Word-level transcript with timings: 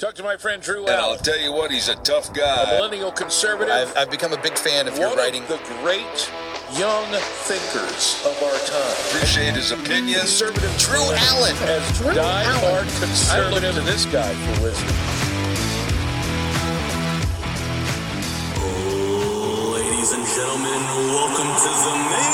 Talk 0.00 0.14
to 0.14 0.22
my 0.22 0.38
friend 0.38 0.62
Drew 0.62 0.86
And 0.86 0.96
I'll 0.96 1.18
tell 1.18 1.38
you 1.38 1.52
what, 1.52 1.70
he's 1.70 1.88
a 1.90 1.94
tough 1.96 2.32
guy. 2.32 2.62
a 2.62 2.64
guy. 2.64 2.76
millennial 2.76 3.12
conservative. 3.12 3.74
I've, 3.74 3.94
I've 3.98 4.10
become 4.10 4.32
a 4.32 4.40
big 4.40 4.56
fan 4.56 4.88
of 4.88 4.96
your 4.96 5.14
writing. 5.14 5.42
of 5.42 5.48
the 5.48 5.58
great 5.82 6.32
young 6.72 7.04
thinkers 7.44 8.16
of 8.24 8.42
our 8.42 8.58
time. 8.64 8.96
Appreciate 9.10 9.52
his 9.52 9.72
opinion. 9.72 10.20
Conservative 10.20 10.74
Drew 10.78 11.02
Allen. 11.02 11.54
as 11.64 11.98
Drew 11.98 12.14
die-hard 12.14 12.64
Allen. 12.64 12.88
conservative. 12.98 13.62
I 13.62 13.66
look 13.66 13.74
to 13.74 13.82
this 13.82 14.06
guy 14.06 14.32
for 14.32 14.62
wisdom. 14.62 14.88
Ladies 19.74 20.12
and 20.12 20.24
gentlemen, 20.24 20.80
welcome 21.12 21.52
to 21.60 21.68
the 21.84 21.94
main 22.08 22.32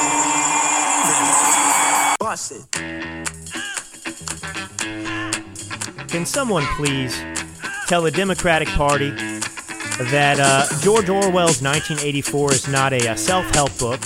event. 1.02 2.16
Bust 2.20 2.52
it. 2.52 2.62
Can 6.08 6.24
someone 6.24 6.64
please 6.76 7.20
tell 7.86 8.02
the 8.02 8.10
Democratic 8.10 8.68
Party 8.68 9.10
that 9.10 10.38
uh, 10.40 10.66
George 10.80 11.08
Orwell's 11.08 11.62
1984 11.62 12.52
is 12.52 12.68
not 12.68 12.92
a, 12.92 13.08
uh 13.08 13.14
self-help 13.16 13.78
book? 13.78 14.00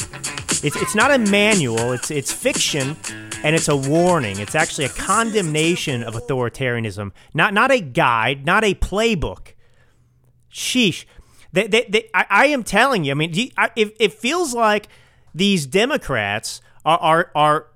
It's, 0.63 0.77
it's 0.77 0.95
not 0.95 1.11
a 1.11 1.19
manual. 1.19 1.93
It's 1.93 2.11
it's 2.11 2.31
fiction, 2.33 2.97
and 3.43 3.57
it's 3.57 3.69
a 3.69 3.77
warning. 3.77 4.39
It's 4.39 4.55
actually 4.55 4.85
a 4.85 4.91
condemnation 4.91 6.03
of 6.03 6.15
authoritarianism. 6.15 7.13
Not 7.33 7.55
not 7.55 7.71
a 7.71 7.81
guide, 7.81 8.45
not 8.45 8.63
a 8.63 8.75
playbook. 8.75 9.55
Sheesh. 10.53 11.07
They, 11.53 11.67
they, 11.67 11.87
they, 11.89 12.11
I, 12.15 12.27
I 12.31 12.47
am 12.49 12.63
telling 12.63 13.05
you. 13.05 13.11
I 13.13 13.15
mean, 13.15 13.33
you- 13.35 13.51
I, 13.57 13.71
it, 13.75 13.97
it 13.99 14.13
feels 14.13 14.55
like 14.55 14.89
these 15.35 15.67
Democrats 15.67 16.61
are, 16.85 16.99
are 16.99 17.31
are 17.35 17.67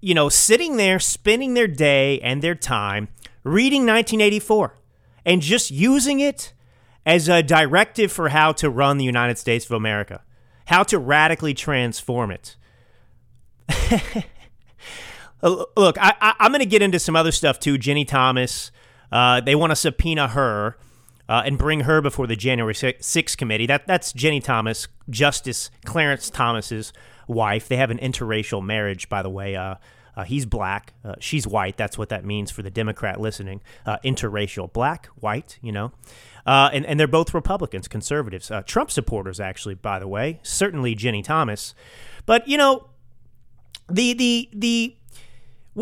you 0.00 0.14
know 0.14 0.28
sitting 0.28 0.76
there 0.76 0.98
spending 0.98 1.54
their 1.54 1.68
day 1.68 2.18
and 2.20 2.42
their 2.42 2.54
time 2.56 3.08
reading 3.44 3.82
1984 3.86 4.76
and 5.24 5.40
just 5.40 5.70
using 5.70 6.20
it 6.20 6.52
as 7.06 7.28
a 7.28 7.42
directive 7.42 8.10
for 8.10 8.30
how 8.30 8.52
to 8.52 8.70
run 8.70 8.98
the 8.98 9.04
United 9.04 9.38
States 9.38 9.64
of 9.66 9.72
America, 9.72 10.22
how 10.66 10.82
to 10.84 10.98
radically 10.98 11.54
transform 11.54 12.30
it. 12.30 12.56
Look, 15.42 15.98
I, 16.00 16.34
I'm 16.38 16.52
going 16.52 16.60
to 16.60 16.66
get 16.66 16.80
into 16.82 16.98
some 16.98 17.16
other 17.16 17.32
stuff 17.32 17.58
too. 17.58 17.76
Ginni 17.76 18.06
Thomas, 18.06 18.70
uh, 19.12 19.40
they 19.40 19.54
want 19.54 19.70
to 19.72 19.76
subpoena 19.76 20.28
her 20.28 20.78
uh, 21.28 21.42
and 21.44 21.58
bring 21.58 21.80
her 21.80 22.00
before 22.00 22.26
the 22.26 22.36
January 22.36 22.74
6th 22.74 23.36
committee. 23.36 23.66
That 23.66 23.86
that's 23.86 24.12
Ginni 24.12 24.42
Thomas, 24.42 24.88
Justice 25.10 25.70
Clarence 25.84 26.30
Thomas's 26.30 26.92
wife. 27.28 27.68
They 27.68 27.76
have 27.76 27.90
an 27.90 27.98
interracial 27.98 28.64
marriage, 28.64 29.08
by 29.08 29.22
the 29.22 29.30
way. 29.30 29.56
Uh, 29.56 29.76
uh, 30.16 30.24
he's 30.24 30.46
black, 30.46 30.94
uh, 31.04 31.14
she's 31.18 31.46
white. 31.46 31.76
That's 31.76 31.98
what 31.98 32.08
that 32.08 32.24
means 32.24 32.50
for 32.50 32.62
the 32.62 32.70
Democrat 32.70 33.20
listening. 33.20 33.60
Uh, 33.84 33.98
interracial, 34.04 34.72
black, 34.72 35.06
white, 35.16 35.58
you 35.62 35.72
know. 35.72 35.92
Uh, 36.46 36.70
and, 36.72 36.84
and 36.86 37.00
they're 37.00 37.06
both 37.06 37.32
Republicans, 37.32 37.88
conservatives, 37.88 38.50
uh, 38.50 38.62
Trump 38.62 38.90
supporters, 38.90 39.40
actually, 39.40 39.74
by 39.74 39.98
the 39.98 40.08
way. 40.08 40.40
Certainly 40.42 40.96
Ginni 40.96 41.24
Thomas. 41.24 41.74
But, 42.26 42.46
you 42.46 42.58
know, 42.58 42.88
the, 43.90 44.12
the, 44.12 44.48
the, 44.52 44.96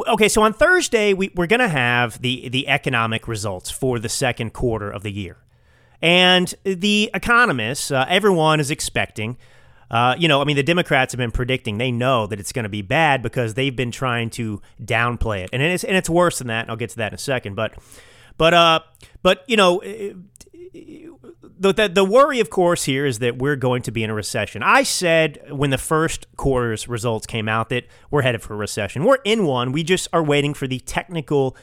okay, 0.09 0.29
so 0.29 0.43
on 0.43 0.53
Thursday, 0.53 1.15
we, 1.15 1.31
we're 1.35 1.47
going 1.49 1.61
to 1.61 1.69
have 1.69 2.21
the, 2.23 2.49
the 2.49 2.69
economic 2.69 3.27
results 3.27 3.71
for 3.71 3.99
the 3.99 4.09
second 4.09 4.53
quarter 4.53 4.91
of 4.91 5.03
the 5.03 5.13
year. 5.13 5.39
And 6.01 6.53
the 6.65 7.11
economists, 7.15 7.91
uh, 7.91 8.07
everyone 8.09 8.59
is 8.59 8.71
expecting, 8.71 9.39
uh, 9.93 10.17
you 10.19 10.27
know, 10.27 10.41
I 10.41 10.45
mean, 10.45 10.57
the 10.57 10.63
Democrats 10.63 11.13
have 11.13 11.19
been 11.19 11.31
predicting 11.31 11.77
they 11.77 11.93
know 11.93 12.27
that 12.27 12.41
it's 12.41 12.51
going 12.51 12.63
to 12.63 12.71
be 12.71 12.81
bad 12.81 13.23
because 13.23 13.55
they've 13.55 13.77
been 13.77 13.91
trying 13.91 14.31
to 14.31 14.63
downplay 14.83 15.45
it, 15.45 15.51
and 15.53 15.63
it's 15.63 15.85
and 15.85 15.97
it's 15.97 16.09
worse 16.09 16.39
than 16.39 16.49
that. 16.49 16.71
I'll 16.71 16.77
get 16.77 16.91
to 16.91 16.97
that 16.97 17.13
in 17.13 17.17
a 17.17 17.19
second. 17.19 17.55
But, 17.55 17.75
but, 18.39 18.55
uh, 18.55 18.81
but 19.23 19.45
you 19.47 19.59
know, 19.59 19.83
the, 21.63 21.73
the 21.75 21.89
the 21.89 22.05
worry, 22.05 22.41
of 22.41 22.49
course, 22.49 22.85
here 22.85 23.05
is 23.05 23.19
that 23.19 23.37
we're 23.37 23.57
going 23.57 23.83
to 23.83 23.93
be 23.93 24.03
in 24.03 24.09
a 24.09 24.15
recession. 24.15 24.63
I 24.63 24.83
said 24.83 25.53
when 25.53 25.69
the 25.69 25.79
first 25.79 26.27
quarter's 26.37 26.89
results 26.89 27.27
came 27.27 27.47
out 27.47 27.69
that 27.69 27.87
we're 28.11 28.23
headed 28.23 28.41
for 28.41 28.55
a 28.55 28.57
recession. 28.57 29.05
We're 29.05 29.19
in 29.25 29.45
one. 29.45 29.73
We 29.73 29.85
just 29.85 30.09
are 30.15 30.23
waiting 30.25 30.55
for 30.55 30.67
the 30.67 30.81
technical 30.81 31.55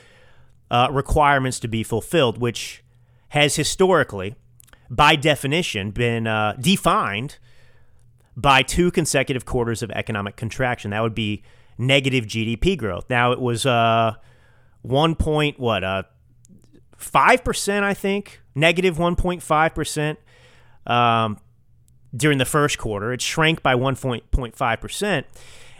uh, 0.69 0.89
requirements 0.91 1.59
to 1.61 1.67
be 1.67 1.81
fulfilled, 1.81 2.37
which 2.37 2.83
has 3.29 3.55
historically, 3.55 4.35
by 4.87 5.15
definition, 5.15 5.89
been 5.89 6.27
uh, 6.27 6.53
defined 6.59 7.39
by 8.35 8.61
two 8.61 8.91
consecutive 8.91 9.45
quarters 9.45 9.81
of 9.83 9.91
economic 9.91 10.35
contraction. 10.35 10.91
That 10.91 11.01
would 11.01 11.15
be 11.15 11.43
negative 11.77 12.25
GDP 12.25 12.77
growth. 12.77 13.05
Now 13.09 13.31
it 13.31 13.39
was 13.39 13.65
uh, 13.65 14.13
one 14.81 15.15
point 15.15 15.59
what 15.59 15.83
uh 15.83 16.03
five 16.97 17.43
percent, 17.43 17.85
I 17.85 17.93
think, 17.93 18.41
negative 18.55 18.99
one 18.99 19.15
point 19.15 19.41
five 19.41 19.73
percent 19.73 20.19
um, 20.85 21.39
during 22.15 22.37
the 22.37 22.45
first 22.45 22.77
quarter. 22.77 23.11
It 23.13 23.21
shrank 23.21 23.63
by 23.63 23.75
one 23.75 23.95
point 23.95 24.55
five 24.55 24.81
percent, 24.81 25.25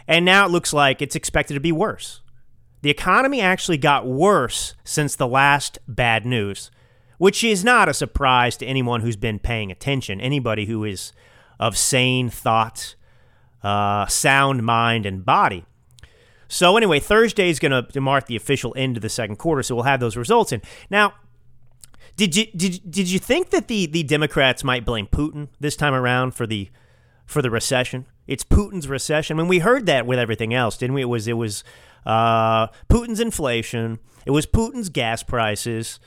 and 0.07 0.25
now 0.25 0.45
it 0.45 0.51
looks 0.51 0.73
like 0.73 1.01
it's 1.01 1.15
expected 1.15 1.53
to 1.53 1.59
be 1.59 1.71
worse. 1.71 2.21
The 2.81 2.89
economy 2.89 3.41
actually 3.41 3.77
got 3.77 4.07
worse 4.07 4.73
since 4.85 5.15
the 5.15 5.27
last 5.27 5.79
bad 5.87 6.25
news, 6.25 6.71
which 7.17 7.43
is 7.43 7.63
not 7.63 7.89
a 7.89 7.93
surprise 7.93 8.55
to 8.57 8.65
anyone 8.65 9.01
who's 9.01 9.17
been 9.17 9.39
paying 9.39 9.69
attention. 9.69 10.21
Anybody 10.21 10.65
who 10.65 10.85
is 10.85 11.11
of 11.59 11.77
sane 11.77 12.29
thought, 12.29 12.95
uh, 13.63 14.05
sound 14.07 14.63
mind, 14.63 15.05
and 15.05 15.25
body. 15.25 15.65
So 16.47 16.77
anyway, 16.77 16.99
Thursday 16.99 17.49
is 17.49 17.59
going 17.59 17.85
to 17.85 18.01
mark 18.01 18.25
the 18.25 18.35
official 18.35 18.73
end 18.75 18.97
of 18.97 19.01
the 19.01 19.09
second 19.09 19.35
quarter, 19.35 19.61
so 19.61 19.75
we'll 19.75 19.83
have 19.83 19.99
those 19.99 20.17
results 20.17 20.51
in. 20.51 20.61
Now, 20.89 21.13
did 22.15 22.35
you 22.35 22.47
did 22.55 22.81
did 22.89 23.07
you 23.07 23.17
think 23.17 23.51
that 23.51 23.67
the 23.67 23.85
the 23.85 24.03
Democrats 24.03 24.63
might 24.63 24.83
blame 24.83 25.07
Putin 25.07 25.47
this 25.61 25.77
time 25.77 25.93
around 25.93 26.33
for 26.33 26.45
the 26.45 26.69
for 27.25 27.41
the 27.41 27.49
recession? 27.49 28.07
It's 28.27 28.43
Putin's 28.43 28.87
recession. 28.87 29.37
I 29.37 29.43
mean, 29.43 29.47
we 29.47 29.59
heard 29.59 29.85
that 29.85 30.05
with 30.05 30.19
everything 30.19 30.53
else, 30.53 30.75
didn't 30.75 30.95
we? 30.95 31.01
It 31.01 31.05
was 31.05 31.29
it 31.29 31.37
was 31.37 31.63
uh, 32.05 32.67
Putin's 32.89 33.21
inflation. 33.21 33.99
It 34.25 34.31
was 34.31 34.45
Putin's 34.45 34.89
gas 34.89 35.23
prices. 35.23 35.99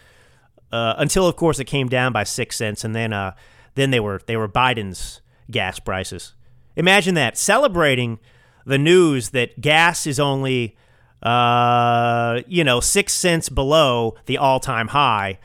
Uh, 0.71 0.95
until 0.99 1.27
of 1.27 1.37
course 1.37 1.59
it 1.59 1.65
came 1.65 1.89
down 1.89 2.13
by 2.13 2.25
six 2.25 2.57
cents, 2.57 2.85
and 2.85 2.95
then 2.95 3.15
uh, 3.15 3.35
then 3.75 3.91
they 3.91 4.01
were 4.01 4.21
they 4.27 4.37
were 4.37 4.49
Biden's 4.49 5.22
gas 5.53 5.79
prices. 5.79 6.35
Imagine 6.77 7.15
that 7.15 7.37
celebrating 7.37 8.19
the 8.65 8.79
news 8.79 9.31
that 9.31 9.61
gas 9.61 10.07
is 10.07 10.19
only 10.19 10.77
uh, 11.23 12.41
you 12.47 12.65
know 12.65 12.81
six 12.81 13.13
cents 13.13 13.49
below 13.49 14.15
the 14.27 14.39
all 14.39 14.61
time 14.61 14.89
high. 14.89 15.39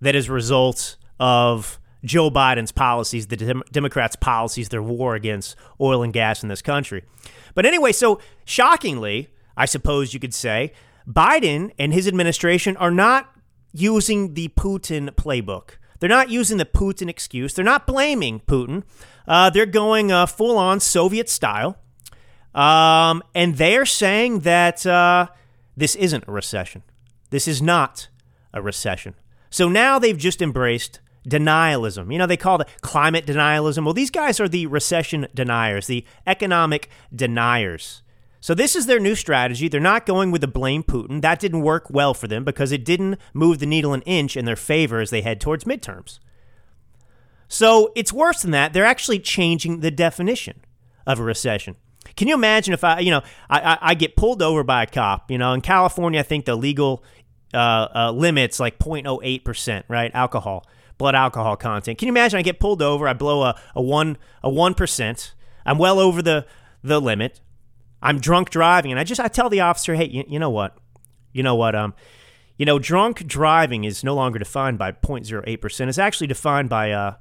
That 0.00 0.14
is 0.14 0.28
a 0.28 0.32
result 0.32 0.96
of 1.18 1.78
Joe 2.04 2.30
Biden's 2.30 2.72
policies, 2.72 3.26
the 3.28 3.36
Dem- 3.36 3.62
Democrats' 3.72 4.16
policies, 4.16 4.68
their 4.68 4.82
war 4.82 5.14
against 5.14 5.56
oil 5.80 6.02
and 6.02 6.12
gas 6.12 6.42
in 6.42 6.48
this 6.48 6.62
country. 6.62 7.04
But 7.54 7.64
anyway, 7.64 7.92
so 7.92 8.20
shockingly, 8.44 9.28
I 9.56 9.64
suppose 9.64 10.12
you 10.12 10.20
could 10.20 10.34
say, 10.34 10.72
Biden 11.08 11.72
and 11.78 11.92
his 11.92 12.06
administration 12.06 12.76
are 12.76 12.90
not 12.90 13.34
using 13.72 14.34
the 14.34 14.48
Putin 14.48 15.10
playbook. 15.10 15.78
They're 15.98 16.08
not 16.08 16.30
using 16.30 16.58
the 16.58 16.64
Putin 16.64 17.08
excuse. 17.08 17.54
They're 17.54 17.64
not 17.64 17.86
blaming 17.86 18.40
Putin. 18.40 18.84
Uh, 19.26 19.50
they're 19.50 19.66
going 19.66 20.12
uh, 20.12 20.26
full 20.26 20.58
on 20.58 20.80
Soviet 20.80 21.28
style. 21.28 21.78
Um, 22.54 23.22
and 23.34 23.56
they're 23.56 23.86
saying 23.86 24.40
that 24.40 24.86
uh, 24.86 25.28
this 25.76 25.94
isn't 25.94 26.24
a 26.26 26.32
recession. 26.32 26.82
This 27.30 27.46
is 27.46 27.60
not 27.60 28.08
a 28.54 28.62
recession. 28.62 29.14
So 29.50 29.68
now 29.68 29.98
they've 29.98 30.16
just 30.16 30.40
embraced 30.40 31.00
denialism. 31.28 32.12
You 32.12 32.18
know, 32.18 32.26
they 32.26 32.36
call 32.36 32.60
it 32.60 32.68
climate 32.80 33.26
denialism. 33.26 33.84
Well, 33.84 33.94
these 33.94 34.10
guys 34.10 34.40
are 34.40 34.48
the 34.48 34.66
recession 34.66 35.26
deniers, 35.34 35.86
the 35.86 36.04
economic 36.26 36.88
deniers. 37.14 38.02
So 38.40 38.54
this 38.54 38.76
is 38.76 38.86
their 38.86 39.00
new 39.00 39.14
strategy. 39.14 39.68
They're 39.68 39.80
not 39.80 40.06
going 40.06 40.30
with 40.30 40.40
the 40.40 40.48
blame 40.48 40.82
Putin. 40.82 41.22
That 41.22 41.40
didn't 41.40 41.62
work 41.62 41.90
well 41.90 42.14
for 42.14 42.28
them 42.28 42.44
because 42.44 42.72
it 42.72 42.84
didn't 42.84 43.18
move 43.34 43.58
the 43.58 43.66
needle 43.66 43.92
an 43.94 44.02
inch 44.02 44.36
in 44.36 44.44
their 44.44 44.56
favor 44.56 45.00
as 45.00 45.10
they 45.10 45.22
head 45.22 45.40
towards 45.40 45.64
midterms. 45.64 46.18
So 47.48 47.92
it's 47.96 48.12
worse 48.12 48.42
than 48.42 48.50
that. 48.52 48.72
They're 48.72 48.84
actually 48.84 49.18
changing 49.20 49.80
the 49.80 49.90
definition 49.90 50.60
of 51.06 51.18
a 51.18 51.22
recession. 51.22 51.76
Can 52.16 52.28
you 52.28 52.34
imagine 52.34 52.72
if 52.72 52.84
I, 52.84 53.00
you 53.00 53.10
know, 53.10 53.22
I, 53.50 53.60
I, 53.60 53.78
I 53.82 53.94
get 53.94 54.16
pulled 54.16 54.42
over 54.42 54.62
by 54.62 54.84
a 54.84 54.86
cop? 54.86 55.30
You 55.30 55.38
know, 55.38 55.52
in 55.52 55.60
California, 55.60 56.20
I 56.20 56.22
think 56.22 56.44
the 56.44 56.56
legal 56.56 57.04
uh, 57.52 57.88
uh, 57.94 58.10
limits 58.12 58.60
like 58.60 58.78
0.08 58.78 59.44
percent, 59.44 59.86
right? 59.88 60.10
Alcohol, 60.14 60.66
blood 60.98 61.14
alcohol 61.14 61.56
content. 61.56 61.98
Can 61.98 62.06
you 62.06 62.12
imagine? 62.12 62.38
I 62.38 62.42
get 62.42 62.60
pulled 62.60 62.82
over. 62.82 63.08
I 63.08 63.12
blow 63.12 63.42
a, 63.42 63.60
a 63.74 63.82
one 63.82 64.18
a 64.42 64.50
one 64.50 64.74
percent. 64.74 65.34
I'm 65.64 65.78
well 65.78 65.98
over 65.98 66.22
the 66.22 66.46
the 66.82 67.00
limit. 67.00 67.40
I'm 68.02 68.20
drunk 68.20 68.50
driving, 68.50 68.90
and 68.90 69.00
I 69.00 69.04
just 69.04 69.20
I 69.20 69.28
tell 69.28 69.48
the 69.48 69.60
officer, 69.60 69.94
hey, 69.94 70.06
you, 70.06 70.24
you 70.28 70.38
know 70.38 70.50
what, 70.50 70.76
you 71.32 71.42
know 71.42 71.54
what, 71.54 71.74
um, 71.74 71.94
you 72.58 72.66
know, 72.66 72.78
drunk 72.78 73.26
driving 73.26 73.84
is 73.84 74.04
no 74.04 74.14
longer 74.14 74.38
defined 74.38 74.78
by 74.78 74.92
0.08 74.92 75.60
percent. 75.60 75.88
It's 75.88 75.98
actually 75.98 76.26
defined 76.26 76.68
by 76.68 76.92
uh 76.92 77.14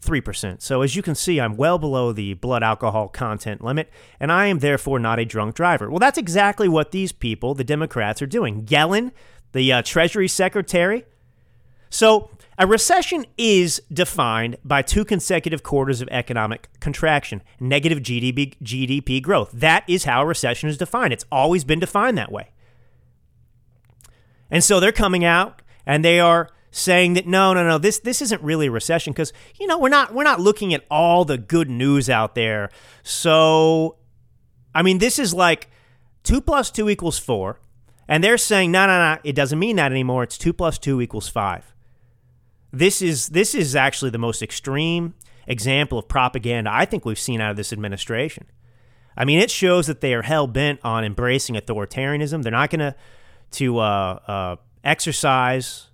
3%. 0.00 0.62
So 0.62 0.82
as 0.82 0.96
you 0.96 1.02
can 1.02 1.14
see, 1.14 1.40
I'm 1.40 1.56
well 1.56 1.78
below 1.78 2.12
the 2.12 2.34
blood 2.34 2.62
alcohol 2.62 3.08
content 3.08 3.62
limit, 3.62 3.90
and 4.18 4.32
I 4.32 4.46
am 4.46 4.60
therefore 4.60 4.98
not 4.98 5.18
a 5.18 5.24
drunk 5.24 5.54
driver. 5.54 5.90
Well, 5.90 5.98
that's 5.98 6.18
exactly 6.18 6.68
what 6.68 6.90
these 6.90 7.12
people, 7.12 7.54
the 7.54 7.64
Democrats, 7.64 8.22
are 8.22 8.26
doing. 8.26 8.64
Yellen, 8.66 9.12
the 9.52 9.72
uh, 9.72 9.82
Treasury 9.82 10.28
Secretary, 10.28 11.04
So, 11.90 12.30
a 12.58 12.66
recession 12.66 13.24
is 13.38 13.80
defined 13.90 14.58
by 14.62 14.82
two 14.82 15.04
consecutive 15.04 15.62
quarters 15.62 16.02
of 16.02 16.08
economic 16.10 16.68
contraction, 16.78 17.42
negative 17.58 18.00
GDP, 18.00 18.54
GDP 18.62 19.22
growth. 19.22 19.50
That 19.52 19.82
is 19.88 20.04
how 20.04 20.22
a 20.22 20.26
recession 20.26 20.68
is 20.68 20.76
defined. 20.76 21.14
It's 21.14 21.24
always 21.32 21.64
been 21.64 21.80
defined 21.80 22.18
that 22.18 22.30
way. 22.30 22.50
And 24.50 24.62
so 24.62 24.78
they're 24.78 24.92
coming 24.92 25.24
out 25.24 25.62
and 25.86 26.04
they 26.04 26.20
are 26.20 26.50
saying 26.70 27.14
that 27.14 27.26
no, 27.26 27.54
no, 27.54 27.66
no, 27.66 27.78
this 27.78 27.98
this 27.98 28.20
isn't 28.20 28.42
really 28.42 28.66
a 28.66 28.70
recession 28.70 29.12
because 29.12 29.32
you 29.58 29.66
know 29.66 29.78
we're 29.78 29.88
not 29.88 30.14
we're 30.14 30.22
not 30.22 30.40
looking 30.40 30.74
at 30.74 30.84
all 30.90 31.24
the 31.24 31.38
good 31.38 31.70
news 31.70 32.10
out 32.10 32.34
there. 32.34 32.70
So, 33.02 33.96
I 34.74 34.82
mean, 34.82 34.98
this 34.98 35.18
is 35.18 35.32
like 35.32 35.70
two 36.22 36.40
plus 36.40 36.70
two 36.70 36.88
equals 36.90 37.18
four, 37.18 37.60
and 38.06 38.22
they're 38.22 38.38
saying 38.38 38.70
no, 38.70 38.86
no, 38.86 39.14
no, 39.14 39.20
it 39.24 39.34
doesn't 39.34 39.58
mean 39.58 39.76
that 39.76 39.92
anymore. 39.92 40.22
It's 40.24 40.38
two 40.38 40.52
plus 40.52 40.78
two 40.78 41.00
equals 41.00 41.28
five. 41.28 41.74
This 42.72 43.02
is 43.02 43.28
this 43.28 43.54
is 43.54 43.74
actually 43.74 44.10
the 44.10 44.18
most 44.18 44.42
extreme 44.42 45.14
example 45.46 45.98
of 45.98 46.06
propaganda 46.06 46.70
I 46.72 46.84
think 46.84 47.04
we've 47.04 47.18
seen 47.18 47.40
out 47.40 47.50
of 47.50 47.56
this 47.56 47.72
administration. 47.72 48.46
I 49.16 49.24
mean, 49.24 49.40
it 49.40 49.50
shows 49.50 49.86
that 49.88 50.00
they 50.00 50.14
are 50.14 50.22
hell 50.22 50.46
bent 50.46 50.80
on 50.84 51.04
embracing 51.04 51.56
authoritarianism. 51.56 52.42
They're 52.42 52.52
not 52.52 52.70
going 52.70 52.80
to 52.80 52.94
to 53.52 53.78
uh, 53.78 54.18
uh, 54.26 54.56
exercise. 54.84 55.88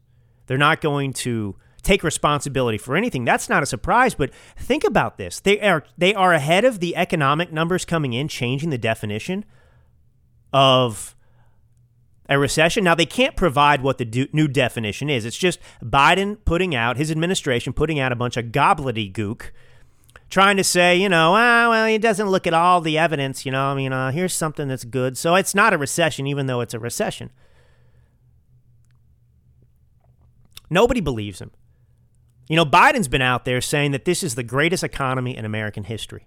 They're 0.47 0.59
not 0.59 0.81
going 0.81 1.13
to 1.15 1.57
take 1.83 2.03
responsibility 2.05 2.79
for 2.79 2.97
anything. 2.97 3.25
That's 3.25 3.49
not 3.49 3.63
a 3.63 3.67
surprise. 3.67 4.15
But 4.15 4.31
think 4.57 4.85
about 4.85 5.17
this: 5.17 5.41
they 5.41 5.61
are 5.61 5.85
they 5.97 6.15
are 6.15 6.33
ahead 6.35 6.65
of 6.65 6.81
the 6.81 6.95
economic 6.95 7.53
numbers 7.53 7.85
coming 7.85 8.13
in, 8.13 8.29
changing 8.29 8.71
the 8.71 8.79
definition 8.79 9.45
of 10.53 11.16
a 12.29 12.39
recession. 12.39 12.85
Now, 12.85 12.95
they 12.95 13.07
can't 13.07 13.37
provide 13.37 13.83
what 13.83 13.99
the 13.99 14.05
do- 14.05 14.29
new 14.33 14.49
definition 14.49 15.09
is. 15.09 15.25
It's 15.25 15.37
just 15.37 15.61
Biden 15.83 16.39
putting 16.45 16.75
out, 16.75 16.97
his 16.97 17.11
administration 17.11 17.73
putting 17.73 17.99
out 17.99 18.13
a 18.13 18.17
bunch 18.17 18.37
of 18.37 18.47
gobbledygook, 18.47 19.51
trying 20.29 20.57
to 20.57 20.65
say, 20.65 20.97
you 20.97 21.09
know, 21.09 21.35
ah, 21.35 21.69
well, 21.71 21.87
he 21.87 21.99
doesn't 21.99 22.29
look 22.29 22.47
at 22.47 22.55
all 22.55 22.81
the 22.81 22.99
evidence, 22.99 23.47
you 23.47 23.53
know, 23.53 23.67
I 23.67 23.75
mean, 23.75 23.93
uh, 23.93 24.11
here's 24.11 24.33
something 24.33 24.69
that's 24.69 24.85
good. 24.85 25.17
So 25.17 25.35
it's 25.35 25.55
not 25.55 25.73
a 25.73 25.79
recession, 25.79 26.27
even 26.27 26.47
though 26.47 26.61
it's 26.61 26.75
a 26.75 26.79
recession. 26.79 27.31
Nobody 30.69 31.01
believes 31.01 31.41
him. 31.41 31.53
You 32.49 32.57
know, 32.57 32.65
Biden's 32.65 33.09
been 33.09 33.23
out 33.23 33.45
there 33.45 33.61
saying 33.61 33.93
that 33.93 34.05
this 34.05 34.23
is 34.23 34.35
the 34.35 34.43
greatest 34.43 34.85
economy 34.85 35.37
in 35.37 35.45
American 35.45 35.85
history. 35.85 36.27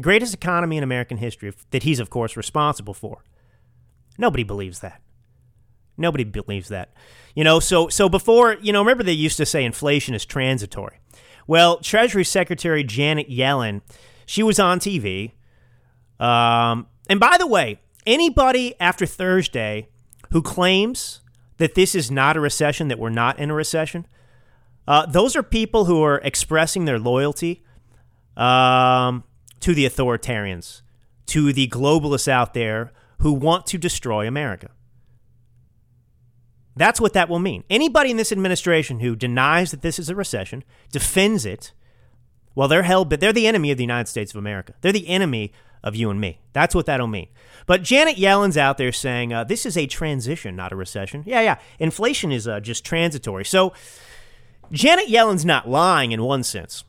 Greatest 0.00 0.32
economy 0.32 0.76
in 0.76 0.84
American 0.84 1.18
history 1.18 1.52
that 1.70 1.82
he's, 1.82 2.00
of 2.00 2.10
course, 2.10 2.36
responsible 2.36 2.94
for. 2.94 3.24
Nobody 4.18 4.42
believes 4.42 4.80
that. 4.80 5.00
Nobody 5.96 6.24
believes 6.24 6.68
that. 6.68 6.92
You 7.34 7.44
know, 7.44 7.60
so 7.60 7.88
so 7.88 8.08
before, 8.08 8.56
you 8.60 8.72
know, 8.72 8.80
remember 8.80 9.04
they 9.04 9.12
used 9.12 9.36
to 9.38 9.46
say 9.46 9.64
inflation 9.64 10.14
is 10.14 10.24
transitory. 10.24 10.98
Well, 11.46 11.78
Treasury 11.78 12.24
Secretary 12.24 12.84
Janet 12.84 13.30
Yellen, 13.30 13.80
she 14.26 14.42
was 14.42 14.58
on 14.60 14.80
TV. 14.80 15.32
Um, 16.20 16.88
and 17.08 17.18
by 17.18 17.36
the 17.38 17.46
way, 17.46 17.80
anybody 18.06 18.74
after 18.80 19.06
Thursday 19.06 19.88
who 20.32 20.42
claims 20.42 21.20
that 21.56 21.74
this 21.74 21.94
is 21.94 22.10
not 22.10 22.36
a 22.36 22.40
recession, 22.40 22.88
that 22.88 22.98
we're 22.98 23.08
not 23.08 23.38
in 23.38 23.50
a 23.50 23.54
recession, 23.54 24.06
uh, 24.86 25.06
those 25.06 25.36
are 25.36 25.42
people 25.42 25.86
who 25.86 26.02
are 26.02 26.18
expressing 26.18 26.84
their 26.84 26.98
loyalty 26.98 27.62
um, 28.36 29.24
to 29.60 29.74
the 29.74 29.86
authoritarians, 29.86 30.82
to 31.26 31.52
the 31.52 31.68
globalists 31.68 32.28
out 32.28 32.54
there 32.54 32.92
who 33.18 33.32
want 33.32 33.66
to 33.66 33.78
destroy 33.78 34.26
America. 34.26 34.70
That's 36.76 37.00
what 37.00 37.12
that 37.14 37.28
will 37.28 37.40
mean. 37.40 37.64
Anybody 37.68 38.10
in 38.10 38.16
this 38.16 38.30
administration 38.30 39.00
who 39.00 39.16
denies 39.16 39.72
that 39.72 39.82
this 39.82 39.98
is 39.98 40.08
a 40.08 40.14
recession, 40.14 40.62
defends 40.92 41.44
it, 41.44 41.72
well, 42.54 42.68
they're 42.68 42.84
held, 42.84 43.08
but 43.08 43.20
they're 43.20 43.32
the 43.32 43.46
enemy 43.46 43.70
of 43.70 43.78
the 43.78 43.84
United 43.84 44.08
States 44.08 44.32
of 44.32 44.38
America. 44.38 44.74
They're 44.80 44.92
the 44.92 45.08
enemy 45.08 45.52
of 45.82 45.94
you 45.94 46.10
and 46.10 46.20
me. 46.20 46.40
That's 46.52 46.74
what 46.74 46.86
that'll 46.86 47.06
mean. 47.06 47.28
But 47.66 47.82
Janet 47.82 48.16
Yellen's 48.16 48.56
out 48.56 48.78
there 48.78 48.92
saying 48.92 49.32
uh, 49.32 49.44
this 49.44 49.66
is 49.66 49.76
a 49.76 49.86
transition, 49.86 50.56
not 50.56 50.72
a 50.72 50.76
recession. 50.76 51.22
Yeah, 51.26 51.40
yeah. 51.40 51.58
Inflation 51.78 52.32
is 52.32 52.48
uh, 52.48 52.60
just 52.60 52.84
transitory. 52.84 53.44
So 53.44 53.72
Janet 54.72 55.08
Yellen's 55.08 55.44
not 55.44 55.68
lying 55.68 56.12
in 56.12 56.22
one 56.22 56.42
sense 56.42 56.84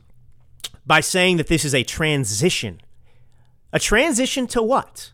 by 0.86 1.00
saying 1.00 1.36
that 1.36 1.46
this 1.46 1.64
is 1.64 1.74
a 1.74 1.84
transition. 1.84 2.80
A 3.72 3.78
transition 3.78 4.46
to 4.48 4.62
what? 4.62 5.12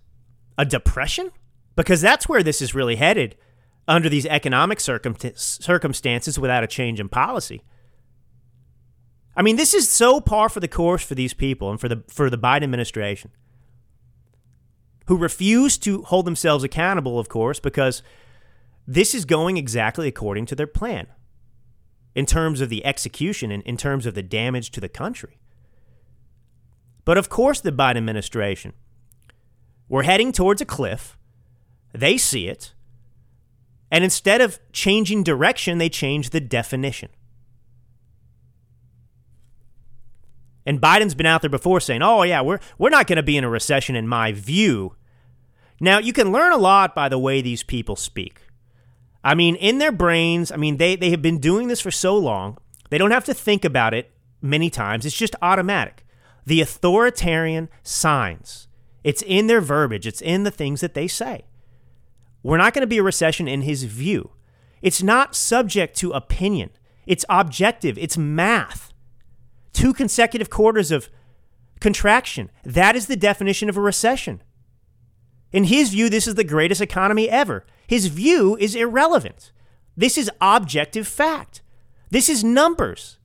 A 0.58 0.64
depression? 0.64 1.30
Because 1.74 2.00
that's 2.00 2.28
where 2.28 2.42
this 2.42 2.62
is 2.62 2.74
really 2.74 2.96
headed 2.96 3.36
under 3.88 4.08
these 4.08 4.26
economic 4.26 4.80
circum- 4.80 5.16
circumstances 5.34 6.38
without 6.38 6.64
a 6.64 6.66
change 6.66 6.98
in 7.00 7.08
policy. 7.08 7.62
I 9.36 9.42
mean, 9.42 9.56
this 9.56 9.74
is 9.74 9.88
so 9.88 10.20
par 10.20 10.48
for 10.48 10.60
the 10.60 10.68
course 10.68 11.04
for 11.04 11.14
these 11.14 11.34
people 11.34 11.70
and 11.70 11.78
for 11.78 11.88
the 11.88 12.02
for 12.08 12.30
the 12.30 12.38
Biden 12.38 12.62
administration 12.62 13.30
who 15.06 15.16
refuse 15.16 15.78
to 15.78 16.02
hold 16.02 16.26
themselves 16.26 16.64
accountable, 16.64 17.18
of 17.18 17.28
course, 17.28 17.60
because 17.60 18.02
this 18.86 19.14
is 19.14 19.24
going 19.24 19.56
exactly 19.56 20.08
according 20.08 20.46
to 20.46 20.54
their 20.54 20.66
plan 20.66 21.06
in 22.14 22.26
terms 22.26 22.60
of 22.60 22.70
the 22.70 22.84
execution 22.84 23.52
and 23.52 23.62
in 23.64 23.76
terms 23.76 24.06
of 24.06 24.14
the 24.14 24.22
damage 24.22 24.70
to 24.70 24.80
the 24.80 24.88
country. 24.88 25.38
But 27.04 27.18
of 27.18 27.28
course, 27.28 27.60
the 27.60 27.70
Biden 27.70 27.98
administration 27.98 28.72
we're 29.88 30.02
heading 30.02 30.32
towards 30.32 30.60
a 30.60 30.64
cliff. 30.64 31.16
They 31.92 32.18
see 32.18 32.48
it. 32.48 32.74
And 33.90 34.02
instead 34.02 34.40
of 34.40 34.58
changing 34.72 35.22
direction, 35.22 35.78
they 35.78 35.88
change 35.88 36.30
the 36.30 36.40
definition. 36.40 37.10
And 40.66 40.80
Biden's 40.80 41.14
been 41.14 41.26
out 41.26 41.42
there 41.42 41.50
before 41.50 41.78
saying, 41.78 42.02
oh, 42.02 42.24
yeah, 42.24 42.40
we're, 42.40 42.58
we're 42.76 42.90
not 42.90 43.06
going 43.06 43.16
to 43.16 43.22
be 43.22 43.36
in 43.36 43.44
a 43.44 43.48
recession, 43.48 43.94
in 43.94 44.08
my 44.08 44.32
view. 44.32 44.96
Now, 45.80 45.98
you 45.98 46.12
can 46.12 46.32
learn 46.32 46.52
a 46.52 46.56
lot 46.56 46.94
by 46.94 47.08
the 47.08 47.18
way 47.18 47.40
these 47.40 47.62
people 47.62 47.94
speak. 47.94 48.40
I 49.22 49.34
mean, 49.34 49.54
in 49.56 49.78
their 49.78 49.92
brains, 49.92 50.50
I 50.50 50.56
mean, 50.56 50.78
they, 50.78 50.96
they 50.96 51.10
have 51.10 51.22
been 51.22 51.38
doing 51.38 51.68
this 51.68 51.80
for 51.80 51.92
so 51.92 52.18
long, 52.18 52.58
they 52.90 52.98
don't 52.98 53.10
have 53.12 53.24
to 53.24 53.34
think 53.34 53.64
about 53.64 53.94
it 53.94 54.12
many 54.42 54.70
times. 54.70 55.06
It's 55.06 55.16
just 55.16 55.36
automatic. 55.42 56.04
The 56.44 56.60
authoritarian 56.60 57.68
signs 57.82 58.65
it's 59.06 59.22
in 59.22 59.46
their 59.46 59.60
verbiage, 59.60 60.04
it's 60.04 60.20
in 60.20 60.42
the 60.42 60.50
things 60.50 60.80
that 60.80 60.94
they 60.94 61.06
say. 61.06 61.44
We're 62.42 62.56
not 62.56 62.74
going 62.74 62.80
to 62.80 62.88
be 62.88 62.98
a 62.98 63.04
recession 63.04 63.46
in 63.46 63.62
his 63.62 63.84
view. 63.84 64.30
It's 64.82 65.00
not 65.00 65.36
subject 65.36 65.96
to 65.98 66.10
opinion, 66.10 66.70
it's 67.06 67.24
objective, 67.28 67.96
it's 67.98 68.18
math. 68.18 68.92
Two 69.72 69.92
consecutive 69.92 70.50
quarters 70.50 70.90
of 70.90 71.08
contraction. 71.78 72.50
That 72.64 72.96
is 72.96 73.06
the 73.06 73.14
definition 73.14 73.68
of 73.68 73.76
a 73.76 73.80
recession. 73.80 74.42
In 75.52 75.64
his 75.64 75.90
view, 75.90 76.08
this 76.10 76.26
is 76.26 76.34
the 76.34 76.42
greatest 76.42 76.80
economy 76.80 77.30
ever. 77.30 77.64
His 77.86 78.06
view 78.06 78.56
is 78.58 78.74
irrelevant. 78.74 79.52
This 79.96 80.18
is 80.18 80.32
objective 80.40 81.06
fact. 81.06 81.62
This 82.10 82.28
is 82.28 82.42
numbers. 82.42 83.18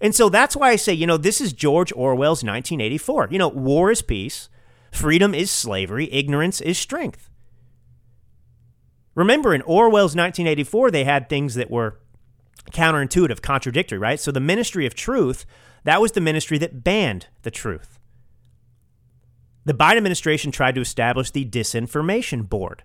And 0.00 0.14
so 0.14 0.30
that's 0.30 0.56
why 0.56 0.70
I 0.70 0.76
say, 0.76 0.94
you 0.94 1.06
know, 1.06 1.18
this 1.18 1.42
is 1.42 1.52
George 1.52 1.92
Orwell's 1.92 2.42
1984. 2.42 3.28
You 3.30 3.38
know, 3.38 3.48
war 3.48 3.90
is 3.90 4.00
peace, 4.00 4.48
Freedom 4.94 5.34
is 5.34 5.50
slavery, 5.50 6.08
ignorance 6.12 6.60
is 6.60 6.78
strength. 6.78 7.28
Remember, 9.16 9.52
in 9.52 9.60
Orwell's 9.62 10.14
1984, 10.14 10.92
they 10.92 11.02
had 11.02 11.28
things 11.28 11.56
that 11.56 11.68
were 11.68 11.98
counterintuitive, 12.70 13.42
contradictory, 13.42 13.98
right? 13.98 14.20
So 14.20 14.30
the 14.30 14.38
ministry 14.38 14.86
of 14.86 14.94
truth, 14.94 15.46
that 15.82 16.00
was 16.00 16.12
the 16.12 16.20
ministry 16.20 16.58
that 16.58 16.84
banned 16.84 17.26
the 17.42 17.50
truth. 17.50 17.98
The 19.64 19.74
Biden 19.74 19.96
administration 19.96 20.52
tried 20.52 20.76
to 20.76 20.80
establish 20.80 21.32
the 21.32 21.44
Disinformation 21.44 22.48
Board. 22.48 22.84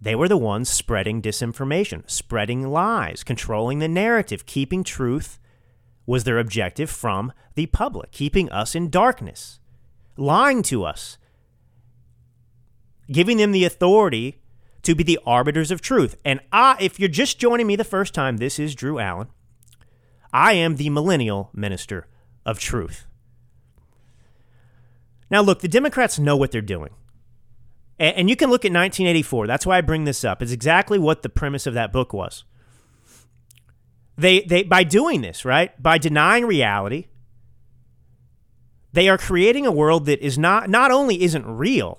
They 0.00 0.14
were 0.14 0.28
the 0.28 0.36
ones 0.36 0.68
spreading 0.68 1.20
disinformation, 1.20 2.08
spreading 2.08 2.68
lies, 2.68 3.24
controlling 3.24 3.80
the 3.80 3.88
narrative, 3.88 4.46
keeping 4.46 4.84
truth 4.84 5.40
was 6.06 6.22
their 6.22 6.38
objective 6.38 6.88
from 6.88 7.32
the 7.56 7.66
public, 7.66 8.12
keeping 8.12 8.48
us 8.50 8.76
in 8.76 8.90
darkness 8.90 9.59
lying 10.20 10.62
to 10.64 10.84
us, 10.84 11.18
giving 13.10 13.38
them 13.38 13.52
the 13.52 13.64
authority 13.64 14.40
to 14.82 14.94
be 14.94 15.02
the 15.02 15.18
arbiters 15.26 15.70
of 15.70 15.80
truth. 15.80 16.16
And 16.24 16.40
I, 16.52 16.76
if 16.80 17.00
you're 17.00 17.08
just 17.08 17.40
joining 17.40 17.66
me 17.66 17.76
the 17.76 17.84
first 17.84 18.14
time, 18.14 18.36
this 18.36 18.58
is 18.58 18.74
Drew 18.74 18.98
Allen. 18.98 19.28
I 20.32 20.52
am 20.52 20.76
the 20.76 20.90
millennial 20.90 21.50
minister 21.52 22.06
of 22.46 22.58
truth. 22.58 23.06
Now, 25.30 25.40
look, 25.42 25.60
the 25.60 25.68
Democrats 25.68 26.18
know 26.18 26.36
what 26.36 26.50
they're 26.50 26.60
doing. 26.60 26.90
And, 27.98 28.30
you 28.30 28.36
can 28.36 28.48
look 28.48 28.64
at 28.64 28.72
1984. 28.72 29.46
That's 29.46 29.66
why 29.66 29.76
I 29.76 29.82
bring 29.82 30.04
this 30.04 30.24
up. 30.24 30.40
It's 30.40 30.52
exactly 30.52 30.98
what 30.98 31.22
the 31.22 31.28
premise 31.28 31.66
of 31.66 31.74
that 31.74 31.92
book 31.92 32.14
was. 32.14 32.44
They, 34.16 34.40
they, 34.40 34.62
by 34.62 34.84
doing 34.84 35.20
this, 35.20 35.44
right, 35.44 35.80
by 35.80 35.98
denying 35.98 36.46
reality, 36.46 37.08
they 38.92 39.08
are 39.08 39.18
creating 39.18 39.66
a 39.66 39.72
world 39.72 40.06
that 40.06 40.20
is 40.20 40.38
not 40.38 40.68
not 40.68 40.90
only 40.90 41.22
isn't 41.22 41.46
real, 41.46 41.98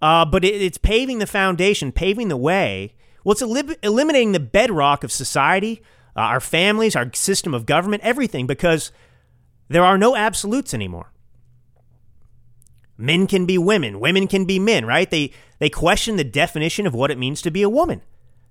uh, 0.00 0.24
but 0.24 0.44
it, 0.44 0.60
it's 0.62 0.78
paving 0.78 1.18
the 1.18 1.26
foundation, 1.26 1.92
paving 1.92 2.28
the 2.28 2.36
way 2.36 2.94
Well, 3.24 3.32
it's 3.32 3.42
elim- 3.42 3.76
eliminating 3.82 4.32
the 4.32 4.40
bedrock 4.40 5.04
of 5.04 5.12
society, 5.12 5.82
uh, 6.16 6.20
our 6.20 6.40
families, 6.40 6.96
our 6.96 7.12
system 7.14 7.54
of 7.54 7.66
government, 7.66 8.02
everything, 8.02 8.46
because 8.46 8.92
there 9.68 9.84
are 9.84 9.98
no 9.98 10.16
absolutes 10.16 10.72
anymore. 10.74 11.12
Men 12.96 13.26
can 13.26 13.46
be 13.46 13.56
women, 13.56 14.00
women 14.00 14.26
can 14.26 14.44
be 14.44 14.58
men, 14.58 14.84
right? 14.84 15.10
They 15.10 15.32
they 15.58 15.70
question 15.70 16.16
the 16.16 16.24
definition 16.24 16.86
of 16.86 16.94
what 16.94 17.10
it 17.10 17.18
means 17.18 17.42
to 17.42 17.50
be 17.50 17.62
a 17.62 17.68
woman. 17.68 18.02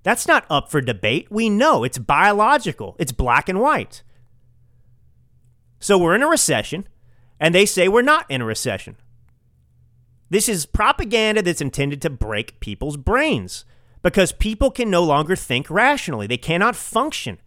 That's 0.04 0.28
not 0.28 0.46
up 0.50 0.72
for 0.72 0.82
debate. 0.82 1.28
We 1.30 1.50
know 1.50 1.84
it's 1.84 1.98
biological. 1.98 2.96
It's 3.00 3.12
black 3.12 3.50
and 3.50 3.60
white. 3.60 4.02
So 5.80 5.98
we're 5.98 6.16
in 6.16 6.24
a 6.24 6.28
recession, 6.28 6.88
and 7.40 7.56
they 7.56 7.66
say 7.66 7.88
we're 7.88 8.02
not 8.02 8.26
in 8.30 8.42
a 8.42 8.46
recession. 8.46 8.98
This 10.30 10.48
is 10.48 10.66
propaganda 10.66 11.42
that's 11.42 11.62
intended 11.62 12.02
to 12.04 12.10
break 12.10 12.60
people's 12.60 12.98
brains 12.98 13.66
because 14.02 14.32
people 14.32 14.72
can 14.72 14.90
no 14.90 15.04
longer 15.04 15.36
think 15.36 15.70
rationally. 15.70 16.28
They 16.28 16.38
cannot 16.38 16.76
function. 16.76 17.40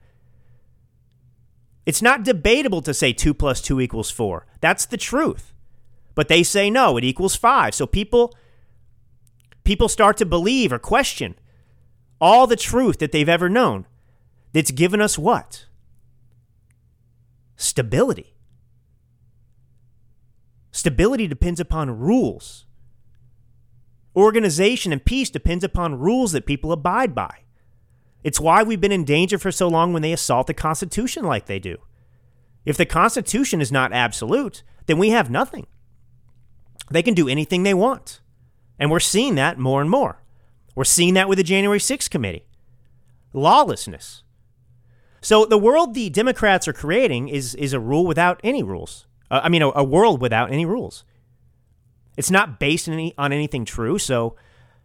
It's 1.87 2.03
not 2.03 2.25
debatable 2.25 2.83
to 2.83 2.95
say 2.95 3.13
2 3.13 3.35
plus 3.35 3.61
2 3.61 3.81
equals 3.81 4.11
4. 4.11 4.47
That's 4.61 4.87
the 4.87 4.97
truth. 4.97 5.53
But 6.15 6.29
they 6.29 6.43
say 6.43 6.71
no, 6.71 6.97
it 6.97 7.05
equals 7.05 7.37
5. 7.37 7.75
So 7.75 7.87
people 7.87 8.35
people 9.65 9.89
start 9.89 10.17
to 10.17 10.27
believe 10.27 10.73
or 10.73 10.79
question 10.79 11.37
all 12.21 12.47
the 12.47 12.57
truth 12.57 12.99
that 12.99 13.13
they've 13.13 13.29
ever 13.29 13.49
known. 13.49 13.87
That's 14.53 14.71
given 14.71 15.01
us 15.01 15.19
what? 15.19 15.67
Stability. 17.73 18.35
Stability 20.73 21.27
depends 21.27 21.59
upon 21.59 21.99
rules. 21.99 22.67
Organization 24.15 24.93
and 24.93 25.03
peace 25.03 25.31
depends 25.31 25.65
upon 25.65 25.99
rules 25.99 26.33
that 26.33 26.45
people 26.45 26.71
abide 26.71 27.15
by. 27.15 27.35
It's 28.23 28.39
why 28.39 28.63
we've 28.63 28.83
been 28.83 28.93
in 28.93 29.07
danger 29.07 29.39
for 29.39 29.51
so 29.51 29.69
long 29.69 29.95
when 29.95 30.03
they 30.03 30.13
assault 30.13 30.49
the 30.49 30.53
Constitution 30.53 31.25
like 31.25 31.47
they 31.47 31.59
do. 31.59 31.79
If 32.67 32.77
the 32.77 32.85
Constitution 32.85 33.63
is 33.63 33.73
not 33.73 33.95
absolute, 33.95 34.63
then 34.85 34.99
we 34.99 35.09
have 35.09 35.31
nothing. 35.31 35.67
They 36.91 37.03
can 37.03 37.15
do 37.15 37.27
anything 37.27 37.63
they 37.63 37.73
want. 37.73 38.21
And 38.79 38.91
we're 38.91 39.01
seeing 39.01 39.35
that 39.37 39.59
more 39.59 39.81
and 39.81 39.89
more. 39.89 40.23
We're 40.75 40.85
seeing 40.85 41.15
that 41.15 41.27
with 41.27 41.39
the 41.39 41.43
January 41.43 41.79
6th 41.79 42.11
committee. 42.11 42.45
Lawlessness. 43.33 44.25
So 45.23 45.47
the 45.47 45.57
world 45.57 45.95
the 45.95 46.11
Democrats 46.11 46.67
are 46.67 46.73
creating 46.73 47.29
is, 47.29 47.55
is 47.55 47.73
a 47.73 47.81
rule 47.81 48.05
without 48.05 48.41
any 48.43 48.63
rules. 48.63 49.07
Uh, 49.31 49.41
I 49.45 49.49
mean, 49.49 49.63
a, 49.63 49.71
a 49.77 49.85
world 49.85 50.21
without 50.21 50.53
any 50.53 50.67
rules. 50.67 51.05
It's 52.17 52.31
not 52.31 52.59
based 52.59 52.89
any, 52.89 53.15
on 53.17 53.33
anything 53.33 53.65
true. 53.65 53.99
So 53.99 54.35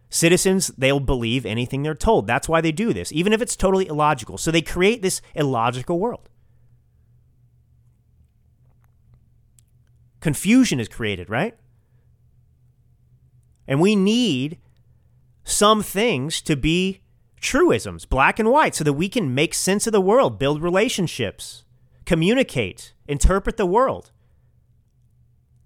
citizens, 0.08 0.68
they'll 0.78 1.00
believe 1.00 1.44
anything 1.44 1.82
they're 1.82 1.94
told. 1.94 2.26
That's 2.28 2.48
why 2.48 2.60
they 2.60 2.72
do 2.72 2.92
this, 2.92 3.12
even 3.12 3.32
if 3.32 3.42
it's 3.42 3.56
totally 3.56 3.88
illogical. 3.88 4.38
So 4.38 4.50
they 4.50 4.62
create 4.62 5.02
this 5.02 5.20
illogical 5.34 5.98
world. 5.98 6.28
Confusion 10.20 10.78
is 10.78 10.88
created, 10.88 11.28
right? 11.28 11.56
And 13.66 13.80
we 13.80 13.96
need 13.96 14.58
some 15.44 15.82
things 15.82 16.40
to 16.42 16.56
be 16.56 17.02
truisms, 17.40 18.04
black 18.04 18.38
and 18.38 18.50
white, 18.50 18.74
so 18.74 18.84
that 18.84 18.94
we 18.94 19.08
can 19.08 19.34
make 19.34 19.54
sense 19.54 19.86
of 19.86 19.92
the 19.92 20.00
world, 20.00 20.38
build 20.38 20.62
relationships, 20.62 21.64
communicate, 22.04 22.94
interpret 23.06 23.56
the 23.56 23.66
world. 23.66 24.10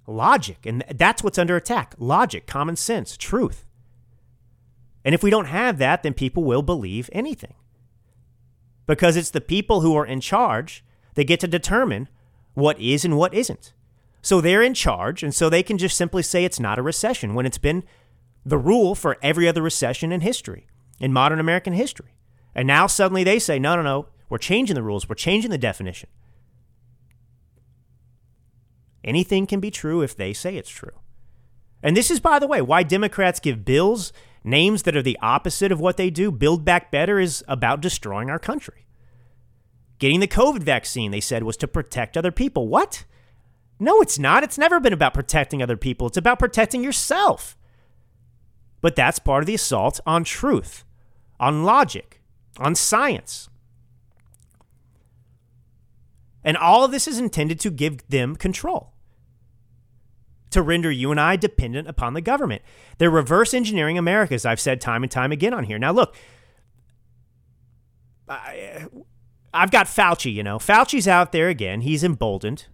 Logic. 0.07 0.59
And 0.65 0.85
that's 0.95 1.23
what's 1.23 1.39
under 1.39 1.57
attack 1.57 1.95
logic, 1.99 2.47
common 2.47 2.77
sense, 2.77 3.17
truth. 3.17 3.67
And 5.05 5.15
if 5.15 5.23
we 5.23 5.31
don't 5.31 5.47
have 5.47 5.79
that, 5.79 6.03
then 6.03 6.15
people 6.15 6.45
will 6.45 6.63
believe 6.63 7.11
anything. 7.13 7.55
Because 8.87 9.17
it's 9.17 9.31
the 9.31 9.41
people 9.41 9.81
who 9.81 9.97
are 9.97 10.07
in 10.07 10.21
charge 10.21 10.85
that 11.15 11.25
get 11.25 11.41
to 11.41 11.49
determine 11.49 12.09
what 12.55 12.79
is 12.81 13.05
and 13.05 13.17
what 13.17 13.35
isn't. 13.35 13.73
So 14.21 14.41
they're 14.41 14.63
in 14.63 14.75
charge, 14.75 15.23
and 15.23 15.35
so 15.35 15.49
they 15.49 15.63
can 15.63 15.79
just 15.79 15.97
simply 15.97 16.23
say 16.23 16.45
it's 16.45 16.61
not 16.61 16.79
a 16.79 16.83
recession 16.83 17.35
when 17.35 17.47
it's 17.47 17.59
been 17.59 17.83
the 18.45 18.59
rule 18.59 18.95
for 18.95 19.17
every 19.23 19.49
other 19.49 19.63
recession 19.63 20.13
in 20.13 20.21
history, 20.21 20.67
in 21.03 21.13
modern 21.13 21.41
American 21.41 21.75
history. 21.75 22.15
And 22.55 22.67
now 22.67 22.87
suddenly 22.87 23.25
they 23.25 23.39
say, 23.39 23.59
no, 23.59 23.77
no, 23.77 23.83
no, 23.83 24.07
we're 24.31 24.39
changing 24.39 24.75
the 24.75 24.83
rules, 24.83 25.07
we're 25.07 25.15
changing 25.15 25.51
the 25.51 25.59
definition. 25.59 26.09
Anything 29.05 29.47
can 29.47 29.61
be 29.61 29.71
true 29.71 30.01
if 30.01 30.17
they 30.17 30.33
say 30.33 30.57
it's 30.57 30.71
true. 30.71 31.01
And 31.83 31.97
this 31.97 32.11
is, 32.11 32.21
by 32.21 32.39
the 32.39 32.47
way, 32.47 32.63
why 32.63 32.85
Democrats 32.85 33.41
give 33.41 33.65
bills 33.65 34.13
names 34.45 34.85
that 34.85 34.97
are 34.97 35.03
the 35.03 35.19
opposite 35.21 35.73
of 35.73 35.81
what 35.81 35.97
they 35.97 36.11
do. 36.11 36.31
Build 36.31 36.65
Back 36.65 36.91
Better 36.91 37.19
is 37.19 37.45
about 37.49 37.81
destroying 37.81 38.31
our 38.31 38.39
country. 38.39 38.87
Getting 39.99 40.21
the 40.21 40.29
COVID 40.29 40.63
vaccine, 40.63 41.11
they 41.11 41.21
said, 41.21 41.43
was 41.43 41.57
to 41.59 41.69
protect 41.69 42.17
other 42.17 42.33
people. 42.33 42.69
What? 42.69 43.05
No, 43.79 44.01
it's 44.01 44.19
not. 44.19 44.43
It's 44.45 44.59
never 44.59 44.81
been 44.81 44.93
about 44.93 45.15
protecting 45.15 45.63
other 45.63 45.77
people, 45.77 46.07
it's 46.07 46.17
about 46.17 46.39
protecting 46.39 46.85
yourself. 46.85 47.57
But 48.81 48.97
that's 48.97 49.21
part 49.21 49.43
of 49.43 49.47
the 49.47 49.55
assault 49.55 50.01
on 50.07 50.25
truth, 50.25 50.85
on 51.43 51.65
logic, 51.65 52.23
on 52.59 52.77
science. 52.77 53.49
And 56.45 56.57
all 56.57 56.85
of 56.85 56.93
this 56.93 57.09
is 57.09 57.19
intended 57.19 57.59
to 57.61 57.71
give 57.71 58.07
them 58.09 58.37
control, 58.37 58.93
to 60.51 60.63
render 60.63 60.91
you 60.91 61.11
and 61.11 61.21
I 61.21 61.35
dependent 61.35 61.89
upon 61.89 62.15
the 62.15 62.21
government. 62.21 62.63
They're 62.99 63.11
reverse 63.11 63.53
engineering 63.55 63.99
America, 63.99 64.35
as 64.35 64.47
I've 64.47 64.61
said 64.61 64.81
time 64.81 65.03
and 65.03 65.11
time 65.11 65.33
again 65.33 65.53
on 65.53 65.65
here. 65.65 65.81
Now, 65.81 65.91
look, 65.91 66.15
I, 68.29 68.87
I've 69.53 69.73
got 69.73 69.87
Fauci, 69.87 70.33
you 70.33 70.45
know. 70.45 70.59
Fauci's 70.59 71.09
out 71.09 71.33
there 71.33 71.49
again. 71.49 71.81
He's 71.81 72.05
emboldened. 72.05 72.67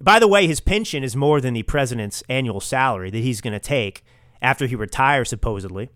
By 0.00 0.20
the 0.20 0.28
way, 0.28 0.46
his 0.46 0.60
pension 0.60 1.02
is 1.02 1.16
more 1.16 1.40
than 1.40 1.54
the 1.54 1.64
president's 1.64 2.22
annual 2.28 2.60
salary 2.60 3.10
that 3.10 3.18
he's 3.18 3.40
going 3.40 3.52
to 3.52 3.58
take 3.58 4.04
after 4.40 4.66
he 4.66 4.76
retires, 4.76 5.28
supposedly. 5.28 5.90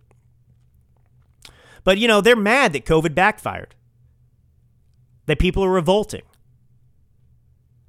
But, 1.84 1.98
you 1.98 2.08
know, 2.08 2.20
they're 2.20 2.36
mad 2.36 2.72
that 2.72 2.84
COVID 2.84 3.14
backfired, 3.14 3.74
that 5.26 5.38
people 5.38 5.64
are 5.64 5.70
revolting 5.70 6.22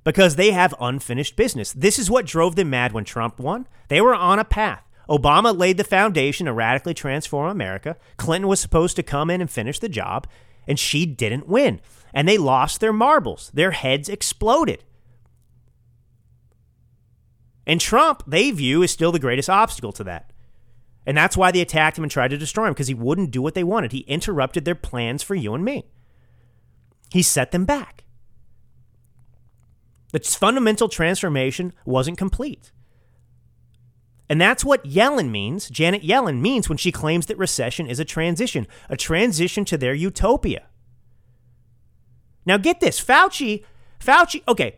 because 0.03 0.35
they 0.35 0.51
have 0.51 0.73
unfinished 0.79 1.35
business. 1.35 1.73
This 1.73 1.99
is 1.99 2.09
what 2.09 2.25
drove 2.25 2.55
them 2.55 2.69
mad 2.69 2.91
when 2.91 3.03
Trump 3.03 3.39
won. 3.39 3.67
They 3.87 4.01
were 4.01 4.15
on 4.15 4.39
a 4.39 4.45
path. 4.45 4.83
Obama 5.09 5.57
laid 5.57 5.77
the 5.77 5.83
foundation 5.83 6.45
to 6.45 6.53
radically 6.53 6.93
transform 6.93 7.49
America. 7.49 7.97
Clinton 8.17 8.47
was 8.47 8.59
supposed 8.59 8.95
to 8.95 9.03
come 9.03 9.29
in 9.29 9.41
and 9.41 9.51
finish 9.51 9.79
the 9.79 9.89
job, 9.89 10.25
and 10.67 10.79
she 10.79 11.05
didn't 11.05 11.47
win. 11.47 11.81
And 12.13 12.27
they 12.27 12.37
lost 12.37 12.79
their 12.79 12.93
marbles. 12.93 13.51
Their 13.53 13.71
heads 13.71 14.09
exploded. 14.09 14.83
And 17.67 17.79
Trump, 17.79 18.23
they 18.25 18.51
view, 18.51 18.81
is 18.81 18.91
still 18.91 19.11
the 19.11 19.19
greatest 19.19 19.49
obstacle 19.49 19.91
to 19.93 20.03
that. 20.05 20.30
And 21.05 21.17
that's 21.17 21.35
why 21.35 21.51
they 21.51 21.61
attacked 21.61 21.97
him 21.97 22.03
and 22.03 22.11
tried 22.11 22.29
to 22.29 22.37
destroy 22.37 22.67
him 22.67 22.73
because 22.73 22.87
he 22.87 22.93
wouldn't 22.93 23.31
do 23.31 23.41
what 23.41 23.55
they 23.55 23.63
wanted. 23.63 23.91
He 23.91 23.99
interrupted 23.99 24.65
their 24.65 24.75
plans 24.75 25.23
for 25.23 25.35
you 25.35 25.53
and 25.53 25.65
me. 25.65 25.85
He 27.11 27.21
set 27.23 27.51
them 27.51 27.65
back. 27.65 28.03
The 30.13 30.19
fundamental 30.19 30.89
transformation 30.89 31.73
wasn't 31.85 32.17
complete. 32.17 32.71
And 34.29 34.39
that's 34.39 34.63
what 34.63 34.85
Yellen 34.85 35.29
means, 35.29 35.69
Janet 35.69 36.03
Yellen 36.03 36.39
means 36.39 36.69
when 36.69 36.77
she 36.77 36.91
claims 36.91 37.25
that 37.25 37.37
recession 37.37 37.87
is 37.87 37.99
a 37.99 38.05
transition, 38.05 38.65
a 38.89 38.95
transition 38.95 39.65
to 39.65 39.77
their 39.77 39.93
utopia. 39.93 40.67
Now 42.45 42.57
get 42.57 42.79
this, 42.79 43.03
Fauci, 43.03 43.65
Fauci, 43.99 44.41
okay, 44.47 44.77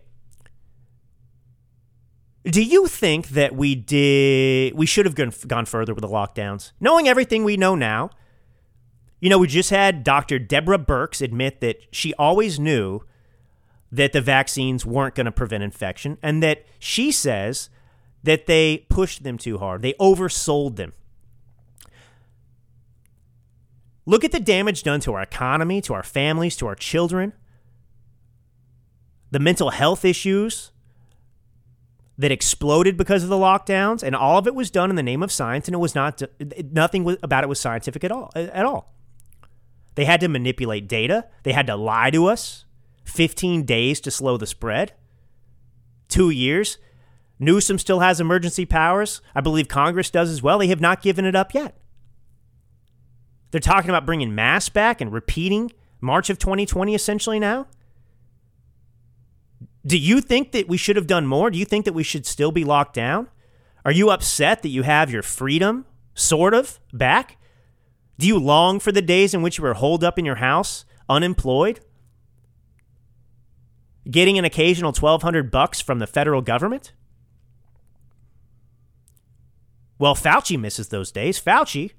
do 2.46 2.62
you 2.62 2.88
think 2.88 3.30
that 3.30 3.56
we 3.56 3.74
did 3.76 4.76
we 4.76 4.86
should 4.86 5.06
have 5.06 5.16
gone, 5.16 5.32
gone 5.48 5.66
further 5.66 5.94
with 5.94 6.02
the 6.02 6.10
lockdowns? 6.10 6.74
Knowing 6.80 7.08
everything 7.08 7.44
we 7.44 7.56
know 7.56 7.76
now, 7.76 8.10
you 9.22 9.30
know, 9.30 9.38
we 9.38 9.48
just 9.48 9.70
had 9.70 10.04
Dr. 10.04 10.40
Deborah 10.40 10.78
Birx 10.78 11.22
admit 11.22 11.62
that 11.62 11.78
she 11.92 12.14
always 12.16 12.60
knew 12.60 13.02
that 13.90 14.12
the 14.12 14.20
vaccines 14.20 14.86
weren't 14.86 15.16
going 15.16 15.26
to 15.26 15.32
prevent 15.32 15.64
infection 15.64 16.18
and 16.22 16.44
that 16.44 16.66
she 16.80 17.12
says 17.12 17.70
that 18.24 18.48
they 18.48 18.86
pushed 18.90 19.24
them 19.24 19.38
too 19.38 19.60
hard. 19.60 19.82
They 19.82 19.94
oversold 19.94 20.76
them. 20.76 20.92
Look 24.06 24.26
at 24.26 24.34
the 24.34 24.42
damage 24.42 24.84
done 24.84 25.00
to 25.02 25.14
our 25.14 25.22
economy, 25.22 25.80
to 25.82 25.94
our 25.94 26.04
families, 26.04 26.58
to 26.58 26.68
our 26.68 26.76
children. 26.76 27.32
The 29.32 29.40
mental 29.40 29.70
health 29.70 30.04
issues 30.04 30.73
that 32.18 32.32
exploded 32.32 32.96
because 32.96 33.24
of 33.24 33.30
the 33.30 33.36
lockdowns, 33.36 34.04
and 34.04 34.16
all 34.16 34.38
of 34.38 34.46
it 34.46 34.56
was 34.56 34.70
done 34.70 34.90
in 34.90 34.96
the 34.96 35.04
name 35.04 35.24
of 35.24 35.32
science, 35.32 35.68
and 35.68 35.76
it 35.76 35.80
was 35.80 35.96
not 35.96 36.22
nothing 36.72 37.18
about 37.24 37.44
it 37.44 37.48
was 37.48 37.60
scientific 37.60 38.04
at 38.04 38.12
all. 38.12 38.32
At 38.36 38.66
all, 38.66 38.94
they 39.96 40.06
had 40.06 40.20
to 40.22 40.28
manipulate 40.28 40.88
data. 40.88 41.26
They 41.44 41.54
had 41.54 41.68
to 41.68 41.76
lie 41.76 42.12
to 42.12 42.28
us. 42.28 42.66
Fifteen 43.04 43.64
days 43.64 44.00
to 44.02 44.12
slow 44.12 44.38
the 44.38 44.48
spread. 44.48 44.94
Two 46.08 46.30
years. 46.30 46.78
Newsom 47.40 47.78
still 47.78 48.00
has 48.00 48.22
emergency 48.22 48.66
powers. 48.66 49.20
I 49.36 49.42
believe 49.42 49.68
Congress 49.68 50.10
does 50.10 50.30
as 50.30 50.42
well. 50.42 50.60
They 50.60 50.68
have 50.68 50.80
not 50.80 51.02
given 51.02 51.26
it 51.26 51.36
up 51.36 51.54
yet. 51.54 51.76
They're 53.52 53.60
talking 53.60 53.90
about 53.90 54.06
bringing 54.06 54.34
masks 54.34 54.70
back 54.70 55.02
and 55.02 55.12
repeating 55.12 55.72
March 56.00 56.30
of 56.30 56.40
2020 56.40 56.96
essentially 56.96 57.40
now. 57.40 57.68
Do 59.86 59.98
you 59.98 60.22
think 60.22 60.52
that 60.54 60.68
we 60.68 60.78
should 60.78 60.96
have 60.96 61.08
done 61.08 61.28
more? 61.28 61.52
Do 61.52 61.60
you 61.60 61.66
think 61.66 61.86
that 61.86 61.94
we 61.94 62.04
should 62.04 62.26
still 62.26 62.52
be 62.52 62.64
locked 62.64 62.94
down? 62.94 63.28
Are 63.86 63.92
you 63.92 64.10
upset 64.12 64.62
that 64.62 64.70
you 64.70 64.84
have 64.84 65.12
your 65.12 65.24
freedom, 65.24 65.86
sort 66.14 66.54
of, 66.54 66.80
back? 66.94 67.38
Do 68.18 68.28
you 68.28 68.40
long 68.40 68.80
for 68.80 68.92
the 68.92 69.02
days 69.02 69.34
in 69.34 69.42
which 69.42 69.58
you 69.58 69.64
were 69.64 69.74
holed 69.74 70.04
up 70.04 70.18
in 70.18 70.24
your 70.24 70.36
house, 70.36 70.86
unemployed? 71.10 71.82
Getting 74.10 74.38
an 74.38 74.46
occasional 74.46 74.90
1200 74.92 75.52
bucks 75.52 75.82
from 75.82 76.00
the 76.00 76.08
federal 76.08 76.42
government? 76.42 76.94
Well, 80.00 80.16
Fauci 80.16 80.60
misses 80.60 80.90
those 80.90 81.12
days. 81.12 81.42
Fauci 81.42 81.92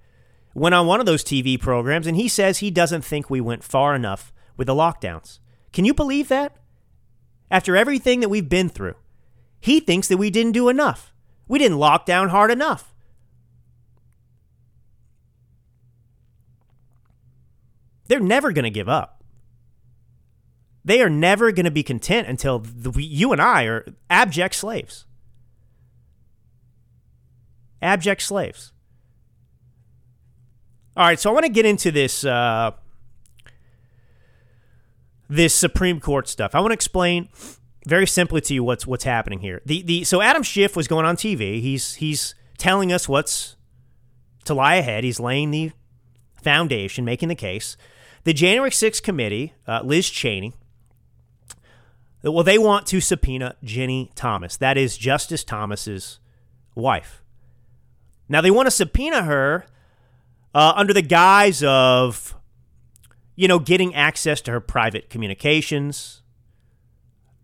went 0.55 0.75
on 0.75 0.87
one 0.87 1.01
of 1.01 1.07
those 1.07 1.25
TV 1.25 1.61
programs 1.61 2.07
and 2.07 2.17
he 2.17 2.29
says 2.29 2.59
he 2.59 2.71
doesn't 2.71 3.03
think 3.03 3.29
we 3.29 3.41
went 3.41 3.65
far 3.65 3.95
enough 3.95 4.33
with 4.57 4.67
the 4.67 4.75
lockdowns. 4.75 5.39
Can 5.73 5.85
you 5.85 5.93
believe 5.93 6.29
that? 6.29 6.57
After 7.55 7.77
everything 7.77 8.19
that 8.19 8.31
we've 8.31 8.49
been 8.49 8.69
through, 8.69 8.97
he 9.61 9.79
thinks 9.79 10.09
that 10.09 10.17
we 10.17 10.29
didn't 10.29 10.51
do 10.51 10.69
enough. 10.69 11.13
We 11.47 11.61
didn't 11.61 11.79
lock 11.79 12.05
down 12.05 12.31
hard 12.31 12.51
enough. 12.51 12.93
They're 18.09 18.19
never 18.19 18.51
going 18.51 18.65
to 18.65 18.71
give 18.71 18.89
up. 18.89 19.23
They 20.85 21.01
are 21.01 21.09
never 21.09 21.53
going 21.53 21.65
to 21.65 21.71
be 21.71 21.85
content 21.85 22.27
until 22.27 22.59
the, 22.59 22.91
you 23.01 23.31
and 23.31 23.41
I 23.41 23.67
are 23.67 23.87
abject 24.11 24.57
slaves. 24.57 25.07
Abject 27.81 28.23
slaves. 28.23 28.73
All 30.97 31.07
right, 31.07 31.21
so 31.21 31.31
I 31.31 31.33
want 31.33 31.47
to 31.47 31.53
get 31.53 31.67
into 31.67 31.93
this 31.93 32.25
uh, 32.25 32.73
this 35.29 35.55
Supreme 35.55 36.01
Court 36.01 36.29
stuff. 36.29 36.55
I 36.55 36.61
want 36.61 36.71
to 36.71 36.75
explain 36.75 37.29
very 37.87 38.07
simply 38.07 38.41
to 38.43 38.55
you 38.55 38.65
what's 38.65 38.87
what's 38.87 39.05
happening 39.05 39.41
here. 39.41 39.61
The 39.65 39.83
the 39.83 40.05
so 40.05 40.21
Adam 40.21 40.43
Schiff 40.43 40.77
was 40.77 40.89
going 40.89 41.07
on 41.07 41.17
TV. 41.17 41.61
He's 41.61 41.95
he's 41.95 42.35
telling 42.59 42.93
us 42.93 43.09
what's 43.09 43.57
to 44.45 44.55
lie 44.55 44.77
ahead. 44.77 45.05
He's 45.05 45.21
laying 45.21 45.51
the 45.51 45.73
foundation, 46.43 47.05
making 47.05 47.29
the 47.29 47.35
case. 47.35 47.77
The 48.25 48.33
January 48.33 48.71
6th 48.71 49.03
committee, 49.03 49.53
uh, 49.67 49.83
Liz 49.85 50.09
Cheney, 50.09 50.55
well, 52.23 52.45
they 52.45 52.57
want 52.57 52.87
to 52.87 53.01
subpoena 53.01 53.57
Ginni 53.63 54.11
Thomas. 54.15 54.57
That 54.57 54.79
is 54.79 54.97
Justice 54.97 55.45
Thomas's 55.45 56.21
wife. 56.75 57.23
Now 58.29 58.41
they 58.41 58.51
want 58.51 58.67
to 58.67 58.71
subpoena 58.71 59.25
her 59.25 59.67
uh, 60.55 60.73
under 60.75 60.95
the 60.95 61.03
guise 61.03 61.63
of, 61.63 62.35
you 63.37 63.49
know, 63.49 63.59
getting 63.59 63.95
access 63.95 64.41
to 64.43 64.53
her 64.53 64.61
private 64.61 65.11
communications, 65.11 66.23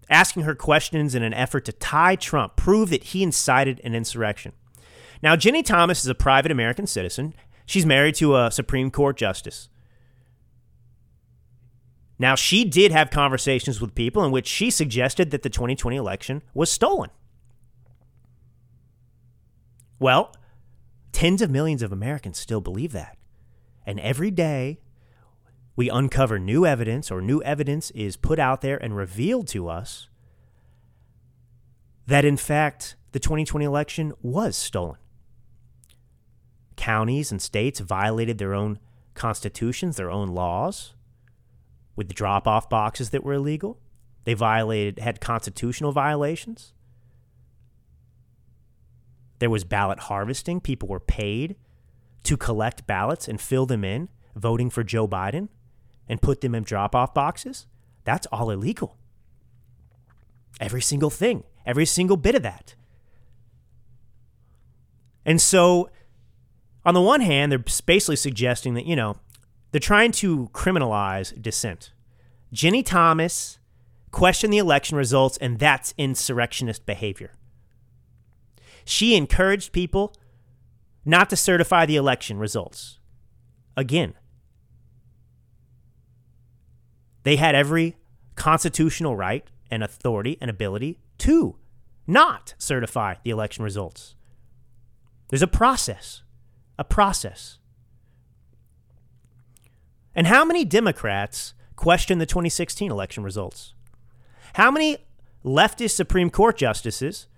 asking 0.09 0.43
her 0.45 0.55
questions 0.55 1.15
in 1.15 1.23
an 1.23 1.35
effort 1.35 1.65
to 1.67 1.73
tie 1.73 2.17
Trump, 2.17 2.57
prove 2.57 2.91
that 2.91 3.05
he 3.05 3.23
incited 3.23 3.81
an 3.85 3.95
insurrection. 3.95 4.53
Now, 5.23 5.37
Ginni 5.37 5.65
Thomas 5.65 6.01
is 6.01 6.07
a 6.07 6.15
private 6.15 6.53
American 6.53 6.87
citizen. 6.87 7.35
She's 7.67 7.87
married 7.87 8.15
to 8.17 8.37
a 8.37 8.51
Supreme 8.51 8.91
Court 8.91 9.17
justice. 9.17 9.69
Now, 12.19 12.35
she 12.35 12.65
did 12.65 12.93
have 12.93 13.11
conversations 13.11 13.81
with 13.81 13.95
people 13.95 14.25
in 14.25 14.31
which 14.31 14.47
she 14.47 14.71
suggested 14.71 15.31
that 15.31 15.43
the 15.43 15.51
2020 15.51 15.97
election 15.97 16.43
was 16.55 16.71
stolen. 16.71 17.11
Well, 19.99 20.33
Tens 21.13 21.43
of 21.43 21.51
millions 21.51 21.83
of 21.83 21.93
Americans 21.93 22.39
still 22.39 22.61
believe 22.61 22.93
that. 22.93 23.19
And 23.87 23.99
every 24.01 24.31
day 24.31 24.81
we 25.77 25.89
uncover 25.89 26.39
new 26.39 26.67
evidence 26.67 27.11
or 27.11 27.21
new 27.21 27.43
evidence 27.43 27.91
is 27.93 28.17
put 28.17 28.39
out 28.39 28.61
there 28.61 28.77
and 28.83 28.97
revealed 28.97 29.49
to 29.49 29.69
us 29.69 30.09
that, 32.07 32.25
in 32.25 32.37
fact, 32.37 32.97
the 33.13 33.21
2020 33.21 33.65
election 33.65 34.13
was 34.21 34.57
stolen. 34.57 34.99
Counties 36.77 37.31
and 37.31 37.41
states 37.41 37.81
violated 37.81 38.39
their 38.39 38.55
own 38.55 38.79
constitutions, 39.15 39.97
their 39.97 40.11
own 40.11 40.29
laws, 40.29 40.95
with 41.95 42.09
the 42.09 42.15
drop 42.15 42.47
off 42.49 42.69
boxes 42.69 43.11
that 43.11 43.23
were 43.23 43.35
illegal. 43.35 43.79
They 44.25 44.35
violated, 44.35 44.99
had 44.99 45.21
constitutional 45.21 45.93
violations. 45.93 46.73
There 49.39 49.51
was 49.51 49.65
ballot 49.65 50.01
harvesting. 50.01 50.61
People 50.61 50.89
were 50.89 51.01
paid 51.01 51.57
to 52.25 52.37
collect 52.37 52.87
ballots 52.87 53.29
and 53.29 53.41
fill 53.41 53.67
them 53.67 53.85
in, 53.85 54.09
voting 54.35 54.69
for 54.69 54.85
Joe 54.85 55.09
Biden 55.09 55.49
and 56.11 56.21
put 56.21 56.41
them 56.41 56.57
in 56.57 56.65
drop 56.65 56.95
off 56.95 57.15
boxes. 57.15 57.67
That's 58.05 58.27
all 58.33 58.51
illegal. 58.51 58.97
Every 60.59 60.83
single 60.83 61.09
thing, 61.09 61.45
every 61.65 61.87
single 61.87 62.17
bit 62.17 62.35
of 62.35 62.43
that. 62.43 62.75
And 65.25 65.41
so, 65.41 65.89
on 66.85 66.95
the 66.95 67.01
one 67.01 67.21
hand, 67.21 67.53
they're 67.53 67.65
basically 67.87 68.17
suggesting 68.17 68.75
that, 68.75 68.87
you 68.87 68.97
know, 68.97 69.17
they're 69.71 69.79
trying 69.79 70.11
to 70.13 70.49
criminalize 70.53 71.41
dissent. 71.41 71.93
Ginni 72.53 72.85
Thomas 72.85 73.61
questioned 74.11 74.53
the 74.53 74.59
election 74.59 74.99
results, 74.99 75.37
and 75.37 75.61
that's 75.61 75.95
insurrectionist 75.97 76.85
behavior. 76.87 77.37
She 78.85 79.15
encouraged 79.15 79.71
people 79.71 80.13
not 81.05 81.31
to 81.31 81.37
certify 81.37 81.87
the 81.87 81.95
election 81.95 82.39
results. 82.39 82.99
Again, 83.77 84.15
they 87.23 87.37
had 87.37 87.55
every 87.55 87.97
constitutional 88.35 89.17
right 89.17 89.49
and 89.71 89.83
authority 89.83 90.39
and 90.41 90.51
ability 90.51 90.99
to 91.19 91.57
not 92.07 92.55
certify 92.59 93.15
the 93.23 93.31
election 93.31 93.63
results. 93.63 94.15
There's 95.29 95.43
a 95.43 95.47
process, 95.47 96.23
a 96.79 96.85
process. 96.85 97.59
And 100.15 100.27
how 100.27 100.45
many 100.45 100.65
Democrats 100.65 101.55
questioned 101.77 102.21
the 102.21 102.27
2016 102.27 102.91
election 102.91 103.23
results? 103.23 103.75
How 104.55 104.71
many 104.71 104.99
leftist 105.45 105.93
Supreme 105.93 106.31
Court 106.31 106.57
justices 106.57 107.29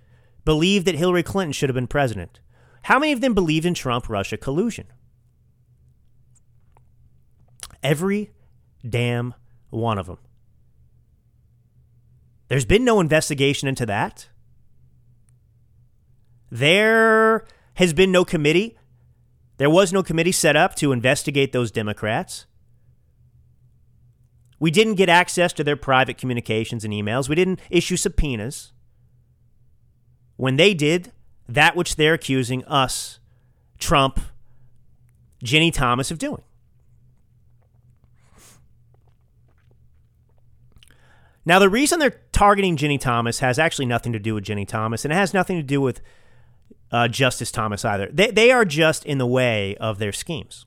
believed 0.45 0.87
that 0.87 0.95
Hillary 0.95 1.23
Clinton 1.23 1.53
should 1.53 1.69
have 1.69 1.75
been 1.75 1.87
president? 1.87 2.41
How 2.85 2.99
many 2.99 3.13
of 3.13 3.21
them 3.21 3.35
believed 3.35 3.67
in 3.67 3.75
Trump 3.75 4.09
Russia 4.09 4.37
collusion? 4.37 4.87
Every 7.83 8.31
damn 8.89 9.35
one 9.73 9.99
of 9.99 10.07
them. 10.07 10.19
There's 12.49 12.65
been 12.65 12.85
no 12.85 13.01
investigation 13.01 13.69
into 13.69 13.87
that. 13.87 14.29
There 16.51 17.47
has 17.75 17.95
been 17.95 18.13
no 18.13 18.25
committee. 18.25 18.77
There 19.57 19.71
was 19.71 19.93
no 19.93 20.03
committee 20.03 20.33
set 20.33 20.55
up 20.55 20.75
to 20.77 20.93
investigate 20.93 21.53
those 21.53 21.71
Democrats. 21.71 22.47
We 24.61 24.71
didn't 24.71 24.95
get 24.95 25.09
access 25.09 25.53
to 25.55 25.65
their 25.65 25.77
private 25.77 26.19
communications 26.19 26.85
and 26.85 26.93
emails. 26.93 27.29
We 27.29 27.35
didn't 27.35 27.61
issue 27.71 27.97
subpoenas 27.97 28.73
when 30.37 30.57
they 30.57 30.75
did 30.75 31.13
that 31.49 31.75
which 31.75 31.97
they're 31.97 32.15
accusing 32.15 32.65
us, 32.67 33.19
Trump, 33.79 34.21
Ginni 35.43 35.73
Thomas, 35.73 36.11
of 36.11 36.19
doing. 36.19 36.43
Now, 41.45 41.59
the 41.59 41.69
reason 41.69 41.99
they're 41.99 42.21
targeting 42.33 42.77
Ginni 42.77 43.01
Thomas 43.01 43.41
has 43.41 43.59
actually 43.59 43.87
nothing 43.87 44.13
to 44.13 44.19
do 44.19 44.35
with 44.35 44.45
Ginni 44.45 44.67
Thomas, 44.67 45.05
and 45.05 45.13
it 45.13 45.17
has 45.17 45.35
nothing 45.35 45.57
to 45.57 45.63
do 45.63 45.81
with 45.81 46.01
uh, 46.93 47.09
Justice 47.09 47.51
Thomas 47.51 47.85
either. 47.85 48.09
They, 48.13 48.31
they 48.31 48.51
are 48.53 48.65
just 48.65 49.05
in 49.05 49.19
the 49.19 49.27
way 49.27 49.77
of 49.77 49.99
their 49.99 50.13
schemes. 50.13 50.67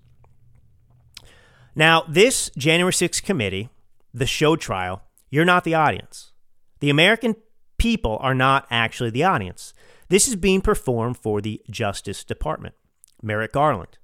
Now, 1.76 2.04
this 2.08 2.50
January 2.58 2.92
6th 2.92 3.24
committee, 3.24 3.70
the 4.14 4.26
show 4.26 4.56
trial, 4.56 5.04
you're 5.30 5.46
not 5.46 5.64
the 5.64 5.76
audience. 5.76 6.32
The 6.80 6.90
American 6.90 7.36
people 7.78 8.18
are 8.22 8.36
not 8.36 8.66
actually 8.70 9.10
the 9.10 9.24
audience. 9.24 9.74
This 10.10 10.28
is 10.28 10.36
being 10.36 10.62
performed 10.62 11.18
for 11.18 11.42
the 11.42 11.62
Justice 11.70 12.24
Department, 12.24 12.76
Merrick 13.22 13.54
Garland, 13.54 13.98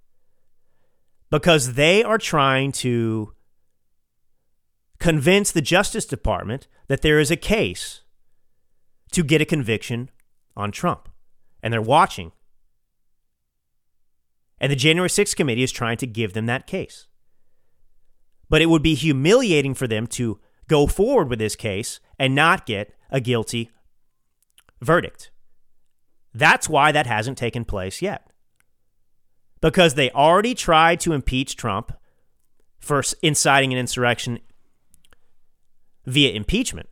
because 1.29 1.73
they 1.73 2.03
are 2.03 2.17
trying 2.17 2.71
to 2.73 3.33
convince 5.01 5.51
the 5.51 5.61
Justice 5.61 6.05
Department 6.05 6.67
that 6.87 7.01
there 7.01 7.19
is 7.19 7.29
a 7.29 7.35
case 7.35 8.03
to 9.11 9.23
get 9.23 9.41
a 9.41 9.45
conviction 9.45 10.09
on 10.55 10.71
Trump. 10.71 11.09
And 11.61 11.73
they're 11.73 11.81
watching. 11.81 12.31
And 14.59 14.71
the 14.71 14.75
January 14.77 15.09
6th 15.09 15.35
committee 15.35 15.63
is 15.63 15.71
trying 15.71 15.97
to 15.97 16.07
give 16.07 16.33
them 16.33 16.45
that 16.45 16.67
case. 16.67 17.07
But 18.47 18.61
it 18.61 18.67
would 18.67 18.83
be 18.83 18.95
humiliating 18.95 19.73
for 19.73 19.87
them 19.87 20.07
to 20.07 20.39
go 20.67 20.87
forward 20.87 21.29
with 21.29 21.39
this 21.39 21.55
case 21.55 21.99
and 22.17 22.33
not 22.33 22.65
get 22.65 22.93
a 23.09 23.19
guilty 23.19 23.71
verdict. 24.81 25.31
That's 26.33 26.69
why 26.69 26.91
that 26.91 27.07
hasn't 27.07 27.37
taken 27.37 27.65
place 27.65 28.01
yet. 28.01 28.31
because 29.61 29.93
they 29.93 30.09
already 30.11 30.55
tried 30.55 30.99
to 31.01 31.13
impeach 31.13 31.55
Trump 31.55 31.91
for 32.79 33.03
inciting 33.21 33.71
an 33.71 33.79
insurrection 33.79 34.39
via 36.05 36.31
impeachment, 36.31 36.89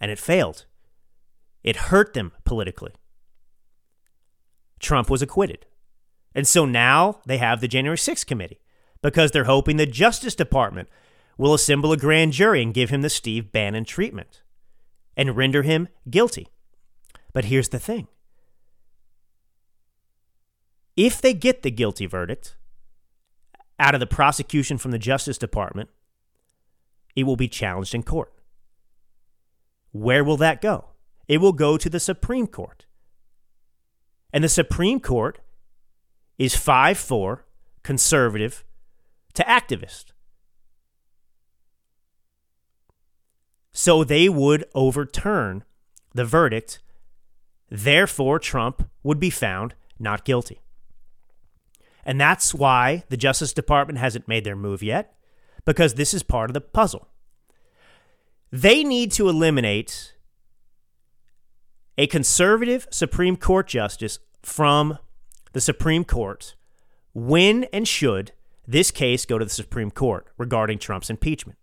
and 0.00 0.10
it 0.10 0.18
failed. 0.18 0.66
It 1.62 1.76
hurt 1.76 2.14
them 2.14 2.32
politically. 2.44 2.92
Trump 4.78 5.10
was 5.10 5.22
acquitted. 5.22 5.66
And 6.34 6.46
so 6.46 6.66
now 6.66 7.20
they 7.26 7.38
have 7.38 7.60
the 7.60 7.68
January 7.68 7.96
6th 7.96 8.26
committee 8.26 8.60
because 9.02 9.30
they're 9.30 9.44
hoping 9.44 9.76
the 9.76 9.86
Justice 9.86 10.34
Department 10.34 10.88
will 11.38 11.54
assemble 11.54 11.92
a 11.92 11.96
grand 11.96 12.32
jury 12.32 12.62
and 12.62 12.74
give 12.74 12.90
him 12.90 13.02
the 13.02 13.10
Steve 13.10 13.52
Bannon 13.52 13.84
treatment 13.84 14.42
and 15.16 15.36
render 15.36 15.62
him 15.62 15.88
guilty. 16.08 16.48
But 17.32 17.46
here's 17.46 17.70
the 17.70 17.78
thing 17.78 18.08
if 20.96 21.20
they 21.20 21.34
get 21.34 21.62
the 21.62 21.70
guilty 21.70 22.06
verdict 22.06 22.56
out 23.78 23.94
of 23.94 24.00
the 24.00 24.06
prosecution 24.06 24.78
from 24.78 24.90
the 24.90 24.98
Justice 24.98 25.36
Department, 25.36 25.90
it 27.16 27.24
will 27.24 27.36
be 27.36 27.48
challenged 27.48 27.94
in 27.94 28.02
court. 28.02 28.32
Where 29.90 30.22
will 30.22 30.36
that 30.36 30.60
go? 30.60 30.90
It 31.26 31.38
will 31.38 31.54
go 31.54 31.76
to 31.76 31.90
the 31.90 31.98
Supreme 31.98 32.46
Court. 32.46 32.86
And 34.32 34.44
the 34.44 34.48
Supreme 34.48 35.00
Court 35.00 35.40
is 36.38 36.54
5 36.54 36.98
4 36.98 37.44
conservative 37.82 38.64
to 39.34 39.42
activist. 39.44 40.12
So 43.72 44.04
they 44.04 44.28
would 44.28 44.64
overturn 44.74 45.64
the 46.14 46.24
verdict. 46.24 46.80
Therefore, 47.70 48.38
Trump 48.38 48.88
would 49.02 49.18
be 49.18 49.30
found 49.30 49.74
not 49.98 50.24
guilty. 50.24 50.60
And 52.04 52.20
that's 52.20 52.54
why 52.54 53.04
the 53.08 53.16
Justice 53.16 53.52
Department 53.52 53.98
hasn't 53.98 54.28
made 54.28 54.44
their 54.44 54.56
move 54.56 54.82
yet, 54.82 55.15
because 55.66 55.94
this 55.94 56.14
is 56.14 56.22
part 56.22 56.48
of 56.48 56.54
the 56.54 56.60
puzzle. 56.62 57.08
They 58.50 58.82
need 58.82 59.12
to 59.12 59.28
eliminate 59.28 60.14
a 61.98 62.06
conservative 62.06 62.86
Supreme 62.90 63.36
Court 63.36 63.66
justice 63.66 64.18
from 64.42 64.98
the 65.52 65.60
Supreme 65.60 66.04
Court 66.04 66.54
when 67.12 67.64
and 67.64 67.86
should 67.86 68.32
this 68.66 68.90
case 68.90 69.26
go 69.26 69.38
to 69.38 69.44
the 69.44 69.50
Supreme 69.50 69.90
Court 69.90 70.26
regarding 70.38 70.78
Trump's 70.78 71.10
impeachment. 71.10 71.58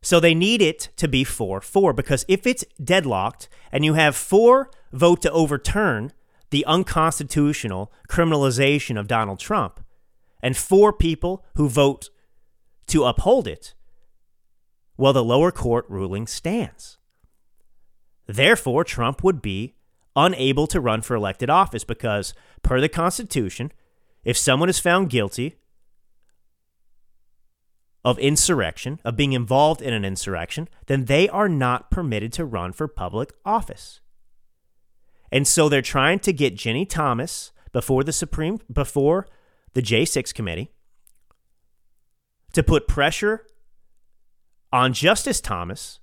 So 0.00 0.20
they 0.20 0.34
need 0.34 0.60
it 0.60 0.90
to 0.96 1.08
be 1.08 1.24
4 1.24 1.60
4 1.60 1.92
because 1.92 2.24
if 2.28 2.46
it's 2.46 2.64
deadlocked 2.82 3.48
and 3.72 3.84
you 3.84 3.94
have 3.94 4.14
four 4.14 4.70
vote 4.92 5.22
to 5.22 5.30
overturn 5.32 6.12
the 6.50 6.64
unconstitutional 6.66 7.92
criminalization 8.08 8.98
of 8.98 9.08
Donald 9.08 9.40
Trump 9.40 9.83
and 10.44 10.58
four 10.58 10.92
people 10.92 11.42
who 11.56 11.70
vote 11.70 12.10
to 12.86 13.04
uphold 13.04 13.48
it, 13.48 13.72
well, 14.98 15.14
the 15.14 15.24
lower 15.24 15.50
court 15.50 15.86
ruling 15.88 16.26
stands. 16.26 16.98
Therefore, 18.26 18.84
Trump 18.84 19.24
would 19.24 19.40
be 19.40 19.74
unable 20.14 20.66
to 20.66 20.82
run 20.82 21.00
for 21.00 21.16
elected 21.16 21.48
office 21.48 21.82
because, 21.82 22.34
per 22.62 22.78
the 22.78 22.90
Constitution, 22.90 23.72
if 24.22 24.36
someone 24.36 24.68
is 24.68 24.78
found 24.78 25.08
guilty 25.08 25.56
of 28.04 28.18
insurrection, 28.18 29.00
of 29.02 29.16
being 29.16 29.32
involved 29.32 29.80
in 29.80 29.94
an 29.94 30.04
insurrection, 30.04 30.68
then 30.88 31.06
they 31.06 31.26
are 31.26 31.48
not 31.48 31.90
permitted 31.90 32.34
to 32.34 32.44
run 32.44 32.74
for 32.74 32.86
public 32.86 33.32
office. 33.46 34.00
And 35.32 35.48
so 35.48 35.70
they're 35.70 35.80
trying 35.80 36.18
to 36.18 36.34
get 36.34 36.54
Ginni 36.54 36.86
Thomas 36.86 37.50
before 37.72 38.04
the 38.04 38.12
Supreme 38.12 38.58
before 38.70 39.26
the 39.74 39.82
J6 39.82 40.32
committee 40.32 40.70
to 42.52 42.62
put 42.62 42.88
pressure 42.88 43.46
on 44.72 44.92
Justice 44.92 45.40
Thomas 45.40 46.00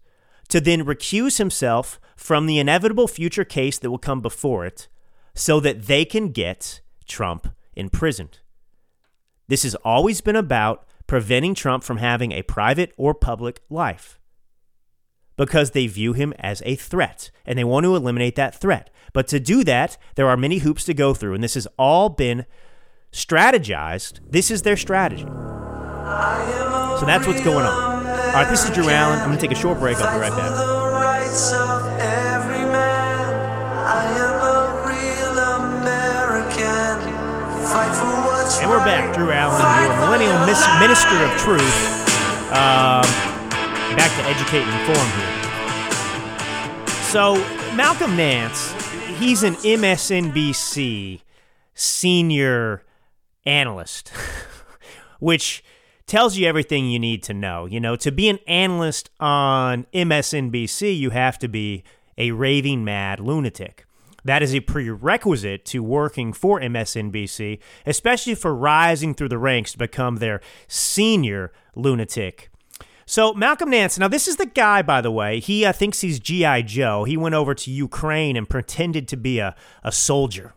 to 0.49 0.61
then 0.61 0.85
recuse 0.85 1.37
himself 1.37 1.99
from 2.15 2.45
the 2.45 2.59
inevitable 2.59 3.07
future 3.07 3.45
case 3.45 3.79
that 3.79 3.89
will 3.89 3.97
come 3.97 4.21
before 4.21 4.65
it 4.65 4.87
so 5.33 5.59
that 5.59 5.83
they 5.83 6.05
can 6.05 6.29
get 6.31 6.81
Trump 7.05 7.47
imprisoned. 7.73 8.39
This 9.47 9.63
has 9.63 9.75
always 9.75 10.21
been 10.21 10.35
about 10.35 10.85
preventing 11.07 11.55
Trump 11.55 11.83
from 11.83 11.97
having 11.97 12.31
a 12.31 12.43
private 12.43 12.93
or 12.97 13.13
public 13.13 13.61
life 13.69 14.19
because 15.37 15.71
they 15.71 15.87
view 15.87 16.13
him 16.13 16.33
as 16.39 16.61
a 16.65 16.75
threat 16.75 17.31
and 17.45 17.57
they 17.57 17.63
want 17.63 17.83
to 17.85 17.95
eliminate 17.95 18.35
that 18.35 18.55
threat. 18.55 18.89
But 19.13 19.27
to 19.29 19.39
do 19.39 19.63
that, 19.63 19.97
there 20.15 20.29
are 20.29 20.37
many 20.37 20.59
hoops 20.59 20.83
to 20.85 20.93
go 20.93 21.13
through, 21.13 21.33
and 21.33 21.43
this 21.43 21.55
has 21.55 21.67
all 21.77 22.09
been 22.09 22.45
strategized. 23.11 24.19
This 24.29 24.51
is 24.51 24.61
their 24.61 24.77
strategy. 24.77 25.25
So 26.99 27.05
that's 27.05 27.25
what's 27.27 27.43
going 27.43 27.65
on. 27.65 28.07
All 28.07 28.33
right, 28.33 28.49
this 28.49 28.63
is 28.63 28.69
Drew 28.71 28.89
Allen. 28.89 29.19
I'm 29.19 29.27
going 29.27 29.37
to 29.37 29.41
take 29.41 29.55
a 29.55 29.59
short 29.59 29.79
break. 29.79 29.97
I'll 29.97 30.13
be 30.13 30.21
right 30.21 30.31
back. 30.31 30.51
And 38.61 38.69
we're 38.69 38.85
back, 38.85 39.15
Drew 39.15 39.31
Allen, 39.31 39.59
your 39.83 39.95
millennial 40.05 40.37
minister 40.79 41.15
of 41.15 41.31
truth. 41.39 41.61
Um, 42.51 43.03
back 43.95 44.11
to 44.17 44.23
educate 44.27 44.63
and 44.63 44.73
inform 44.81 45.07
here. 45.17 45.31
So, 47.03 47.35
Malcolm 47.75 48.15
Nance, 48.15 48.71
he's 49.17 49.43
an 49.43 49.55
MSNBC 49.55 51.21
senior 51.73 52.83
analyst, 53.45 54.11
which 55.19 55.63
tells 56.05 56.37
you 56.37 56.47
everything 56.47 56.89
you 56.89 56.99
need 56.99 57.23
to 57.23 57.33
know. 57.33 57.65
You 57.65 57.79
know, 57.79 57.95
to 57.95 58.11
be 58.11 58.29
an 58.29 58.39
analyst 58.47 59.09
on 59.19 59.85
MSNBC, 59.93 60.97
you 60.97 61.11
have 61.11 61.39
to 61.39 61.47
be 61.47 61.83
a 62.17 62.31
raving 62.31 62.83
mad 62.83 63.19
lunatic. 63.19 63.85
That 64.23 64.43
is 64.43 64.53
a 64.53 64.59
prerequisite 64.59 65.65
to 65.65 65.81
working 65.81 66.33
for 66.33 66.59
MSNBC, 66.59 67.59
especially 67.85 68.35
for 68.35 68.53
rising 68.53 69.13
through 69.13 69.29
the 69.29 69.37
ranks 69.37 69.71
to 69.71 69.77
become 69.77 70.17
their 70.17 70.41
senior 70.67 71.51
lunatic. 71.75 72.49
So, 73.05 73.33
Malcolm 73.33 73.71
Nance, 73.71 73.97
now 73.97 74.07
this 74.07 74.27
is 74.27 74.37
the 74.37 74.45
guy, 74.45 74.81
by 74.83 75.01
the 75.01 75.11
way, 75.11 75.39
he 75.39 75.65
uh, 75.65 75.73
thinks 75.73 76.01
he's 76.01 76.19
G.I. 76.19 76.61
Joe. 76.61 77.03
He 77.03 77.17
went 77.17 77.35
over 77.35 77.53
to 77.55 77.71
Ukraine 77.71 78.37
and 78.37 78.47
pretended 78.47 79.07
to 79.09 79.17
be 79.17 79.39
a, 79.39 79.55
a 79.83 79.91
soldier. 79.91 80.53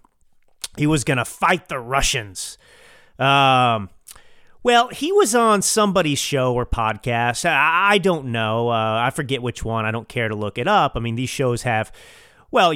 He 0.76 0.86
was 0.86 1.04
going 1.04 1.18
to 1.18 1.24
fight 1.24 1.68
the 1.68 1.78
Russians. 1.78 2.58
Um, 3.18 3.90
well, 4.62 4.88
he 4.88 5.12
was 5.12 5.34
on 5.34 5.62
somebody's 5.62 6.18
show 6.18 6.54
or 6.54 6.64
podcast. 6.64 7.44
I, 7.44 7.94
I 7.94 7.98
don't 7.98 8.26
know. 8.26 8.70
Uh, 8.70 9.02
I 9.04 9.10
forget 9.10 9.42
which 9.42 9.64
one. 9.64 9.84
I 9.84 9.90
don't 9.90 10.08
care 10.08 10.28
to 10.28 10.34
look 10.34 10.58
it 10.58 10.66
up. 10.66 10.92
I 10.94 11.00
mean, 11.00 11.16
these 11.16 11.28
shows 11.28 11.62
have, 11.62 11.92
well, 12.50 12.72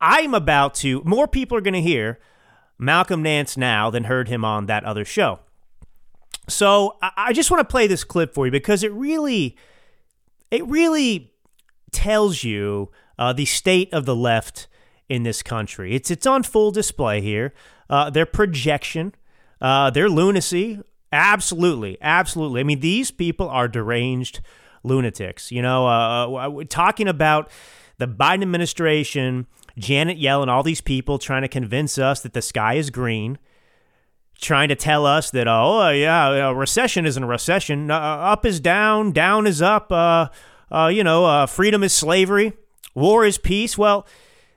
I'm 0.00 0.32
about 0.32 0.74
to, 0.76 1.02
more 1.04 1.26
people 1.26 1.58
are 1.58 1.60
going 1.60 1.74
to 1.74 1.82
hear 1.82 2.18
Malcolm 2.78 3.22
Nance 3.22 3.56
now 3.56 3.90
than 3.90 4.04
heard 4.04 4.28
him 4.28 4.44
on 4.44 4.66
that 4.66 4.84
other 4.84 5.04
show. 5.04 5.40
So 6.48 6.96
I, 7.02 7.10
I 7.16 7.32
just 7.32 7.50
want 7.50 7.60
to 7.60 7.70
play 7.70 7.86
this 7.86 8.04
clip 8.04 8.32
for 8.32 8.46
you 8.46 8.52
because 8.52 8.82
it 8.82 8.92
really, 8.92 9.56
it 10.50 10.66
really 10.66 11.32
tells 11.90 12.42
you 12.44 12.90
uh, 13.18 13.32
the 13.32 13.44
state 13.44 13.92
of 13.92 14.06
the 14.06 14.16
left 14.16 14.66
in 15.12 15.24
this 15.24 15.42
country. 15.42 15.94
It's 15.94 16.10
it's 16.10 16.26
on 16.26 16.42
full 16.42 16.70
display 16.70 17.20
here. 17.20 17.52
Uh, 17.90 18.08
their 18.08 18.24
projection, 18.24 19.14
uh, 19.60 19.90
their 19.90 20.08
lunacy, 20.08 20.80
absolutely, 21.12 21.98
absolutely. 22.00 22.60
I 22.60 22.64
mean, 22.64 22.80
these 22.80 23.10
people 23.10 23.46
are 23.50 23.68
deranged 23.68 24.40
lunatics. 24.82 25.52
You 25.52 25.60
know, 25.60 25.86
uh, 25.86 26.64
talking 26.70 27.08
about 27.08 27.50
the 27.98 28.08
Biden 28.08 28.40
administration, 28.40 29.46
Janet 29.76 30.18
Yellen, 30.18 30.48
all 30.48 30.62
these 30.62 30.80
people 30.80 31.18
trying 31.18 31.42
to 31.42 31.48
convince 31.48 31.98
us 31.98 32.22
that 32.22 32.32
the 32.32 32.42
sky 32.42 32.74
is 32.74 32.88
green 32.88 33.38
trying 34.40 34.68
to 34.68 34.74
tell 34.74 35.06
us 35.06 35.30
that 35.30 35.46
oh 35.46 35.88
yeah 35.90 36.48
a 36.48 36.54
recession 36.54 37.06
isn't 37.06 37.22
a 37.22 37.26
recession 37.26 37.92
uh, 37.92 37.96
up 37.96 38.44
is 38.44 38.58
down 38.58 39.12
down 39.12 39.46
is 39.46 39.62
up 39.62 39.92
uh, 39.92 40.26
uh, 40.72 40.88
you 40.88 41.04
know 41.04 41.24
uh, 41.24 41.46
freedom 41.46 41.84
is 41.84 41.92
slavery 41.92 42.52
war 42.92 43.24
is 43.24 43.38
peace 43.38 43.78
well 43.78 44.04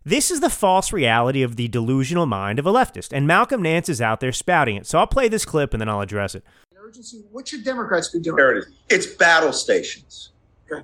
this 0.06 0.30
is 0.30 0.40
the 0.40 0.50
false 0.50 0.94
reality 0.94 1.42
of 1.42 1.56
the 1.56 1.68
delusional 1.68 2.26
mind 2.26 2.60
of 2.60 2.66
a 2.66 2.72
leftist 2.72 3.12
and 3.12 3.28
malcolm 3.28 3.62
nance 3.62 3.90
is 3.90 4.02
out 4.02 4.20
there 4.20 4.32
spouting 4.32 4.76
it 4.76 4.86
so 4.86 5.00
i'll 5.00 5.08
play 5.08 5.28
this 5.28 5.46
clip 5.46 5.74
and 5.74 5.82
then 5.82 5.90
i'll 5.90 6.02
address 6.02 6.36
it 6.36 6.44
urgency 6.78 7.24
what 7.32 7.48
should 7.48 7.64
democrats 7.64 8.10
be 8.10 8.20
doing 8.20 8.36
there 8.36 8.56
it 8.56 8.60
is 8.60 8.68
it's 8.90 9.08
battle 9.08 9.52
stations 9.52 10.32
okay. 10.72 10.84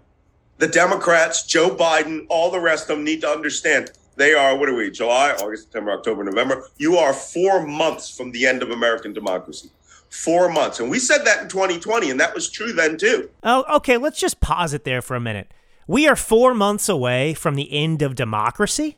the 0.58 0.68
democrats 0.68 1.46
joe 1.46 1.70
biden 1.70 2.26
all 2.30 2.50
the 2.50 2.60
rest 2.60 2.90
of 2.90 2.98
them 2.98 3.06
need 3.06 3.22
to 3.22 3.30
understand 3.30 3.92
they 4.16 4.34
are, 4.34 4.56
what 4.56 4.70
are 4.70 4.76
we, 4.76 4.92
July, 4.92 5.32
August, 5.32 5.64
September, 5.64 5.92
October, 5.92 6.24
November? 6.24 6.66
You 6.78 6.98
are 6.98 7.14
four 7.14 7.66
months 7.66 8.16
from 8.16 8.32
the 8.32 8.46
end 8.46 8.62
of 8.62 8.70
American 8.70 9.14
democracy. 9.14 9.72
Four 10.10 10.50
months. 10.52 10.80
And 10.80 10.92
we 10.92 11.00
said 11.00 11.24
that 11.26 11.42
in 11.42 11.48
2020, 11.48 12.12
and 12.12 12.20
that 12.20 12.36
was 12.36 12.50
true 12.50 12.74
then 12.74 12.98
too. 12.98 13.30
Oh, 13.44 13.64
okay. 13.78 13.98
Let's 13.98 14.20
just 14.20 14.42
pause 14.42 14.74
it 14.74 14.84
there 14.84 15.02
for 15.02 15.16
a 15.16 15.22
minute. 15.22 15.52
We 15.88 16.08
are 16.08 16.16
four 16.16 16.54
months 16.54 16.90
away 16.90 17.34
from 17.34 17.56
the 17.56 17.72
end 17.72 18.02
of 18.02 18.16
democracy? 18.16 18.98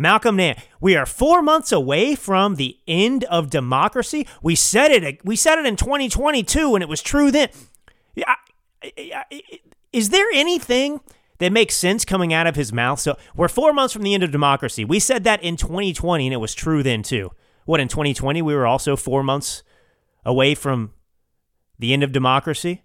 Malcolm 0.00 0.36
Nance. 0.36 0.60
We 0.80 0.96
are 0.96 1.04
four 1.04 1.42
months 1.42 1.72
away 1.72 2.14
from 2.14 2.54
the 2.54 2.78
end 2.88 3.24
of 3.24 3.50
democracy. 3.50 4.26
We 4.42 4.54
said 4.54 4.90
it. 4.90 5.24
We 5.24 5.36
said 5.36 5.58
it 5.58 5.66
in 5.66 5.76
2022, 5.76 6.74
and 6.74 6.82
it 6.82 6.88
was 6.88 7.02
true 7.02 7.30
then. 7.30 7.50
Is 9.92 10.08
there 10.08 10.26
anything 10.32 11.00
that 11.38 11.52
makes 11.52 11.76
sense 11.76 12.06
coming 12.06 12.32
out 12.32 12.46
of 12.46 12.56
his 12.56 12.72
mouth? 12.72 12.98
So 12.98 13.18
we're 13.36 13.48
four 13.48 13.74
months 13.74 13.92
from 13.92 14.02
the 14.02 14.14
end 14.14 14.22
of 14.22 14.30
democracy. 14.30 14.86
We 14.86 15.00
said 15.00 15.24
that 15.24 15.42
in 15.42 15.58
2020, 15.58 16.26
and 16.26 16.32
it 16.32 16.38
was 16.38 16.54
true 16.54 16.82
then 16.82 17.02
too. 17.02 17.32
What 17.66 17.78
in 17.78 17.88
2020 17.88 18.40
we 18.40 18.54
were 18.54 18.66
also 18.66 18.96
four 18.96 19.22
months 19.22 19.62
away 20.24 20.54
from 20.54 20.92
the 21.78 21.92
end 21.92 22.02
of 22.02 22.12
democracy. 22.12 22.84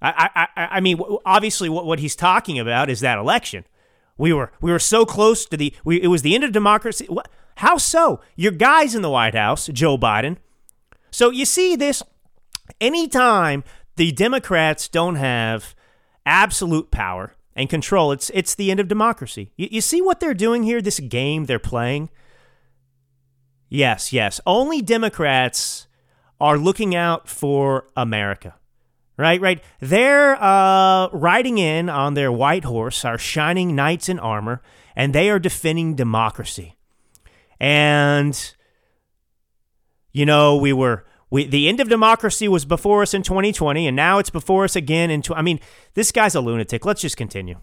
I, 0.00 0.48
I, 0.56 0.68
I 0.76 0.80
mean, 0.80 1.00
obviously, 1.24 1.68
what, 1.68 1.86
what 1.86 1.98
he's 1.98 2.14
talking 2.14 2.58
about 2.58 2.90
is 2.90 3.00
that 3.00 3.18
election. 3.18 3.64
We 4.18 4.32
were 4.32 4.52
we 4.60 4.72
were 4.72 4.80
so 4.80 5.06
close 5.06 5.46
to 5.46 5.56
the 5.56 5.72
we, 5.84 6.02
it 6.02 6.08
was 6.08 6.22
the 6.22 6.34
end 6.34 6.44
of 6.44 6.52
democracy. 6.52 7.06
What? 7.08 7.28
How 7.56 7.76
so? 7.76 8.20
Your 8.36 8.52
guys 8.52 8.94
in 8.94 9.02
the 9.02 9.10
White 9.10 9.34
House, 9.34 9.68
Joe 9.68 9.96
Biden. 9.96 10.36
So 11.10 11.30
you 11.30 11.44
see 11.44 11.76
this 11.76 12.02
anytime 12.80 13.64
the 13.96 14.12
Democrats 14.12 14.88
don't 14.88 15.16
have 15.16 15.74
absolute 16.26 16.90
power 16.90 17.34
and 17.54 17.70
control, 17.70 18.12
it's 18.12 18.30
it's 18.34 18.54
the 18.54 18.70
end 18.70 18.80
of 18.80 18.88
democracy. 18.88 19.52
You, 19.56 19.68
you 19.70 19.80
see 19.80 20.02
what 20.02 20.20
they're 20.20 20.34
doing 20.34 20.64
here? 20.64 20.82
This 20.82 21.00
game 21.00 21.46
they're 21.46 21.58
playing. 21.58 22.10
Yes, 23.68 24.12
yes. 24.12 24.40
Only 24.46 24.80
Democrats 24.82 25.86
are 26.40 26.56
looking 26.56 26.94
out 26.94 27.28
for 27.28 27.86
America 27.96 28.54
right? 29.18 29.40
Right. 29.40 29.62
They're 29.80 30.42
uh, 30.42 31.08
riding 31.10 31.58
in 31.58 31.88
on 31.90 32.14
their 32.14 32.32
white 32.32 32.64
horse, 32.64 33.04
our 33.04 33.18
shining 33.18 33.74
knights 33.74 34.08
in 34.08 34.18
armor, 34.18 34.62
and 34.96 35.14
they 35.14 35.28
are 35.28 35.38
defending 35.38 35.94
democracy. 35.94 36.76
And 37.60 38.54
you 40.12 40.24
know, 40.24 40.56
we 40.56 40.72
were 40.72 41.04
we 41.30 41.44
the 41.44 41.68
end 41.68 41.80
of 41.80 41.88
democracy 41.88 42.48
was 42.48 42.64
before 42.64 43.02
us 43.02 43.12
in 43.12 43.22
2020, 43.22 43.86
and 43.86 43.96
now 43.96 44.18
it's 44.18 44.30
before 44.30 44.64
us 44.64 44.76
again 44.76 45.10
in. 45.10 45.22
Tw- 45.22 45.32
I 45.32 45.42
mean, 45.42 45.60
this 45.94 46.12
guy's 46.12 46.34
a 46.34 46.40
lunatic. 46.40 46.86
Let's 46.86 47.02
just 47.02 47.16
continue. 47.16 47.60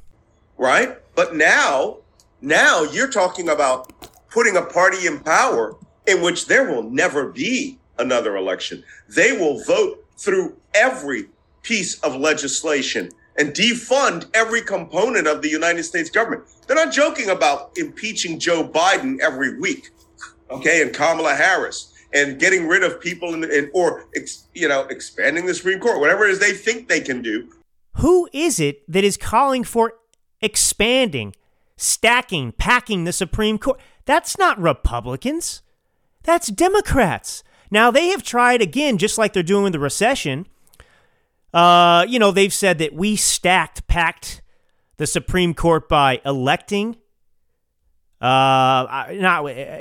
Right, 0.57 0.97
but 1.15 1.35
now, 1.35 1.97
now 2.41 2.83
you're 2.83 3.09
talking 3.09 3.49
about 3.49 3.91
putting 4.29 4.55
a 4.55 4.61
party 4.61 5.05
in 5.07 5.19
power 5.19 5.75
in 6.07 6.21
which 6.21 6.45
there 6.45 6.71
will 6.71 6.83
never 6.83 7.29
be 7.29 7.79
another 7.97 8.37
election. 8.37 8.83
They 9.09 9.33
will 9.33 9.61
vote 9.63 10.05
through 10.17 10.55
every 10.73 11.27
piece 11.65 11.99
of 12.01 12.15
legislation 12.15 13.11
and 13.37 13.53
defund 13.53 14.27
every 14.33 14.61
component 14.61 15.27
of 15.27 15.41
the 15.41 15.49
United 15.49 15.83
States 15.83 16.09
government. 16.09 16.43
They're 16.65 16.75
not 16.77 16.93
joking 16.93 17.29
about 17.29 17.71
impeaching 17.75 18.39
Joe 18.39 18.65
Biden 18.67 19.19
every 19.19 19.59
week, 19.59 19.89
okay, 20.49 20.81
and 20.81 20.93
Kamala 20.93 21.35
Harris 21.35 21.91
and 22.13 22.39
getting 22.39 22.67
rid 22.67 22.83
of 22.83 23.01
people 23.01 23.33
in, 23.33 23.43
in 23.43 23.69
or 23.73 24.05
ex, 24.15 24.47
you 24.53 24.67
know 24.67 24.83
expanding 24.83 25.45
the 25.45 25.53
Supreme 25.53 25.79
Court, 25.79 25.99
whatever 25.99 26.25
it 26.25 26.31
is 26.31 26.39
they 26.39 26.53
think 26.53 26.87
they 26.87 27.01
can 27.01 27.21
do. 27.21 27.51
Who 27.97 28.29
is 28.31 28.59
it 28.59 28.89
that 28.91 29.03
is 29.03 29.17
calling 29.17 29.63
for 29.63 29.93
expanding, 30.41 31.35
stacking, 31.77 32.53
packing 32.53 33.03
the 33.03 33.13
Supreme 33.13 33.57
Court? 33.57 33.79
That's 34.05 34.37
not 34.37 34.59
Republicans. 34.59 35.61
That's 36.23 36.47
Democrats. 36.47 37.43
Now 37.69 37.91
they 37.91 38.07
have 38.07 38.23
tried 38.23 38.61
again, 38.61 38.97
just 38.97 39.17
like 39.17 39.33
they're 39.33 39.43
doing 39.43 39.63
with 39.63 39.73
the 39.73 39.79
recession 39.79 40.47
uh, 41.55 42.05
you 42.09 42.19
know, 42.19 42.31
they've 42.31 42.53
said 42.53 42.79
that 42.79 42.93
we 42.93 43.15
stacked, 43.15 43.87
packed 43.87 44.41
the 44.97 45.07
Supreme 45.07 45.53
Court 45.53 45.87
by 45.87 46.19
electing, 46.25 46.97
uh, 48.19 49.07
not 49.13 49.45
uh, 49.45 49.79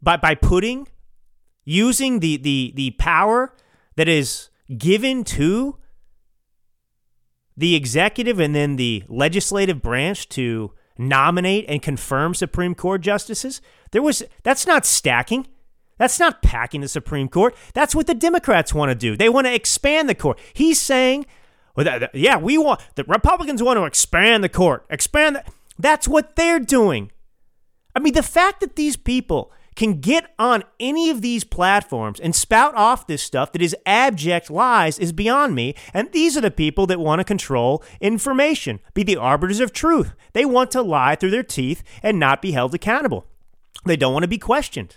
by 0.00 0.16
by 0.16 0.36
putting, 0.36 0.86
using 1.64 2.20
the 2.20 2.36
the 2.36 2.72
the 2.76 2.92
power 2.92 3.52
that 3.96 4.06
is 4.08 4.50
given 4.78 5.24
to 5.24 5.76
the 7.56 7.74
executive 7.74 8.38
and 8.38 8.54
then 8.54 8.76
the 8.76 9.02
legislative 9.08 9.82
branch 9.82 10.28
to 10.28 10.72
nominate 10.96 11.64
and 11.68 11.82
confirm 11.82 12.32
Supreme 12.32 12.76
Court 12.76 13.00
justices. 13.00 13.60
There 13.90 14.02
was 14.02 14.22
that's 14.44 14.68
not 14.68 14.86
stacking. 14.86 15.48
That's 15.98 16.18
not 16.18 16.42
packing 16.42 16.80
the 16.80 16.88
Supreme 16.88 17.28
Court. 17.28 17.54
That's 17.72 17.94
what 17.94 18.06
the 18.06 18.14
Democrats 18.14 18.74
want 18.74 18.90
to 18.90 18.94
do. 18.94 19.16
They 19.16 19.28
want 19.28 19.46
to 19.46 19.54
expand 19.54 20.08
the 20.08 20.14
court. 20.14 20.38
He's 20.52 20.80
saying, 20.80 21.26
yeah, 22.12 22.36
we 22.36 22.58
want, 22.58 22.80
the 22.94 23.04
Republicans 23.04 23.62
want 23.62 23.78
to 23.78 23.84
expand 23.84 24.42
the 24.42 24.48
court. 24.48 24.86
Expand. 24.90 25.36
The, 25.36 25.44
that's 25.78 26.08
what 26.08 26.36
they're 26.36 26.60
doing. 26.60 27.10
I 27.94 28.00
mean, 28.00 28.14
the 28.14 28.22
fact 28.22 28.60
that 28.60 28.76
these 28.76 28.96
people 28.96 29.52
can 29.76 30.00
get 30.00 30.32
on 30.38 30.62
any 30.78 31.10
of 31.10 31.20
these 31.20 31.42
platforms 31.42 32.20
and 32.20 32.34
spout 32.34 32.74
off 32.76 33.06
this 33.06 33.22
stuff 33.22 33.50
that 33.52 33.62
is 33.62 33.74
abject 33.84 34.50
lies 34.50 34.98
is 34.98 35.12
beyond 35.12 35.54
me. 35.54 35.74
And 35.92 36.10
these 36.12 36.36
are 36.36 36.40
the 36.40 36.50
people 36.50 36.86
that 36.86 37.00
want 37.00 37.20
to 37.20 37.24
control 37.24 37.82
information, 38.00 38.80
be 38.94 39.02
the 39.02 39.16
arbiters 39.16 39.60
of 39.60 39.72
truth. 39.72 40.14
They 40.32 40.44
want 40.44 40.70
to 40.72 40.82
lie 40.82 41.16
through 41.16 41.30
their 41.30 41.42
teeth 41.42 41.82
and 42.02 42.20
not 42.20 42.40
be 42.40 42.52
held 42.52 42.74
accountable. 42.74 43.26
They 43.84 43.96
don't 43.96 44.12
want 44.12 44.22
to 44.22 44.28
be 44.28 44.38
questioned. 44.38 44.96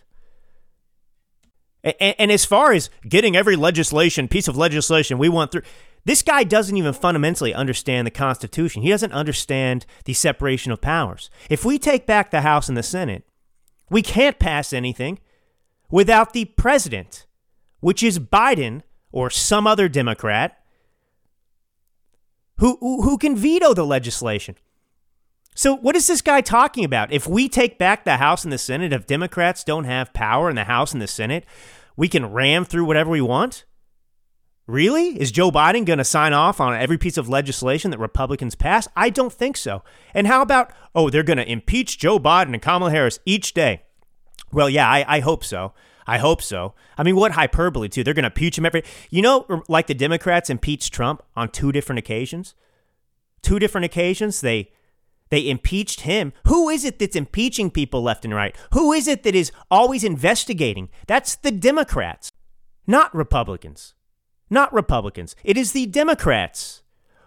And, 2.00 2.16
and 2.20 2.32
as 2.32 2.46
far 2.46 2.74
as 2.74 2.90
getting 3.08 3.36
every 3.36 3.56
legislation, 3.56 4.28
piece 4.28 4.48
of 4.48 4.58
legislation 4.58 5.18
we 5.18 5.30
want 5.30 5.52
through, 5.52 5.64
this 6.06 6.22
guy 6.22 6.44
doesn't 6.44 6.78
even 6.78 6.94
fundamentally 6.94 7.54
understand 7.54 8.08
the 8.08 8.12
Constitution. 8.12 8.82
He 8.82 8.90
doesn't 8.90 9.12
understand 9.12 9.86
the 10.06 10.14
separation 10.14 10.72
of 10.72 10.82
powers. 10.82 11.30
If 11.50 11.66
we 11.66 11.78
take 11.78 12.06
back 12.06 12.32
the 12.32 12.42
House 12.42 12.70
and 12.70 12.78
the 12.78 12.84
Senate, 12.84 13.24
we 13.90 14.02
can't 14.02 14.40
pass 14.40 14.74
anything 14.74 15.20
without 15.90 16.34
the 16.34 16.46
president, 16.46 17.26
which 17.80 18.04
is 18.04 18.20
Biden 18.20 18.84
or 19.12 19.30
some 19.30 19.68
other 19.68 19.90
Democrat 19.90 20.64
who, 22.58 22.78
who, 22.80 23.04
who 23.04 23.18
can 23.18 23.36
veto 23.36 23.74
the 23.74 23.86
legislation. 23.86 24.56
So, 25.56 25.76
what 25.76 25.96
is 25.96 26.06
this 26.06 26.22
guy 26.22 26.42
talking 26.42 26.86
about? 26.86 27.12
If 27.12 27.28
we 27.28 27.50
take 27.50 27.80
back 27.80 28.06
the 28.06 28.18
House 28.18 28.44
and 28.44 28.54
the 28.54 28.60
Senate, 28.60 28.94
if 28.94 29.08
Democrats 29.08 29.64
don't 29.64 29.86
have 29.86 30.14
power 30.14 30.50
in 30.50 30.56
the 30.56 30.66
House 30.66 30.94
and 30.94 31.02
the 31.02 31.08
Senate, 31.08 31.46
we 31.98 32.08
can 32.08 32.32
ram 32.32 32.64
through 32.64 32.86
whatever 32.86 33.10
we 33.10 33.22
want? 33.22 33.66
Really? 34.68 35.20
Is 35.20 35.32
Joe 35.32 35.50
Biden 35.50 35.86
going 35.86 35.98
to 35.98 36.04
sign 36.04 36.34
off 36.34 36.60
on 36.60 36.74
every 36.74 36.98
piece 36.98 37.18
of 37.18 37.30
legislation 37.30 37.92
that 37.92 38.00
Republicans 38.00 38.54
pass? 38.54 38.88
I 38.96 39.10
don't 39.10 39.32
think 39.32 39.58
so. 39.58 39.82
And 40.14 40.28
how 40.28 40.42
about, 40.42 40.72
oh, 40.94 41.10
they're 41.10 41.24
going 41.24 41.38
to 41.38 41.50
impeach 41.50 41.98
Joe 41.98 42.20
Biden 42.20 42.54
and 42.54 42.62
Kamala 42.62 42.92
Harris 42.92 43.20
each 43.26 43.54
day? 43.54 43.84
Well, 44.52 44.70
yeah, 44.70 44.90
I, 44.90 45.06
I 45.08 45.20
hope 45.22 45.44
so. 45.44 45.74
I 46.06 46.20
hope 46.20 46.42
so. 46.42 46.74
I 46.98 47.04
mean, 47.04 47.16
what 47.16 47.34
hyperbole, 47.34 47.90
too? 47.90 48.04
They're 48.04 48.14
going 48.14 48.24
to 48.24 48.30
impeach 48.30 48.58
him 48.58 48.66
every. 48.66 48.84
You 49.10 49.22
know, 49.22 49.64
like 49.68 49.88
the 49.88 49.94
Democrats 49.94 50.50
impeached 50.50 50.94
Trump 50.94 51.24
on 51.36 51.50
two 51.50 51.72
different 51.72 52.00
occasions? 52.00 52.54
Two 53.42 53.60
different 53.60 53.86
occasions, 53.86 54.42
they 54.42 54.72
they 55.30 55.50
impeached 55.50 56.02
him. 56.02 56.34
Who 56.48 56.70
is 56.70 56.86
it 56.86 57.00
that's 57.00 57.16
impeaching 57.16 57.72
people 57.72 58.02
left 58.02 58.26
and 58.26 58.34
right? 58.34 58.56
Who 58.74 58.94
is 58.94 59.08
it 59.08 59.24
that 59.24 59.36
is 59.36 59.52
always 59.70 60.04
investigating? 60.04 60.90
That's 61.08 61.36
the 61.36 61.52
Democrats, 61.52 62.32
not 62.86 63.14
Republicans. 63.14 63.94
Not 64.50 64.74
Republicans. 64.74 65.36
It 65.44 65.58
is 65.58 65.74
the 65.74 65.88
Democrats 65.88 66.82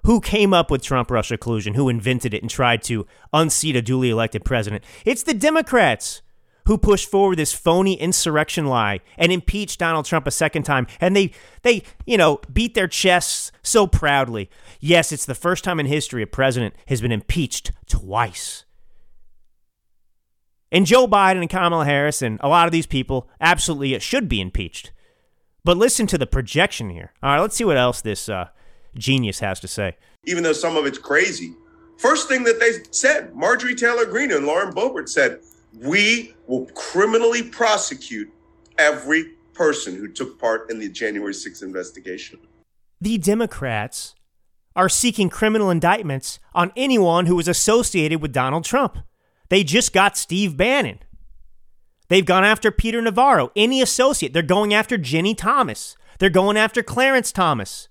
who 0.04 0.20
came 0.20 0.54
up 0.54 0.70
with 0.70 0.82
Trump 0.82 1.10
Russia 1.10 1.36
collusion, 1.36 1.74
who 1.74 1.88
invented 1.88 2.32
it 2.32 2.42
and 2.42 2.50
tried 2.50 2.82
to 2.84 3.06
unseat 3.32 3.76
a 3.76 3.82
duly 3.82 4.08
elected 4.08 4.44
president. 4.44 4.84
It's 5.04 5.22
the 5.22 5.34
Democrats 5.34 6.22
who 6.70 6.78
pushed 6.78 7.11
forward 7.11 7.37
this 7.37 7.52
phony 7.52 7.94
insurrection 7.94 8.64
lie 8.64 9.00
and 9.18 9.33
impeached 9.33 9.80
Donald 9.80 10.04
Trump 10.04 10.24
a 10.28 10.30
second 10.30 10.62
time. 10.62 10.87
And 11.00 11.16
they, 11.16 11.33
they, 11.62 11.83
you 12.06 12.16
know, 12.16 12.40
beat 12.52 12.74
their 12.74 12.87
chests 12.87 13.50
so 13.61 13.88
proudly. 13.88 14.48
Yes, 14.78 15.11
it's 15.11 15.26
the 15.26 15.35
first 15.35 15.64
time 15.64 15.80
in 15.80 15.87
history 15.87 16.22
a 16.22 16.28
president 16.28 16.76
has 16.87 17.00
been 17.00 17.11
impeached 17.11 17.72
twice. 17.88 18.66
And 20.70 20.87
Joe 20.87 21.09
Biden 21.09 21.40
and 21.40 21.50
Kamala 21.50 21.85
Harris 21.85 22.22
and 22.22 22.38
a 22.40 22.48
lot 22.48 22.68
of 22.68 22.72
these 22.72 22.87
people 22.87 23.28
absolutely 23.40 23.98
should 23.98 24.28
be 24.28 24.40
impeached. 24.40 24.92
But 25.64 25.76
listen 25.76 26.06
to 26.06 26.18
the 26.18 26.24
projection 26.24 26.90
here. 26.90 27.12
All 27.20 27.33
right, 27.33 27.40
let's 27.40 27.56
see 27.56 27.64
what 27.64 27.78
else 27.78 28.00
this 28.00 28.28
uh, 28.28 28.50
genius 28.94 29.40
has 29.40 29.59
to 29.59 29.66
say. 29.66 29.96
Even 30.24 30.44
though 30.44 30.52
some 30.52 30.76
of 30.76 30.87
it's 30.87 30.98
crazy. 30.98 31.52
First 31.98 32.28
thing 32.28 32.44
that 32.44 32.61
they 32.61 32.85
said, 32.92 33.35
Marjorie 33.35 33.74
Taylor 33.74 34.06
Greene 34.06 34.30
and 34.30 34.46
Lauren 34.46 34.72
Boebert 34.72 35.09
said, 35.09 35.40
we 35.78 36.35
will 36.46 36.66
criminally 36.74 37.42
prosecute 37.42 38.33
every 38.78 39.33
person 39.52 39.96
who 39.96 40.09
took 40.09 40.38
part 40.38 40.70
in 40.70 40.78
the 40.78 40.88
January 40.88 41.33
6th 41.35 41.62
investigation. 41.62 42.38
The 43.00 43.18
Democrats 43.18 44.14
are 44.76 44.88
seeking 44.88 45.28
criminal 45.28 45.70
indictments 45.70 46.38
on 46.54 46.72
anyone 46.76 47.26
who 47.26 47.37
was 47.37 47.48
associated 47.48 48.22
with 48.22 48.33
Donald 48.33 48.64
Trump. 48.64 48.98
They 49.48 49.64
just 49.64 49.92
got 49.92 50.16
Steve 50.16 50.56
Bannon. 50.56 51.00
They've 52.09 52.24
gone 52.24 52.44
after 52.44 52.70
Peter 52.70 53.00
Navarro, 53.00 53.52
any 53.54 53.83
associate. 53.83 54.33
They're 54.33 54.42
going 54.42 54.74
after 54.74 54.96
Ginni 54.98 55.37
Thomas. 55.37 55.96
They're 56.18 56.30
going 56.30 56.56
after 56.56 56.83
Clarence 56.83 57.33
Thomas. 57.33 57.88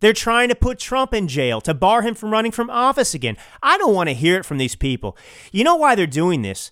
They're 0.00 0.12
trying 0.12 0.48
to 0.48 0.54
put 0.54 0.78
Trump 0.78 1.12
in 1.12 1.28
jail 1.28 1.60
to 1.62 1.74
bar 1.74 2.02
him 2.02 2.14
from 2.14 2.30
running 2.30 2.52
from 2.52 2.70
office 2.70 3.14
again. 3.14 3.36
I 3.62 3.78
don't 3.78 3.94
want 3.94 4.08
to 4.08 4.14
hear 4.14 4.38
it 4.38 4.44
from 4.44 4.58
these 4.58 4.76
people. 4.76 5.16
You 5.52 5.64
know 5.64 5.76
why 5.76 5.94
they're 5.94 6.06
doing 6.06 6.42
this? 6.42 6.70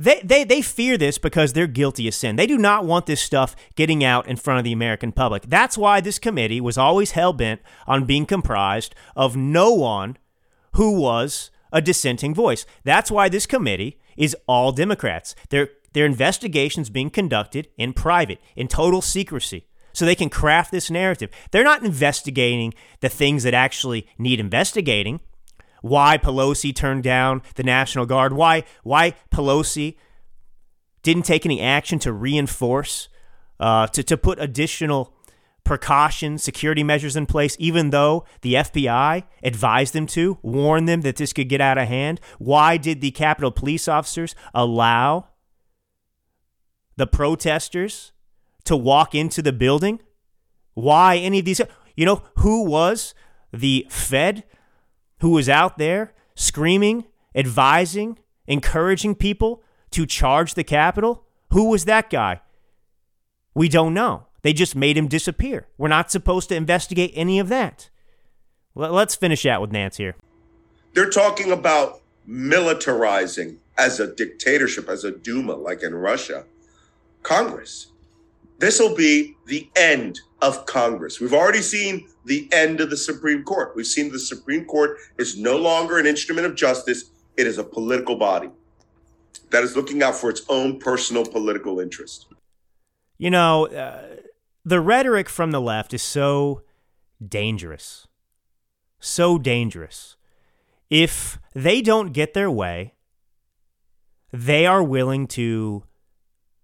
They, 0.00 0.20
they, 0.22 0.44
they 0.44 0.62
fear 0.62 0.96
this 0.96 1.18
because 1.18 1.52
they're 1.52 1.66
guilty 1.66 2.06
of 2.06 2.14
sin. 2.14 2.36
They 2.36 2.46
do 2.46 2.56
not 2.56 2.84
want 2.84 3.06
this 3.06 3.20
stuff 3.20 3.56
getting 3.74 4.04
out 4.04 4.28
in 4.28 4.36
front 4.36 4.58
of 4.58 4.64
the 4.64 4.72
American 4.72 5.10
public. 5.10 5.42
That's 5.48 5.76
why 5.76 6.00
this 6.00 6.20
committee 6.20 6.60
was 6.60 6.78
always 6.78 7.10
hell 7.10 7.32
bent 7.32 7.60
on 7.84 8.04
being 8.04 8.24
comprised 8.24 8.94
of 9.16 9.36
no 9.36 9.74
one 9.74 10.16
who 10.74 11.00
was 11.00 11.50
a 11.72 11.82
dissenting 11.82 12.32
voice. 12.32 12.64
That's 12.84 13.10
why 13.10 13.28
this 13.28 13.44
committee 13.44 13.98
is 14.16 14.36
all 14.46 14.70
Democrats. 14.70 15.34
Their, 15.48 15.70
their 15.94 16.06
investigations 16.06 16.90
being 16.90 17.10
conducted 17.10 17.66
in 17.76 17.92
private, 17.92 18.40
in 18.54 18.68
total 18.68 19.02
secrecy 19.02 19.66
so 19.92 20.04
they 20.04 20.14
can 20.14 20.30
craft 20.30 20.70
this 20.70 20.92
narrative. 20.92 21.30
They're 21.50 21.64
not 21.64 21.82
investigating 21.82 22.72
the 23.00 23.08
things 23.08 23.42
that 23.42 23.52
actually 23.52 24.06
need 24.16 24.38
investigating. 24.38 25.20
Why 25.82 26.18
Pelosi 26.18 26.74
turned 26.74 27.02
down 27.02 27.42
the 27.54 27.62
National 27.62 28.06
Guard, 28.06 28.32
why 28.32 28.64
why 28.82 29.14
Pelosi 29.30 29.96
didn't 31.02 31.24
take 31.24 31.46
any 31.46 31.60
action 31.60 31.98
to 32.00 32.12
reinforce, 32.12 33.08
uh, 33.60 33.86
to, 33.88 34.02
to 34.02 34.16
put 34.16 34.40
additional 34.40 35.14
precautions, 35.64 36.42
security 36.42 36.82
measures 36.82 37.14
in 37.14 37.26
place, 37.26 37.56
even 37.58 37.90
though 37.90 38.24
the 38.40 38.54
FBI 38.54 39.22
advised 39.42 39.92
them 39.92 40.06
to, 40.06 40.38
warned 40.42 40.88
them 40.88 41.02
that 41.02 41.16
this 41.16 41.32
could 41.32 41.48
get 41.48 41.60
out 41.60 41.78
of 41.78 41.88
hand? 41.88 42.20
Why 42.38 42.76
did 42.76 43.00
the 43.00 43.10
Capitol 43.10 43.50
police 43.50 43.86
officers 43.86 44.34
allow 44.54 45.28
the 46.96 47.06
protesters 47.06 48.12
to 48.64 48.76
walk 48.76 49.14
into 49.14 49.42
the 49.42 49.52
building? 49.52 50.00
Why 50.74 51.16
any 51.16 51.40
of 51.40 51.44
these? 51.44 51.60
You 51.96 52.06
know, 52.06 52.22
who 52.36 52.64
was 52.64 53.14
the 53.52 53.86
Fed 53.90 54.44
who 55.20 55.30
was 55.30 55.48
out 55.48 55.78
there 55.78 56.12
screaming, 56.34 57.04
advising, 57.34 58.18
encouraging 58.46 59.14
people 59.14 59.62
to 59.90 60.06
charge 60.06 60.54
the 60.54 60.64
Capitol? 60.64 61.24
Who 61.52 61.70
was 61.70 61.84
that 61.86 62.10
guy? 62.10 62.40
We 63.54 63.68
don't 63.68 63.94
know. 63.94 64.26
They 64.42 64.52
just 64.52 64.76
made 64.76 64.96
him 64.96 65.08
disappear. 65.08 65.66
We're 65.76 65.88
not 65.88 66.10
supposed 66.10 66.48
to 66.50 66.54
investigate 66.54 67.12
any 67.14 67.38
of 67.38 67.48
that. 67.48 67.90
Let's 68.74 69.16
finish 69.16 69.44
out 69.44 69.60
with 69.60 69.72
Nance 69.72 69.96
here. 69.96 70.14
They're 70.94 71.10
talking 71.10 71.50
about 71.50 72.00
militarizing 72.28 73.56
as 73.76 74.00
a 74.00 74.14
dictatorship, 74.14 74.88
as 74.88 75.04
a 75.04 75.10
Duma, 75.10 75.54
like 75.54 75.82
in 75.82 75.94
Russia, 75.94 76.44
Congress. 77.22 77.88
This 78.58 78.78
will 78.78 78.94
be 78.94 79.36
the 79.46 79.68
end 79.76 80.20
of 80.42 80.66
Congress. 80.66 81.20
We've 81.20 81.34
already 81.34 81.62
seen 81.62 82.08
the 82.28 82.48
end 82.52 82.80
of 82.80 82.90
the 82.90 82.96
Supreme 82.96 83.42
Court. 83.42 83.72
We've 83.74 83.86
seen 83.86 84.12
the 84.12 84.18
Supreme 84.18 84.64
Court 84.64 84.98
is 85.18 85.38
no 85.38 85.56
longer 85.56 85.98
an 85.98 86.06
instrument 86.06 86.46
of 86.46 86.54
justice, 86.54 87.10
it 87.36 87.46
is 87.46 87.58
a 87.58 87.64
political 87.64 88.16
body 88.16 88.50
that 89.50 89.64
is 89.64 89.76
looking 89.76 90.02
out 90.02 90.14
for 90.14 90.30
its 90.30 90.42
own 90.48 90.78
personal 90.78 91.24
political 91.24 91.80
interest. 91.80 92.26
You 93.16 93.30
know, 93.30 93.66
uh, 93.66 94.16
the 94.64 94.80
rhetoric 94.80 95.28
from 95.28 95.50
the 95.50 95.60
left 95.60 95.94
is 95.94 96.02
so 96.02 96.62
dangerous. 97.26 98.06
So 99.00 99.38
dangerous. 99.38 100.16
If 100.90 101.38
they 101.54 101.80
don't 101.80 102.12
get 102.12 102.34
their 102.34 102.50
way, 102.50 102.94
they 104.32 104.66
are 104.66 104.82
willing 104.82 105.26
to 105.28 105.84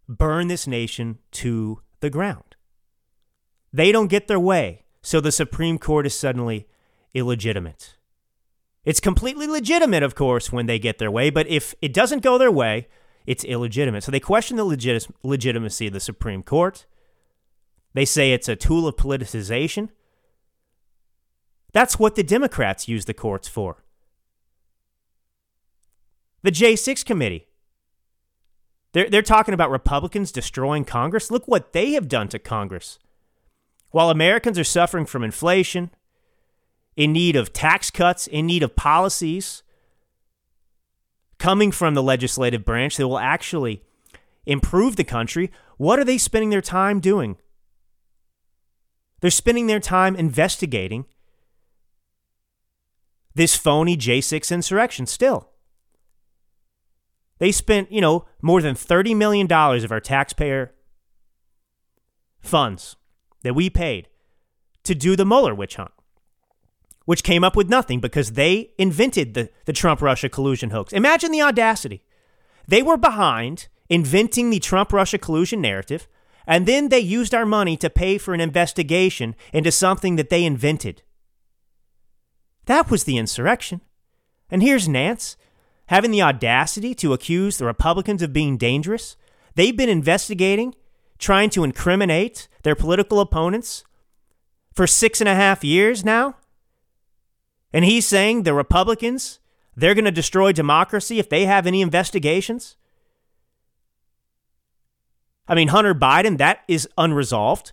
burn 0.08 0.48
this 0.48 0.66
nation 0.66 1.18
to 1.32 1.80
the 2.00 2.10
ground. 2.10 2.56
They 3.72 3.90
don't 3.90 4.08
get 4.08 4.28
their 4.28 4.40
way, 4.40 4.83
so 5.04 5.20
the 5.20 5.30
Supreme 5.30 5.78
Court 5.78 6.06
is 6.06 6.14
suddenly 6.14 6.66
illegitimate. 7.12 7.96
It's 8.84 9.00
completely 9.00 9.46
legitimate, 9.46 10.02
of 10.02 10.14
course, 10.14 10.50
when 10.50 10.66
they 10.66 10.78
get 10.78 10.98
their 10.98 11.10
way, 11.10 11.30
but 11.30 11.46
if 11.46 11.74
it 11.82 11.92
doesn't 11.92 12.22
go 12.22 12.38
their 12.38 12.50
way, 12.50 12.88
it's 13.26 13.44
illegitimate. 13.44 14.02
So 14.02 14.10
they 14.10 14.20
question 14.20 14.56
the 14.56 14.64
legit- 14.64 15.06
legitimacy 15.22 15.86
of 15.86 15.92
the 15.92 16.00
Supreme 16.00 16.42
Court. 16.42 16.86
They 17.92 18.04
say 18.04 18.32
it's 18.32 18.48
a 18.48 18.56
tool 18.56 18.88
of 18.88 18.96
politicization. 18.96 19.90
That's 21.72 21.98
what 21.98 22.14
the 22.14 22.22
Democrats 22.22 22.88
use 22.88 23.04
the 23.04 23.14
courts 23.14 23.46
for. 23.46 23.84
The 26.42 26.50
J6 26.50 27.04
committee 27.04 27.48
they're, 28.94 29.10
they're 29.10 29.22
talking 29.22 29.54
about 29.54 29.70
Republicans 29.70 30.32
destroying 30.32 30.84
Congress. 30.84 31.30
Look 31.30 31.46
what 31.46 31.72
they 31.72 31.92
have 31.92 32.08
done 32.08 32.28
to 32.28 32.38
Congress. 32.38 33.00
While 33.94 34.10
Americans 34.10 34.58
are 34.58 34.64
suffering 34.64 35.06
from 35.06 35.22
inflation, 35.22 35.88
in 36.96 37.12
need 37.12 37.36
of 37.36 37.52
tax 37.52 37.92
cuts, 37.92 38.26
in 38.26 38.44
need 38.44 38.64
of 38.64 38.74
policies 38.74 39.62
coming 41.38 41.70
from 41.70 41.94
the 41.94 42.02
legislative 42.02 42.64
branch 42.64 42.96
that 42.96 43.06
will 43.06 43.20
actually 43.20 43.84
improve 44.46 44.96
the 44.96 45.04
country, 45.04 45.52
what 45.76 46.00
are 46.00 46.04
they 46.04 46.18
spending 46.18 46.50
their 46.50 46.60
time 46.60 46.98
doing? 46.98 47.36
They're 49.20 49.30
spending 49.30 49.68
their 49.68 49.78
time 49.78 50.16
investigating 50.16 51.04
this 53.36 53.54
phony 53.54 53.96
J6 53.96 54.50
insurrection 54.50 55.06
still. 55.06 55.50
They 57.38 57.52
spent, 57.52 57.92
you 57.92 58.00
know, 58.00 58.26
more 58.42 58.60
than 58.60 58.74
$30 58.74 59.14
million 59.14 59.46
of 59.52 59.92
our 59.92 60.00
taxpayer 60.00 60.74
funds 62.40 62.96
that 63.44 63.54
we 63.54 63.70
paid 63.70 64.08
to 64.82 64.94
do 64.94 65.14
the 65.14 65.24
Mueller 65.24 65.54
witch 65.54 65.76
hunt, 65.76 65.92
which 67.04 67.22
came 67.22 67.44
up 67.44 67.54
with 67.54 67.68
nothing 67.70 68.00
because 68.00 68.32
they 68.32 68.72
invented 68.76 69.34
the, 69.34 69.48
the 69.64 69.72
Trump 69.72 70.02
Russia 70.02 70.28
collusion 70.28 70.70
hoax. 70.70 70.92
Imagine 70.92 71.30
the 71.30 71.42
audacity. 71.42 72.02
They 72.66 72.82
were 72.82 72.96
behind 72.96 73.68
inventing 73.88 74.50
the 74.50 74.58
Trump 74.58 74.92
Russia 74.92 75.18
collusion 75.18 75.60
narrative, 75.60 76.08
and 76.46 76.66
then 76.66 76.88
they 76.88 76.98
used 76.98 77.34
our 77.34 77.46
money 77.46 77.76
to 77.76 77.88
pay 77.88 78.18
for 78.18 78.34
an 78.34 78.40
investigation 78.40 79.36
into 79.52 79.70
something 79.70 80.16
that 80.16 80.30
they 80.30 80.44
invented. 80.44 81.02
That 82.66 82.90
was 82.90 83.04
the 83.04 83.18
insurrection. 83.18 83.80
And 84.50 84.62
here's 84.62 84.88
Nance 84.88 85.36
having 85.88 86.10
the 86.10 86.22
audacity 86.22 86.94
to 86.94 87.12
accuse 87.12 87.58
the 87.58 87.66
Republicans 87.66 88.22
of 88.22 88.32
being 88.32 88.56
dangerous. 88.56 89.16
They've 89.54 89.76
been 89.76 89.90
investigating, 89.90 90.74
trying 91.18 91.50
to 91.50 91.64
incriminate 91.64 92.48
their 92.62 92.74
political 92.74 93.20
opponents 93.20 93.84
for 94.72 94.86
six 94.86 95.20
and 95.20 95.28
a 95.28 95.34
half 95.34 95.62
years 95.64 96.04
now. 96.04 96.36
And 97.72 97.84
he's 97.84 98.06
saying 98.06 98.42
the 98.42 98.54
Republicans, 98.54 99.40
they're 99.76 99.94
going 99.94 100.04
to 100.04 100.10
destroy 100.10 100.52
democracy 100.52 101.18
if 101.18 101.28
they 101.28 101.46
have 101.46 101.66
any 101.66 101.80
investigations. 101.80 102.76
I 105.46 105.54
mean, 105.54 105.68
Hunter 105.68 105.94
Biden, 105.94 106.38
that 106.38 106.60
is 106.68 106.88
unresolved. 106.96 107.72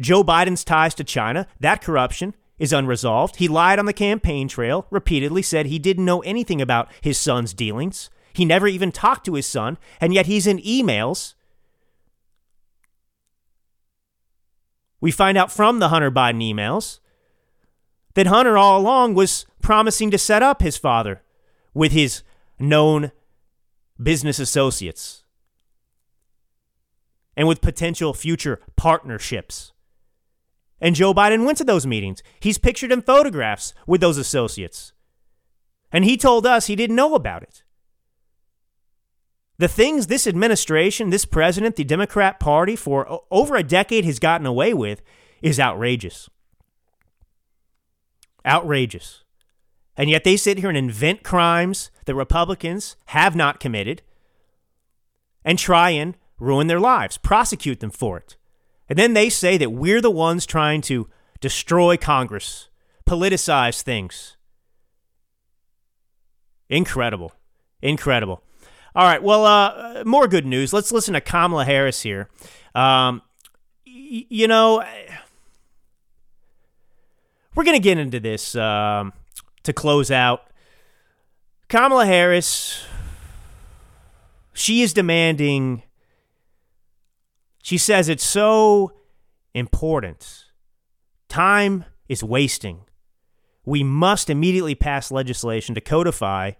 Joe 0.00 0.22
Biden's 0.22 0.62
ties 0.62 0.94
to 0.94 1.04
China, 1.04 1.46
that 1.58 1.82
corruption 1.82 2.34
is 2.58 2.72
unresolved. 2.72 3.36
He 3.36 3.48
lied 3.48 3.78
on 3.78 3.86
the 3.86 3.92
campaign 3.92 4.48
trail, 4.48 4.86
repeatedly 4.90 5.42
said 5.42 5.66
he 5.66 5.78
didn't 5.78 6.04
know 6.04 6.20
anything 6.20 6.60
about 6.60 6.90
his 7.00 7.18
son's 7.18 7.52
dealings. 7.52 8.10
He 8.32 8.44
never 8.44 8.68
even 8.68 8.92
talked 8.92 9.24
to 9.26 9.34
his 9.34 9.46
son, 9.46 9.78
and 10.00 10.12
yet 10.12 10.26
he's 10.26 10.46
in 10.46 10.58
emails. 10.58 11.34
We 15.00 15.10
find 15.10 15.36
out 15.36 15.52
from 15.52 15.78
the 15.78 15.88
Hunter 15.88 16.10
Biden 16.10 16.42
emails 16.42 17.00
that 18.14 18.26
Hunter 18.26 18.56
all 18.56 18.80
along 18.80 19.14
was 19.14 19.46
promising 19.60 20.10
to 20.10 20.18
set 20.18 20.42
up 20.42 20.62
his 20.62 20.76
father 20.76 21.22
with 21.74 21.92
his 21.92 22.22
known 22.58 23.12
business 24.02 24.38
associates 24.38 25.24
and 27.36 27.46
with 27.46 27.60
potential 27.60 28.14
future 28.14 28.60
partnerships. 28.76 29.72
And 30.80 30.94
Joe 30.94 31.12
Biden 31.12 31.44
went 31.44 31.58
to 31.58 31.64
those 31.64 31.86
meetings. 31.86 32.22
He's 32.40 32.58
pictured 32.58 32.92
in 32.92 33.02
photographs 33.02 33.74
with 33.86 34.00
those 34.00 34.18
associates. 34.18 34.92
And 35.92 36.04
he 36.04 36.16
told 36.16 36.46
us 36.46 36.66
he 36.66 36.76
didn't 36.76 36.96
know 36.96 37.14
about 37.14 37.42
it. 37.42 37.62
The 39.58 39.68
things 39.68 40.06
this 40.06 40.26
administration, 40.26 41.10
this 41.10 41.24
president, 41.24 41.76
the 41.76 41.84
Democrat 41.84 42.38
Party 42.38 42.76
for 42.76 43.22
over 43.30 43.56
a 43.56 43.62
decade 43.62 44.04
has 44.04 44.18
gotten 44.18 44.46
away 44.46 44.74
with 44.74 45.00
is 45.40 45.58
outrageous. 45.58 46.28
Outrageous. 48.44 49.24
And 49.96 50.10
yet 50.10 50.24
they 50.24 50.36
sit 50.36 50.58
here 50.58 50.68
and 50.68 50.76
invent 50.76 51.22
crimes 51.22 51.90
that 52.04 52.14
Republicans 52.14 52.96
have 53.06 53.34
not 53.34 53.60
committed 53.60 54.02
and 55.44 55.58
try 55.58 55.90
and 55.90 56.16
ruin 56.38 56.66
their 56.66 56.80
lives, 56.80 57.16
prosecute 57.16 57.80
them 57.80 57.90
for 57.90 58.18
it. 58.18 58.36
And 58.88 58.98
then 58.98 59.14
they 59.14 59.30
say 59.30 59.56
that 59.56 59.72
we're 59.72 60.02
the 60.02 60.10
ones 60.10 60.44
trying 60.44 60.82
to 60.82 61.08
destroy 61.40 61.96
Congress, 61.96 62.68
politicize 63.08 63.80
things. 63.80 64.36
Incredible. 66.68 67.32
Incredible. 67.80 68.42
All 68.96 69.04
right. 69.04 69.22
Well, 69.22 69.44
uh, 69.44 70.04
more 70.06 70.26
good 70.26 70.46
news. 70.46 70.72
Let's 70.72 70.90
listen 70.90 71.12
to 71.12 71.20
Kamala 71.20 71.66
Harris 71.66 72.00
here. 72.00 72.30
Um, 72.74 73.20
y- 73.86 74.24
you 74.30 74.48
know, 74.48 74.82
we're 77.54 77.64
going 77.64 77.76
to 77.76 77.82
get 77.82 77.98
into 77.98 78.18
this 78.18 78.56
um, 78.56 79.12
to 79.64 79.74
close 79.74 80.10
out. 80.10 80.44
Kamala 81.68 82.06
Harris, 82.06 82.86
she 84.54 84.80
is 84.80 84.94
demanding, 84.94 85.82
she 87.62 87.76
says 87.76 88.08
it's 88.08 88.24
so 88.24 88.92
important. 89.52 90.44
Time 91.28 91.84
is 92.08 92.24
wasting. 92.24 92.80
We 93.66 93.82
must 93.82 94.30
immediately 94.30 94.74
pass 94.74 95.10
legislation 95.10 95.74
to 95.74 95.82
codify 95.82 96.52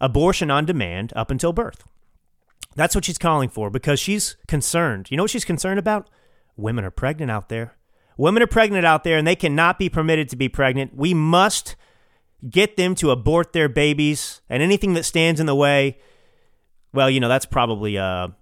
abortion 0.00 0.50
on 0.50 0.64
demand 0.64 1.12
up 1.16 1.30
until 1.30 1.52
birth. 1.52 1.84
That's 2.74 2.94
what 2.94 3.04
she's 3.04 3.18
calling 3.18 3.48
for 3.48 3.70
because 3.70 3.98
she's 3.98 4.36
concerned. 4.46 5.10
You 5.10 5.16
know 5.16 5.24
what 5.24 5.30
she's 5.30 5.44
concerned 5.44 5.78
about? 5.78 6.10
Women 6.56 6.84
are 6.84 6.90
pregnant 6.90 7.30
out 7.30 7.48
there. 7.48 7.76
Women 8.18 8.42
are 8.42 8.46
pregnant 8.46 8.84
out 8.84 9.04
there 9.04 9.18
and 9.18 9.26
they 9.26 9.36
cannot 9.36 9.78
be 9.78 9.88
permitted 9.88 10.28
to 10.30 10.36
be 10.36 10.48
pregnant. 10.48 10.94
We 10.94 11.14
must 11.14 11.76
get 12.48 12.76
them 12.76 12.94
to 12.96 13.10
abort 13.10 13.52
their 13.52 13.68
babies 13.68 14.40
and 14.48 14.62
anything 14.62 14.94
that 14.94 15.04
stands 15.04 15.40
in 15.40 15.46
the 15.46 15.54
way. 15.54 15.98
Well, 16.92 17.10
you 17.10 17.20
know, 17.20 17.28
that's 17.28 17.46
probably 17.46 17.96
a, 17.96 18.34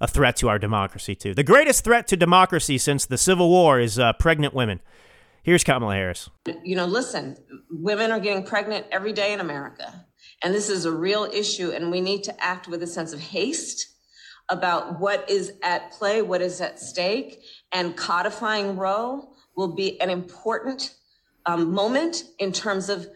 a 0.00 0.06
threat 0.08 0.36
to 0.36 0.48
our 0.48 0.58
democracy, 0.58 1.14
too. 1.14 1.34
The 1.34 1.42
greatest 1.42 1.84
threat 1.84 2.06
to 2.08 2.16
democracy 2.16 2.78
since 2.78 3.06
the 3.06 3.18
Civil 3.18 3.48
War 3.48 3.80
is 3.80 3.98
uh, 3.98 4.12
pregnant 4.14 4.54
women. 4.54 4.80
Here's 5.42 5.64
Kamala 5.64 5.94
Harris. 5.94 6.28
You 6.64 6.76
know, 6.76 6.84
listen, 6.84 7.36
women 7.70 8.12
are 8.12 8.20
getting 8.20 8.44
pregnant 8.44 8.86
every 8.92 9.12
day 9.12 9.32
in 9.32 9.40
America. 9.40 10.04
And 10.42 10.54
this 10.54 10.68
is 10.68 10.84
a 10.84 10.92
real 10.92 11.24
issue, 11.24 11.70
and 11.70 11.90
we 11.90 12.00
need 12.00 12.24
to 12.24 12.44
act 12.44 12.66
with 12.66 12.82
a 12.82 12.86
sense 12.86 13.12
of 13.12 13.20
haste 13.20 13.88
about 14.48 14.98
what 14.98 15.28
is 15.30 15.52
at 15.62 15.92
play, 15.92 16.22
what 16.22 16.40
is 16.40 16.60
at 16.60 16.80
stake, 16.80 17.42
and 17.72 17.96
codifying 17.96 18.76
Roe 18.76 19.28
will 19.56 19.74
be 19.74 20.00
an 20.00 20.10
important 20.10 20.94
um, 21.46 21.72
moment 21.72 22.24
in 22.38 22.52
terms 22.52 22.88
of 22.88 23.06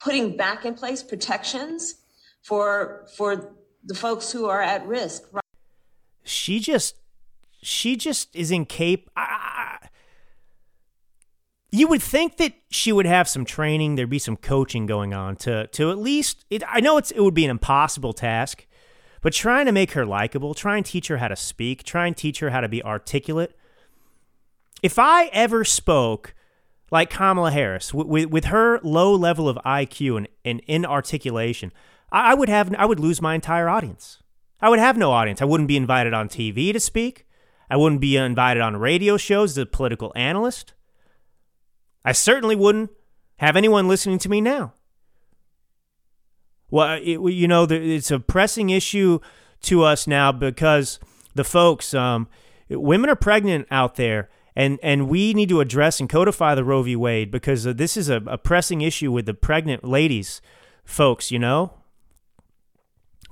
putting 0.00 0.36
back 0.36 0.64
in 0.64 0.74
place 0.74 1.02
protections 1.02 1.96
for 2.42 3.06
for 3.16 3.52
the 3.84 3.94
folks 3.94 4.32
who 4.32 4.46
are 4.46 4.62
at 4.62 4.86
risk. 4.86 5.24
She 6.24 6.60
just 6.60 6.96
she 7.62 7.96
just 7.96 8.34
is 8.34 8.50
in 8.50 8.62
incapable. 8.62 9.12
You 11.72 11.86
would 11.88 12.02
think 12.02 12.36
that 12.38 12.54
she 12.68 12.92
would 12.92 13.06
have 13.06 13.28
some 13.28 13.44
training, 13.44 13.94
there'd 13.94 14.10
be 14.10 14.18
some 14.18 14.36
coaching 14.36 14.86
going 14.86 15.14
on 15.14 15.36
to 15.36 15.68
to 15.68 15.90
at 15.90 15.98
least. 15.98 16.44
It, 16.50 16.62
I 16.66 16.80
know 16.80 16.98
it's 16.98 17.10
it 17.10 17.20
would 17.20 17.34
be 17.34 17.44
an 17.44 17.50
impossible 17.50 18.12
task, 18.12 18.66
but 19.22 19.32
trying 19.32 19.66
to 19.66 19.72
make 19.72 19.92
her 19.92 20.04
likable, 20.04 20.54
try 20.54 20.76
and 20.76 20.84
teach 20.84 21.08
her 21.08 21.18
how 21.18 21.28
to 21.28 21.36
speak, 21.36 21.84
try 21.84 22.06
and 22.06 22.16
teach 22.16 22.40
her 22.40 22.50
how 22.50 22.60
to 22.60 22.68
be 22.68 22.82
articulate. 22.82 23.56
If 24.82 24.98
I 24.98 25.26
ever 25.26 25.64
spoke 25.64 26.34
like 26.90 27.10
Kamala 27.10 27.50
Harris 27.50 27.94
with, 27.94 28.26
with 28.26 28.46
her 28.46 28.80
low 28.82 29.14
level 29.14 29.48
of 29.48 29.56
IQ 29.64 30.16
and, 30.16 30.28
and 30.44 30.60
inarticulation, 30.66 31.72
I, 32.10 32.32
I 32.32 32.34
would 32.34 32.48
have 32.48 32.74
I 32.76 32.86
would 32.86 33.00
lose 33.00 33.22
my 33.22 33.34
entire 33.34 33.68
audience. 33.68 34.22
I 34.60 34.68
would 34.68 34.78
have 34.78 34.96
no 34.96 35.12
audience. 35.12 35.40
I 35.40 35.46
wouldn't 35.46 35.68
be 35.68 35.76
invited 35.76 36.12
on 36.12 36.28
TV 36.28 36.72
to 36.72 36.80
speak. 36.80 37.26
I 37.70 37.76
wouldn't 37.76 38.00
be 38.00 38.16
invited 38.16 38.60
on 38.60 38.76
radio 38.76 39.16
shows 39.16 39.52
as 39.52 39.58
a 39.58 39.66
political 39.66 40.12
analyst. 40.16 40.74
I 42.04 42.12
certainly 42.12 42.56
wouldn't 42.56 42.90
have 43.36 43.56
anyone 43.56 43.88
listening 43.88 44.18
to 44.18 44.28
me 44.28 44.40
now. 44.40 44.74
Well, 46.70 46.98
it, 47.02 47.18
you 47.32 47.48
know, 47.48 47.64
it's 47.64 48.10
a 48.10 48.20
pressing 48.20 48.70
issue 48.70 49.18
to 49.62 49.82
us 49.82 50.06
now 50.06 50.32
because 50.32 51.00
the 51.34 51.44
folks, 51.44 51.94
um, 51.94 52.28
women 52.68 53.10
are 53.10 53.16
pregnant 53.16 53.66
out 53.70 53.96
there, 53.96 54.30
and 54.54 54.78
and 54.82 55.08
we 55.08 55.34
need 55.34 55.48
to 55.48 55.60
address 55.60 56.00
and 56.00 56.08
codify 56.08 56.54
the 56.54 56.64
Roe 56.64 56.82
v. 56.82 56.96
Wade 56.96 57.30
because 57.30 57.66
uh, 57.66 57.72
this 57.72 57.96
is 57.96 58.08
a, 58.08 58.16
a 58.26 58.38
pressing 58.38 58.80
issue 58.80 59.10
with 59.10 59.26
the 59.26 59.34
pregnant 59.34 59.84
ladies, 59.84 60.40
folks. 60.84 61.30
You 61.30 61.38
know, 61.38 61.72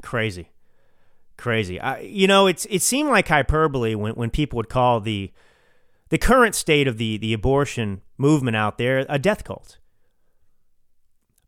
crazy, 0.03 0.51
crazy. 1.37 1.81
I, 1.81 2.01
you 2.01 2.27
know, 2.27 2.47
it's 2.47 2.67
it 2.71 2.83
seemed 2.83 3.11
like 3.11 3.29
hyperbole 3.29 3.95
when 3.95 4.15
when 4.15 4.31
people 4.31 4.57
would 4.57 4.69
call 4.69 5.01
the 5.01 5.33
the 6.11 6.19
current 6.19 6.55
state 6.55 6.89
of 6.89 6.99
the 6.99 7.19
the 7.19 7.33
abortion 7.33 8.01
movement 8.17 8.57
out 8.57 8.79
there 8.79 9.05
a 9.09 9.19
death 9.19 9.45
cult. 9.45 9.79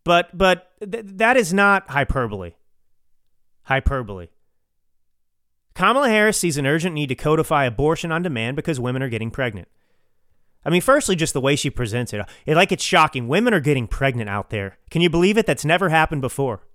But 0.05 0.37
but 0.37 0.71
th- 0.81 1.05
that 1.07 1.37
is 1.37 1.53
not 1.53 1.91
hyperbole. 1.91 2.53
Hyperbole. 3.65 4.29
Kamala 5.75 6.09
Harris 6.09 6.39
sees 6.39 6.59
an 6.59 6.67
urgent 6.67 6.95
need 6.95 7.09
to 7.09 7.15
codify 7.15 7.65
abortion 7.65 8.11
on 8.13 8.23
demand 8.23 8.57
because 8.57 8.81
women 8.81 9.03
are 9.03 9.09
getting 9.09 9.31
pregnant. 9.31 9.69
I 10.65 10.69
mean, 10.69 10.83
firstly, 10.83 11.17
just 11.17 11.33
the 11.33 11.41
way 11.41 11.57
she 11.57 11.71
presents 11.71 12.13
it, 12.13 12.25
it 12.45 12.55
like 12.55 12.71
it's 12.71 12.85
shocking. 12.85 13.29
Women 13.29 13.55
are 13.55 13.61
getting 13.61 13.87
pregnant 13.87 14.29
out 14.29 14.51
there. 14.51 14.79
Can 14.91 15.01
you 15.01 15.09
believe 15.09 15.39
it? 15.39 15.47
That's 15.47 15.65
never 15.65 15.89
happened 15.89 16.21
before. 16.21 16.67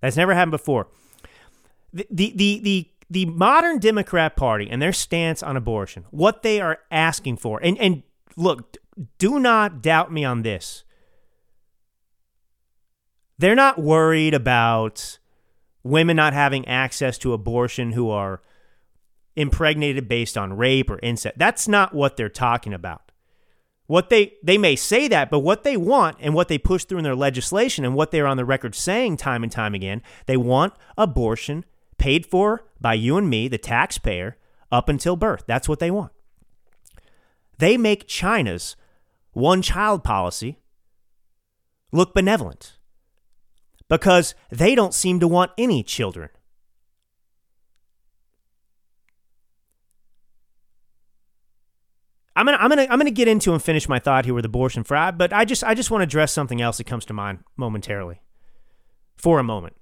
That's 0.00 0.16
never 0.16 0.34
happened 0.34 0.52
before. 0.52 0.88
The 1.92 2.06
the 2.10 2.32
the 2.34 2.60
the, 2.62 2.88
the 3.12 3.26
modern 3.26 3.78
Democrat 3.78 4.36
Party 4.36 4.68
and 4.70 4.80
their 4.80 4.92
stance 4.92 5.42
on 5.42 5.54
abortion, 5.54 6.06
what 6.10 6.42
they 6.42 6.60
are 6.60 6.78
asking 6.90 7.36
for, 7.36 7.62
and 7.62 7.78
and 7.78 8.02
look, 8.36 8.78
do 9.18 9.38
not 9.38 9.82
doubt 9.82 10.10
me 10.10 10.24
on 10.24 10.42
this. 10.42 10.84
They're 13.38 13.54
not 13.54 13.78
worried 13.78 14.32
about 14.32 15.18
women 15.82 16.16
not 16.16 16.32
having 16.32 16.66
access 16.66 17.18
to 17.18 17.34
abortion 17.34 17.92
who 17.92 18.08
are 18.08 18.40
impregnated 19.36 20.08
based 20.08 20.38
on 20.38 20.56
rape 20.56 20.88
or 20.88 20.98
incest. 21.02 21.36
That's 21.36 21.68
not 21.68 21.94
what 21.94 22.16
they're 22.16 22.30
talking 22.30 22.72
about. 22.72 23.12
What 23.88 24.08
they 24.08 24.34
they 24.42 24.56
may 24.56 24.74
say 24.74 25.06
that, 25.08 25.28
but 25.28 25.40
what 25.40 25.64
they 25.64 25.76
want 25.76 26.16
and 26.20 26.32
what 26.32 26.48
they 26.48 26.56
push 26.56 26.84
through 26.84 26.98
in 26.98 27.04
their 27.04 27.16
legislation 27.16 27.84
and 27.84 27.94
what 27.94 28.10
they're 28.10 28.26
on 28.26 28.38
the 28.38 28.44
record 28.46 28.74
saying 28.74 29.18
time 29.18 29.42
and 29.42 29.52
time 29.52 29.74
again, 29.74 30.00
they 30.24 30.38
want 30.38 30.72
abortion 30.96 31.66
paid 32.02 32.26
for 32.26 32.64
by 32.80 32.94
you 32.94 33.16
and 33.16 33.30
me, 33.30 33.46
the 33.46 33.56
taxpayer, 33.56 34.36
up 34.72 34.88
until 34.88 35.14
birth. 35.14 35.44
That's 35.46 35.68
what 35.68 35.78
they 35.78 35.88
want. 35.88 36.10
They 37.58 37.76
make 37.76 38.08
China's 38.08 38.74
one 39.34 39.62
child 39.62 40.02
policy 40.02 40.58
look 41.92 42.12
benevolent 42.12 42.76
because 43.88 44.34
they 44.50 44.74
don't 44.74 44.92
seem 44.92 45.20
to 45.20 45.28
want 45.28 45.52
any 45.56 45.84
children. 45.84 46.30
I'm 52.34 52.46
gonna 52.46 52.58
I'm 52.58 52.68
gonna 52.68 52.86
I'm 52.90 52.98
gonna 52.98 53.12
get 53.12 53.28
into 53.28 53.52
and 53.52 53.62
finish 53.62 53.88
my 53.88 54.00
thought 54.00 54.24
here 54.24 54.34
with 54.34 54.44
abortion 54.44 54.82
for 54.82 54.96
but 55.16 55.32
I 55.32 55.44
just 55.44 55.62
I 55.62 55.74
just 55.74 55.92
want 55.92 56.00
to 56.00 56.04
address 56.04 56.32
something 56.32 56.60
else 56.60 56.78
that 56.78 56.84
comes 56.84 57.04
to 57.04 57.12
mind 57.12 57.44
momentarily. 57.56 58.22
For 59.14 59.38
a 59.38 59.44
moment. 59.44 59.76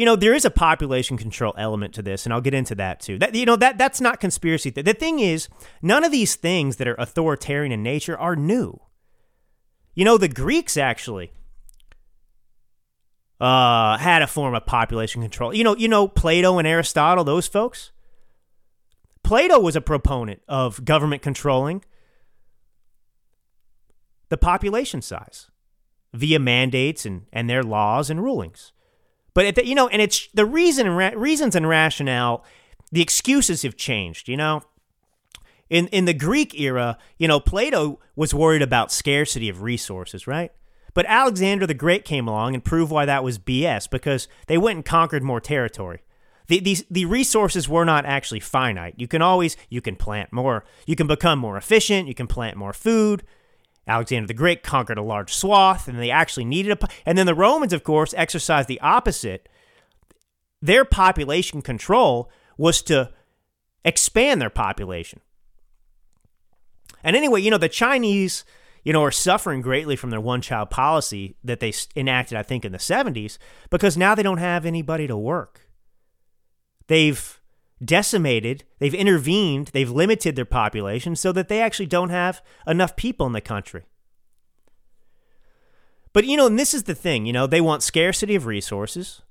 You 0.00 0.06
know, 0.06 0.16
there 0.16 0.32
is 0.32 0.46
a 0.46 0.50
population 0.50 1.18
control 1.18 1.52
element 1.58 1.92
to 1.92 2.00
this, 2.00 2.24
and 2.24 2.32
I'll 2.32 2.40
get 2.40 2.54
into 2.54 2.74
that 2.76 3.00
too. 3.00 3.18
That 3.18 3.34
you 3.34 3.44
know, 3.44 3.56
that 3.56 3.76
that's 3.76 4.00
not 4.00 4.18
conspiracy. 4.18 4.70
The 4.70 4.94
thing 4.94 5.20
is, 5.20 5.50
none 5.82 6.04
of 6.04 6.10
these 6.10 6.36
things 6.36 6.76
that 6.76 6.88
are 6.88 6.94
authoritarian 6.94 7.70
in 7.70 7.82
nature 7.82 8.16
are 8.16 8.34
new. 8.34 8.80
You 9.94 10.06
know, 10.06 10.16
the 10.16 10.26
Greeks 10.26 10.78
actually 10.78 11.32
uh, 13.42 13.98
had 13.98 14.22
a 14.22 14.26
form 14.26 14.54
of 14.54 14.64
population 14.64 15.20
control. 15.20 15.52
You 15.52 15.64
know, 15.64 15.76
you 15.76 15.86
know 15.86 16.08
Plato 16.08 16.56
and 16.56 16.66
Aristotle, 16.66 17.22
those 17.22 17.46
folks. 17.46 17.92
Plato 19.22 19.60
was 19.60 19.76
a 19.76 19.82
proponent 19.82 20.40
of 20.48 20.82
government 20.82 21.20
controlling 21.20 21.84
the 24.30 24.38
population 24.38 25.02
size 25.02 25.50
via 26.14 26.38
mandates 26.38 27.04
and, 27.04 27.26
and 27.34 27.50
their 27.50 27.62
laws 27.62 28.08
and 28.08 28.24
rulings. 28.24 28.72
But 29.34 29.54
the, 29.54 29.66
you 29.66 29.74
know, 29.74 29.88
and 29.88 30.02
it's 30.02 30.28
the 30.34 30.46
reason 30.46 30.88
reasons 30.88 31.54
and 31.54 31.68
rationale. 31.68 32.44
The 32.92 33.02
excuses 33.02 33.62
have 33.62 33.76
changed. 33.76 34.28
You 34.28 34.36
know, 34.36 34.62
in 35.68 35.86
in 35.88 36.04
the 36.04 36.14
Greek 36.14 36.58
era, 36.58 36.98
you 37.18 37.28
know, 37.28 37.40
Plato 37.40 38.00
was 38.16 38.34
worried 38.34 38.62
about 38.62 38.92
scarcity 38.92 39.48
of 39.48 39.62
resources, 39.62 40.26
right? 40.26 40.52
But 40.92 41.06
Alexander 41.06 41.66
the 41.66 41.74
Great 41.74 42.04
came 42.04 42.26
along 42.26 42.54
and 42.54 42.64
proved 42.64 42.90
why 42.90 43.04
that 43.04 43.24
was 43.24 43.38
BS 43.38 43.88
because 43.88 44.28
they 44.48 44.58
went 44.58 44.76
and 44.76 44.84
conquered 44.84 45.22
more 45.22 45.40
territory. 45.40 46.02
The, 46.48 46.58
these, 46.58 46.84
the 46.90 47.04
resources 47.04 47.68
were 47.68 47.84
not 47.84 48.04
actually 48.04 48.40
finite. 48.40 48.94
You 48.96 49.06
can 49.06 49.22
always 49.22 49.56
you 49.68 49.80
can 49.80 49.94
plant 49.94 50.32
more. 50.32 50.64
You 50.84 50.96
can 50.96 51.06
become 51.06 51.38
more 51.38 51.56
efficient. 51.56 52.08
You 52.08 52.14
can 52.14 52.26
plant 52.26 52.56
more 52.56 52.72
food. 52.72 53.22
Alexander 53.86 54.26
the 54.26 54.34
Great 54.34 54.62
conquered 54.62 54.98
a 54.98 55.02
large 55.02 55.32
swath, 55.32 55.88
and 55.88 55.98
they 55.98 56.10
actually 56.10 56.44
needed 56.44 56.72
a. 56.72 56.88
And 57.04 57.16
then 57.16 57.26
the 57.26 57.34
Romans, 57.34 57.72
of 57.72 57.84
course, 57.84 58.14
exercised 58.16 58.68
the 58.68 58.80
opposite. 58.80 59.48
Their 60.62 60.84
population 60.84 61.62
control 61.62 62.30
was 62.56 62.82
to 62.82 63.10
expand 63.84 64.40
their 64.40 64.50
population. 64.50 65.20
And 67.02 67.16
anyway, 67.16 67.40
you 67.40 67.50
know, 67.50 67.58
the 67.58 67.68
Chinese, 67.68 68.44
you 68.84 68.92
know, 68.92 69.02
are 69.02 69.10
suffering 69.10 69.62
greatly 69.62 69.96
from 69.96 70.10
their 70.10 70.20
one 70.20 70.42
child 70.42 70.68
policy 70.68 71.36
that 71.42 71.60
they 71.60 71.72
enacted, 71.96 72.36
I 72.36 72.42
think, 72.42 72.64
in 72.64 72.72
the 72.72 72.78
70s, 72.78 73.38
because 73.70 73.96
now 73.96 74.14
they 74.14 74.22
don't 74.22 74.38
have 74.38 74.66
anybody 74.66 75.06
to 75.06 75.16
work. 75.16 75.62
They've 76.88 77.39
decimated, 77.82 78.64
they've 78.78 78.94
intervened, 78.94 79.68
they've 79.68 79.90
limited 79.90 80.36
their 80.36 80.44
population 80.44 81.16
so 81.16 81.32
that 81.32 81.48
they 81.48 81.60
actually 81.60 81.86
don't 81.86 82.10
have 82.10 82.42
enough 82.66 82.96
people 82.96 83.26
in 83.26 83.32
the 83.32 83.40
country. 83.40 83.84
But, 86.12 86.24
you 86.24 86.36
know, 86.36 86.46
and 86.46 86.58
this 86.58 86.74
is 86.74 86.84
the 86.84 86.94
thing, 86.94 87.26
you 87.26 87.32
know, 87.32 87.46
they 87.46 87.60
want 87.60 87.82
scarcity 87.82 88.34
of 88.34 88.46
resources. 88.46 89.22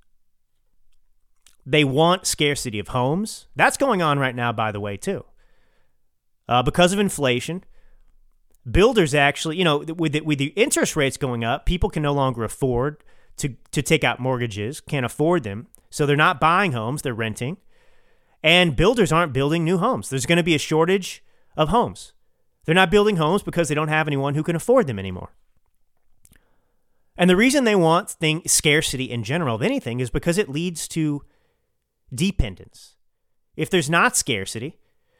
They 1.66 1.84
want 1.84 2.26
scarcity 2.26 2.80
of 2.80 2.90
homes. 2.90 3.48
That's 3.56 3.78
going 3.78 4.02
on 4.02 4.18
right 4.18 4.36
now, 4.36 4.52
by 4.52 4.72
the 4.72 4.80
way, 4.80 4.98
too. 4.98 5.26
Uh, 6.48 6.64
because 6.64 6.94
of 6.94 7.00
inflation, 7.00 7.64
builders 8.70 9.14
actually, 9.14 9.58
you 9.58 9.64
know, 9.64 9.80
with 9.80 10.14
the, 10.14 10.22
with 10.22 10.40
the 10.40 10.54
interest 10.56 10.96
rates 10.96 11.18
going 11.18 11.44
up, 11.44 11.66
people 11.66 11.90
can 11.90 12.02
no 12.02 12.14
longer 12.14 12.44
afford 12.44 13.04
to, 13.38 13.56
to 13.72 13.82
take 13.82 14.04
out 14.04 14.20
mortgages, 14.20 14.82
can't 14.82 15.06
afford 15.06 15.44
them. 15.44 15.68
So 15.92 16.06
they're 16.06 16.16
not 16.16 16.40
buying 16.40 16.72
homes, 16.72 17.02
they're 17.02 17.14
renting. 17.14 17.58
And 18.42 18.76
builders 18.76 19.12
aren't 19.12 19.34
building 19.34 19.64
new 19.64 19.78
homes. 19.78 20.10
There's 20.10 20.26
going 20.26 20.38
to 20.38 20.44
be 20.44 20.56
a 20.56 20.60
shortage 20.60 21.24
of 21.58 21.70
homes. 21.70 22.14
They're 22.66 22.76
not 22.76 22.92
building 22.92 23.18
homes 23.18 23.44
because 23.44 23.68
they 23.68 23.76
don't 23.76 23.88
have 23.88 24.08
anyone 24.08 24.36
who 24.36 24.44
can 24.44 24.56
afford 24.56 24.88
them 24.88 25.00
anymore. 25.00 25.34
And 27.18 27.30
the 27.30 27.36
reason 27.36 27.66
they 27.66 27.76
want 27.76 28.10
thing, 28.10 28.44
scarcity 28.46 29.06
in 29.06 29.24
general 29.24 29.56
of 29.56 29.62
anything 29.62 30.00
is 30.00 30.10
because 30.10 30.38
it 30.38 30.48
leads 30.48 30.88
to 30.90 31.22
dependence. 32.14 32.96
If 33.58 33.70
there's 33.70 33.90
not 33.90 34.16
scarcity, 34.16 34.78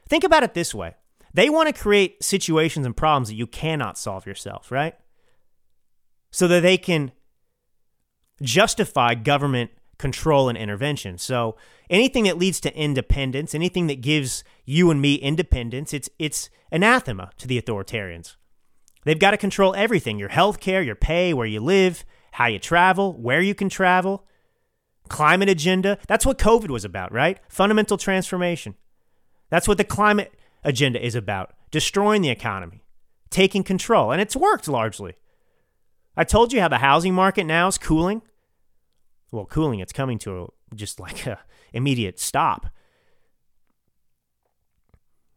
think 0.08 0.24
about 0.24 0.44
it 0.44 0.54
this 0.54 0.74
way 0.74 0.96
they 1.34 1.50
want 1.50 1.68
to 1.68 1.82
create 1.82 2.24
situations 2.24 2.86
and 2.86 2.96
problems 2.96 3.28
that 3.28 3.36
you 3.36 3.46
cannot 3.46 3.98
solve 3.98 4.26
yourself, 4.26 4.72
right? 4.72 4.96
So 6.32 6.48
that 6.48 6.62
they 6.62 6.78
can 6.78 7.12
justify 8.42 9.14
government 9.14 9.72
control 10.00 10.50
and 10.50 10.58
intervention. 10.58 11.20
So 11.20 11.56
anything 11.90 12.24
that 12.24 12.40
leads 12.40 12.60
to 12.62 12.76
independence, 12.76 13.54
anything 13.54 13.86
that 13.88 14.02
gives 14.02 14.44
you 14.66 14.90
and 14.90 15.00
me 15.00 15.16
independence, 15.16 15.94
it's 15.94 16.10
it's 16.18 16.50
anathema 16.72 17.30
to 17.38 17.48
the 17.48 17.62
authoritarians. 17.62 18.36
They've 19.06 19.20
got 19.20 19.32
to 19.32 19.38
control 19.38 19.76
everything, 19.76 20.18
your 20.18 20.30
health 20.30 20.60
care, 20.60 20.82
your 20.82 20.96
pay, 20.96 21.34
where 21.34 21.46
you 21.46 21.60
live, 21.60 22.04
how 22.32 22.48
you 22.48 22.60
travel, 22.60 23.14
where 23.14 23.42
you 23.42 23.54
can 23.54 23.70
travel, 23.70 24.26
climate 25.08 25.50
agenda. 25.50 25.98
That's 26.08 26.26
what 26.26 26.38
COVID 26.38 26.70
was 26.70 26.86
about, 26.86 27.12
right? 27.12 27.40
Fundamental 27.48 27.98
transformation. 27.98 28.76
That's 29.50 29.68
what 29.68 29.78
the 29.78 29.84
climate 29.84 30.34
agenda 30.64 31.04
is 31.04 31.16
about 31.16 31.54
destroying 31.72 32.22
the 32.22 32.30
economy, 32.30 32.84
taking 33.30 33.64
control. 33.64 34.12
And 34.12 34.22
it's 34.22 34.36
worked 34.36 34.68
largely. 34.68 35.16
I 36.18 36.24
told 36.24 36.52
you 36.52 36.60
how 36.60 36.68
the 36.68 36.80
housing 36.80 37.14
market 37.14 37.46
now 37.46 37.68
is 37.68 37.78
cooling. 37.78 38.22
Well, 39.32 39.46
cooling, 39.46 39.80
it's 39.80 39.94
coming 39.94 40.18
to 40.20 40.44
a, 40.44 40.76
just 40.76 41.00
like 41.00 41.26
a 41.26 41.40
immediate 41.74 42.20
stop. 42.20 42.68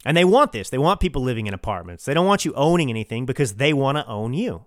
And 0.05 0.17
they 0.17 0.25
want 0.25 0.53
this. 0.53 0.71
They 0.71 0.79
want 0.79 1.01
people 1.01 1.23
living 1.23 1.47
in 1.47 1.55
apartments. 1.55 2.05
They 2.05 2.15
don't 2.15 2.27
want 2.27 2.45
you 2.45 2.53
owning 2.55 2.91
anything 2.91 3.25
because 3.25 3.55
they 3.55 3.73
want 3.73 3.99
to 3.99 4.07
own 4.07 4.35
you. 4.35 4.67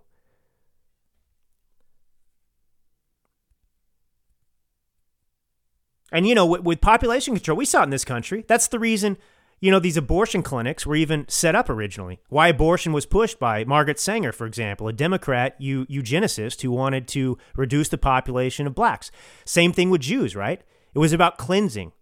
And, 6.11 6.25
you 6.25 6.35
know, 6.35 6.45
with, 6.45 6.61
with, 6.61 6.79
population 6.79 7.33
control, 7.33 7.57
we 7.57 7.65
saw 7.65 7.81
it 7.81 7.85
in 7.85 7.89
this 7.89 8.05
country. 8.05 8.45
That's 8.47 8.69
the 8.69 8.79
reason, 8.79 9.17
you 9.59 9.71
know, 9.71 9.79
these 9.79 9.97
abortion 9.97 10.43
clinics 10.43 10.85
were 10.85 10.95
even 10.95 11.25
set 11.27 11.55
up 11.55 11.69
originally. 11.69 12.19
Why 12.29 12.49
abortion 12.49 12.93
was 12.93 13.05
pushed 13.05 13.39
by 13.39 13.63
Margaret 13.63 13.99
Sanger, 13.99 14.31
for 14.31 14.45
example, 14.45 14.87
a 14.87 14.93
Democrat 14.93 15.55
eu- 15.59 15.85
eugenicist 15.85 16.61
who 16.61 16.71
wanted 16.71 17.07
to 17.09 17.37
reduce 17.55 17.89
the 17.89 17.97
population 17.97 18.67
of 18.67 18.75
blacks. 18.75 19.11
Same 19.45 19.71
thing 19.71 19.89
with 19.89 20.01
Jews, 20.01 20.35
right? 20.35 20.61
It 20.93 20.99
was 20.99 21.13
about 21.13 21.37
cleansing. 21.37 21.93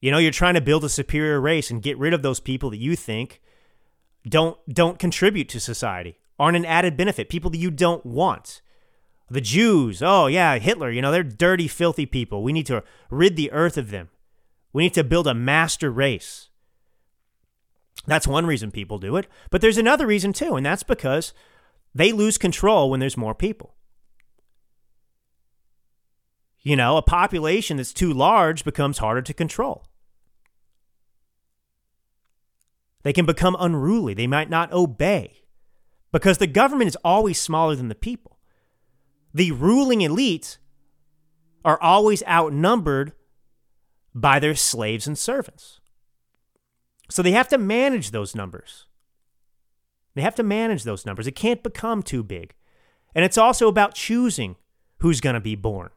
You 0.00 0.10
know, 0.10 0.18
you're 0.18 0.30
trying 0.30 0.54
to 0.54 0.60
build 0.60 0.84
a 0.84 0.88
superior 0.88 1.40
race 1.40 1.70
and 1.70 1.82
get 1.82 1.98
rid 1.98 2.14
of 2.14 2.22
those 2.22 2.40
people 2.40 2.70
that 2.70 2.78
you 2.78 2.96
think 2.96 3.40
don't 4.28 4.58
don't 4.68 4.98
contribute 4.98 5.48
to 5.50 5.60
society, 5.60 6.18
aren't 6.38 6.56
an 6.56 6.64
added 6.64 6.96
benefit, 6.96 7.28
people 7.28 7.50
that 7.50 7.58
you 7.58 7.70
don't 7.70 8.04
want. 8.04 8.60
The 9.28 9.40
Jews, 9.40 10.02
oh 10.02 10.26
yeah, 10.26 10.58
Hitler, 10.58 10.90
you 10.90 11.02
know, 11.02 11.10
they're 11.10 11.22
dirty, 11.22 11.66
filthy 11.66 12.06
people. 12.06 12.42
We 12.42 12.52
need 12.52 12.66
to 12.66 12.84
rid 13.10 13.36
the 13.36 13.50
earth 13.52 13.76
of 13.76 13.90
them. 13.90 14.10
We 14.76 14.82
need 14.82 14.92
to 14.92 15.04
build 15.04 15.26
a 15.26 15.32
master 15.32 15.90
race. 15.90 16.50
That's 18.06 18.26
one 18.26 18.44
reason 18.44 18.70
people 18.70 18.98
do 18.98 19.16
it. 19.16 19.26
But 19.50 19.62
there's 19.62 19.78
another 19.78 20.06
reason 20.06 20.34
too, 20.34 20.54
and 20.54 20.66
that's 20.66 20.82
because 20.82 21.32
they 21.94 22.12
lose 22.12 22.36
control 22.36 22.90
when 22.90 23.00
there's 23.00 23.16
more 23.16 23.34
people. 23.34 23.74
You 26.60 26.76
know, 26.76 26.98
a 26.98 27.02
population 27.02 27.78
that's 27.78 27.94
too 27.94 28.12
large 28.12 28.64
becomes 28.64 28.98
harder 28.98 29.22
to 29.22 29.32
control. 29.32 29.86
They 33.02 33.14
can 33.14 33.24
become 33.24 33.56
unruly. 33.58 34.12
They 34.12 34.26
might 34.26 34.50
not 34.50 34.74
obey 34.74 35.44
because 36.12 36.36
the 36.36 36.46
government 36.46 36.88
is 36.88 36.98
always 37.02 37.40
smaller 37.40 37.76
than 37.76 37.88
the 37.88 37.94
people 37.94 38.36
the 39.32 39.52
ruling 39.52 40.00
elites 40.00 40.58
are 41.64 41.80
always 41.80 42.22
outnumbered 42.26 43.12
by 44.16 44.38
their 44.38 44.54
slaves 44.54 45.06
and 45.06 45.16
servants. 45.16 45.78
So 47.10 47.22
they 47.22 47.32
have 47.32 47.48
to 47.48 47.58
manage 47.58 48.10
those 48.10 48.34
numbers. 48.34 48.86
They 50.14 50.22
have 50.22 50.34
to 50.36 50.42
manage 50.42 50.84
those 50.84 51.04
numbers. 51.04 51.26
It 51.26 51.36
can't 51.36 51.62
become 51.62 52.02
too 52.02 52.22
big. 52.22 52.54
And 53.14 53.24
it's 53.24 53.36
also 53.36 53.68
about 53.68 53.94
choosing 53.94 54.56
who's 55.00 55.20
going 55.20 55.34
to 55.34 55.40
be 55.40 55.54
born. 55.54 55.90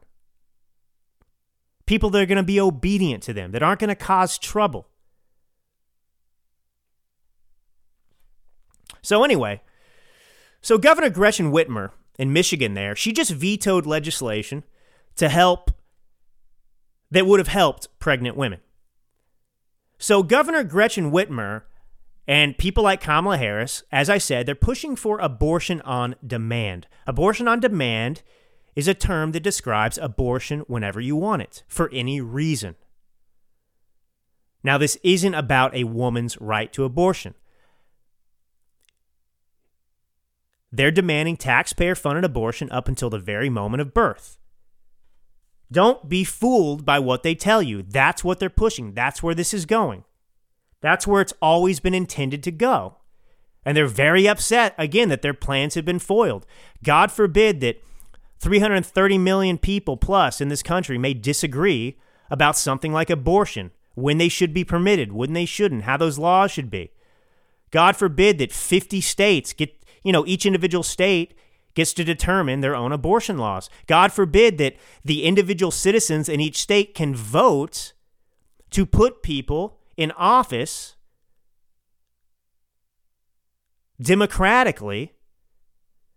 People 1.86 2.10
that 2.10 2.22
are 2.22 2.26
going 2.26 2.36
to 2.36 2.42
be 2.42 2.60
obedient 2.60 3.22
to 3.24 3.32
them, 3.32 3.52
that 3.52 3.62
aren't 3.62 3.80
going 3.80 3.88
to 3.88 3.94
cause 3.94 4.38
trouble. 4.38 4.86
So, 9.02 9.24
anyway, 9.24 9.62
so 10.60 10.76
Governor 10.76 11.08
Gretchen 11.08 11.52
Whitmer 11.52 11.90
in 12.18 12.34
Michigan 12.34 12.74
there, 12.74 12.94
she 12.94 13.12
just 13.12 13.30
vetoed 13.30 13.86
legislation 13.86 14.62
to 15.16 15.30
help 15.30 15.70
that 17.10 17.26
would 17.26 17.40
have 17.40 17.48
helped 17.48 17.88
pregnant 17.98 18.36
women. 18.36 18.60
So 19.98 20.22
Governor 20.22 20.64
Gretchen 20.64 21.10
Whitmer 21.10 21.62
and 22.26 22.56
people 22.56 22.84
like 22.84 23.00
Kamala 23.00 23.36
Harris, 23.36 23.82
as 23.90 24.08
I 24.08 24.18
said, 24.18 24.46
they're 24.46 24.54
pushing 24.54 24.96
for 24.96 25.18
abortion 25.18 25.80
on 25.82 26.14
demand. 26.26 26.86
Abortion 27.06 27.48
on 27.48 27.60
demand 27.60 28.22
is 28.76 28.88
a 28.88 28.94
term 28.94 29.32
that 29.32 29.42
describes 29.42 29.98
abortion 29.98 30.60
whenever 30.60 31.00
you 31.00 31.16
want 31.16 31.42
it, 31.42 31.64
for 31.66 31.90
any 31.92 32.20
reason. 32.20 32.76
Now, 34.62 34.78
this 34.78 34.96
isn't 35.02 35.34
about 35.34 35.74
a 35.74 35.84
woman's 35.84 36.40
right 36.40 36.72
to 36.74 36.84
abortion. 36.84 37.34
They're 40.70 40.90
demanding 40.90 41.36
taxpayer 41.36 41.94
funded 41.94 42.24
abortion 42.24 42.70
up 42.70 42.86
until 42.86 43.10
the 43.10 43.18
very 43.18 43.50
moment 43.50 43.80
of 43.80 43.92
birth. 43.92 44.38
Don't 45.72 46.08
be 46.08 46.24
fooled 46.24 46.84
by 46.84 46.98
what 46.98 47.22
they 47.22 47.34
tell 47.34 47.62
you. 47.62 47.82
That's 47.82 48.24
what 48.24 48.38
they're 48.40 48.50
pushing. 48.50 48.94
That's 48.94 49.22
where 49.22 49.34
this 49.34 49.54
is 49.54 49.66
going. 49.66 50.04
That's 50.80 51.06
where 51.06 51.20
it's 51.20 51.34
always 51.40 51.80
been 51.80 51.94
intended 51.94 52.42
to 52.44 52.50
go. 52.50 52.96
And 53.64 53.76
they're 53.76 53.86
very 53.86 54.26
upset, 54.26 54.74
again, 54.78 55.10
that 55.10 55.22
their 55.22 55.34
plans 55.34 55.74
have 55.74 55.84
been 55.84 55.98
foiled. 55.98 56.46
God 56.82 57.12
forbid 57.12 57.60
that 57.60 57.82
330 58.38 59.18
million 59.18 59.58
people 59.58 59.96
plus 59.96 60.40
in 60.40 60.48
this 60.48 60.62
country 60.62 60.96
may 60.96 61.12
disagree 61.12 61.98
about 62.30 62.56
something 62.56 62.92
like 62.92 63.10
abortion, 63.10 63.70
when 63.94 64.18
they 64.18 64.28
should 64.28 64.54
be 64.54 64.64
permitted, 64.64 65.12
when 65.12 65.34
they 65.34 65.44
shouldn't, 65.44 65.82
how 65.82 65.96
those 65.96 66.18
laws 66.18 66.50
should 66.50 66.70
be. 66.70 66.90
God 67.70 67.96
forbid 67.96 68.38
that 68.38 68.52
50 68.52 69.00
states 69.00 69.52
get 69.52 69.80
you 70.02 70.12
know, 70.12 70.24
each 70.26 70.46
individual 70.46 70.82
state 70.82 71.34
gets 71.74 71.92
to 71.94 72.04
determine 72.04 72.60
their 72.60 72.74
own 72.74 72.92
abortion 72.92 73.38
laws. 73.38 73.70
God 73.86 74.12
forbid 74.12 74.58
that 74.58 74.76
the 75.04 75.24
individual 75.24 75.70
citizens 75.70 76.28
in 76.28 76.40
each 76.40 76.60
state 76.60 76.94
can 76.94 77.14
vote 77.14 77.92
to 78.70 78.86
put 78.86 79.22
people 79.22 79.78
in 79.96 80.12
office 80.12 80.96
democratically 84.00 85.12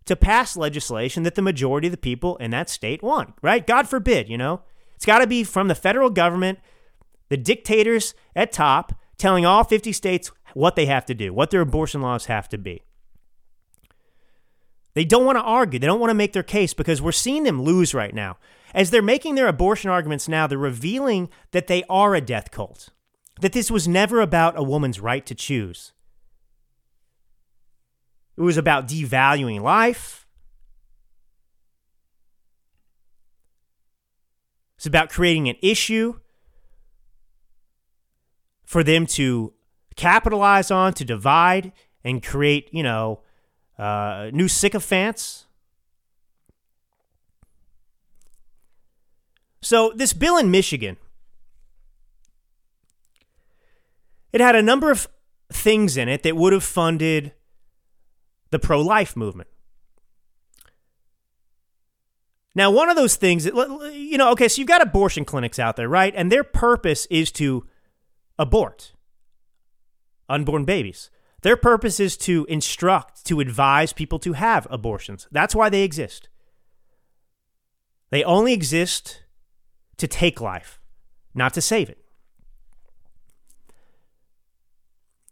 to 0.06 0.16
pass 0.16 0.58
legislation 0.58 1.24
that 1.24 1.36
the 1.36 1.41
majority 1.41 1.88
of 1.88 1.91
the 1.91 1.97
people 1.97 2.38
in 2.38 2.51
that 2.51 2.70
state 2.70 3.01
want, 3.01 3.34
right? 3.41 3.66
God 3.66 3.88
forbid, 3.88 4.30
you 4.30 4.38
know? 4.38 4.62
It's 4.95 5.06
got 5.06 5.20
to 5.20 5.28
be 5.28 5.43
from 5.43 5.68
the 5.68 5.76
federal 5.76 6.10
government, 6.10 6.60
the 7.30 7.38
dictators 7.38 8.14
at 8.36 8.51
top 8.51 8.93
telling 9.18 9.45
all 9.45 9.64
50 9.64 9.91
states 9.93 10.32
what 10.54 10.76
they 10.76 10.86
have 10.86 11.06
to 11.06 11.14
do, 11.14 11.34
what 11.34 11.51
their 11.51 11.62
abortion 11.62 12.01
laws 12.01 12.26
have 12.26 12.49
to 12.49 12.58
be. 12.58 12.84
They 14.93 15.05
don't 15.05 15.25
want 15.25 15.37
to 15.37 15.43
argue. 15.43 15.79
They 15.79 15.87
don't 15.87 15.99
want 15.99 16.11
to 16.11 16.15
make 16.15 16.33
their 16.33 16.43
case 16.43 16.73
because 16.73 17.01
we're 17.01 17.11
seeing 17.11 17.43
them 17.43 17.61
lose 17.61 17.93
right 17.93 18.13
now. 18.13 18.37
As 18.73 18.89
they're 18.89 19.01
making 19.01 19.35
their 19.35 19.47
abortion 19.47 19.89
arguments 19.89 20.27
now, 20.27 20.47
they're 20.47 20.57
revealing 20.57 21.29
that 21.51 21.67
they 21.67 21.83
are 21.89 22.15
a 22.15 22.21
death 22.21 22.51
cult, 22.51 22.89
that 23.41 23.53
this 23.53 23.69
was 23.69 23.87
never 23.87 24.21
about 24.21 24.57
a 24.57 24.63
woman's 24.63 24.99
right 24.99 25.25
to 25.25 25.35
choose. 25.35 25.93
It 28.35 28.41
was 28.41 28.57
about 28.57 28.87
devaluing 28.87 29.61
life. 29.61 30.25
It's 34.77 34.87
about 34.87 35.09
creating 35.09 35.47
an 35.49 35.55
issue 35.61 36.19
for 38.65 38.83
them 38.83 39.05
to 39.05 39.53
capitalize 39.95 40.71
on, 40.71 40.93
to 40.95 41.05
divide 41.05 41.71
and 42.03 42.23
create, 42.23 42.69
you 42.71 42.83
know, 42.83 43.21
uh, 43.78 44.30
new 44.34 44.47
sycophants. 44.47 45.45
So, 49.61 49.93
this 49.95 50.13
bill 50.13 50.38
in 50.38 50.51
Michigan, 50.51 50.97
it 54.34 54.41
had 54.41 54.55
a 54.55 54.61
number 54.61 54.91
of 54.91 55.07
things 55.51 55.95
in 55.95 56.09
it 56.09 56.24
that 56.24 56.36
would 56.36 56.53
have 56.53 56.63
funded 56.63 57.34
the 58.51 58.59
pro 58.59 58.82
life 58.82 59.15
movement. 59.15 59.49
Now, 62.55 62.69
one 62.69 62.89
of 62.89 62.95
those 62.95 63.15
things, 63.15 63.45
that, 63.45 63.91
you 63.95 64.17
know, 64.17 64.32
okay, 64.32 64.47
so 64.47 64.59
you've 64.59 64.67
got 64.67 64.82
abortion 64.82 65.26
clinics 65.26 65.57
out 65.57 65.76
there, 65.76 65.89
right? 65.89 66.13
And 66.15 66.32
their 66.32 66.43
purpose 66.43 67.07
is 67.07 67.32
to 67.34 67.65
abort 68.38 68.93
unborn 70.30 70.65
babies. 70.65 71.09
Their 71.43 71.57
purpose 71.57 71.99
is 71.99 72.17
to 72.17 72.45
instruct, 72.49 73.25
to 73.25 73.39
advise 73.39 73.93
people 73.93 74.17
to 74.19 74.33
have 74.33 74.65
abortions. 74.69 75.27
That's 75.31 75.53
why 75.53 75.69
they 75.69 75.83
exist. 75.83 76.29
They 78.09 78.23
only 78.23 78.53
exist 78.53 79.23
to 79.97 80.07
take 80.07 80.41
life, 80.41 80.79
not 81.35 81.53
to 81.53 81.61
save 81.61 81.89
it. 81.89 81.99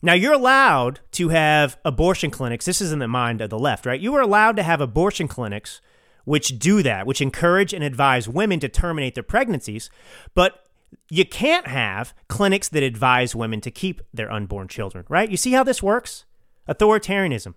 Now, 0.02 0.14
you're 0.14 0.34
allowed 0.34 1.00
to 1.12 1.30
have 1.30 1.78
abortion 1.86 2.32
clinics. 2.32 2.66
This 2.66 2.82
is 2.82 2.92
in 2.92 3.00
the 3.00 3.08
mind 3.08 3.40
of 3.40 3.50
the 3.50 3.60
left, 3.60 3.86
right? 3.86 4.00
You 4.00 4.16
are 4.16 4.22
allowed 4.22 4.56
to 4.58 4.64
have 4.64 4.82
abortion 4.82 5.28
clinics 5.28 5.80
which 6.26 6.60
do 6.60 6.84
that, 6.84 7.06
which 7.06 7.22
encourage 7.22 7.74
and 7.74 7.84
advise 7.84 8.28
women 8.28 8.60
to 8.60 8.70
terminate 8.70 9.16
their 9.16 9.24
pregnancies. 9.24 9.90
But 10.34 10.66
you 11.10 11.26
can't 11.26 11.68
have 11.68 12.14
clinics 12.28 12.70
that 12.70 12.84
advise 12.84 13.36
women 13.36 13.62
to 13.62 13.72
keep 13.72 14.02
their 14.14 14.32
unborn 14.32 14.68
children, 14.68 15.06
right? 15.10 15.30
You 15.30 15.38
see 15.38 15.52
how 15.52 15.64
this 15.64 15.84
works? 15.84 16.26
Authoritarianism. 16.70 17.56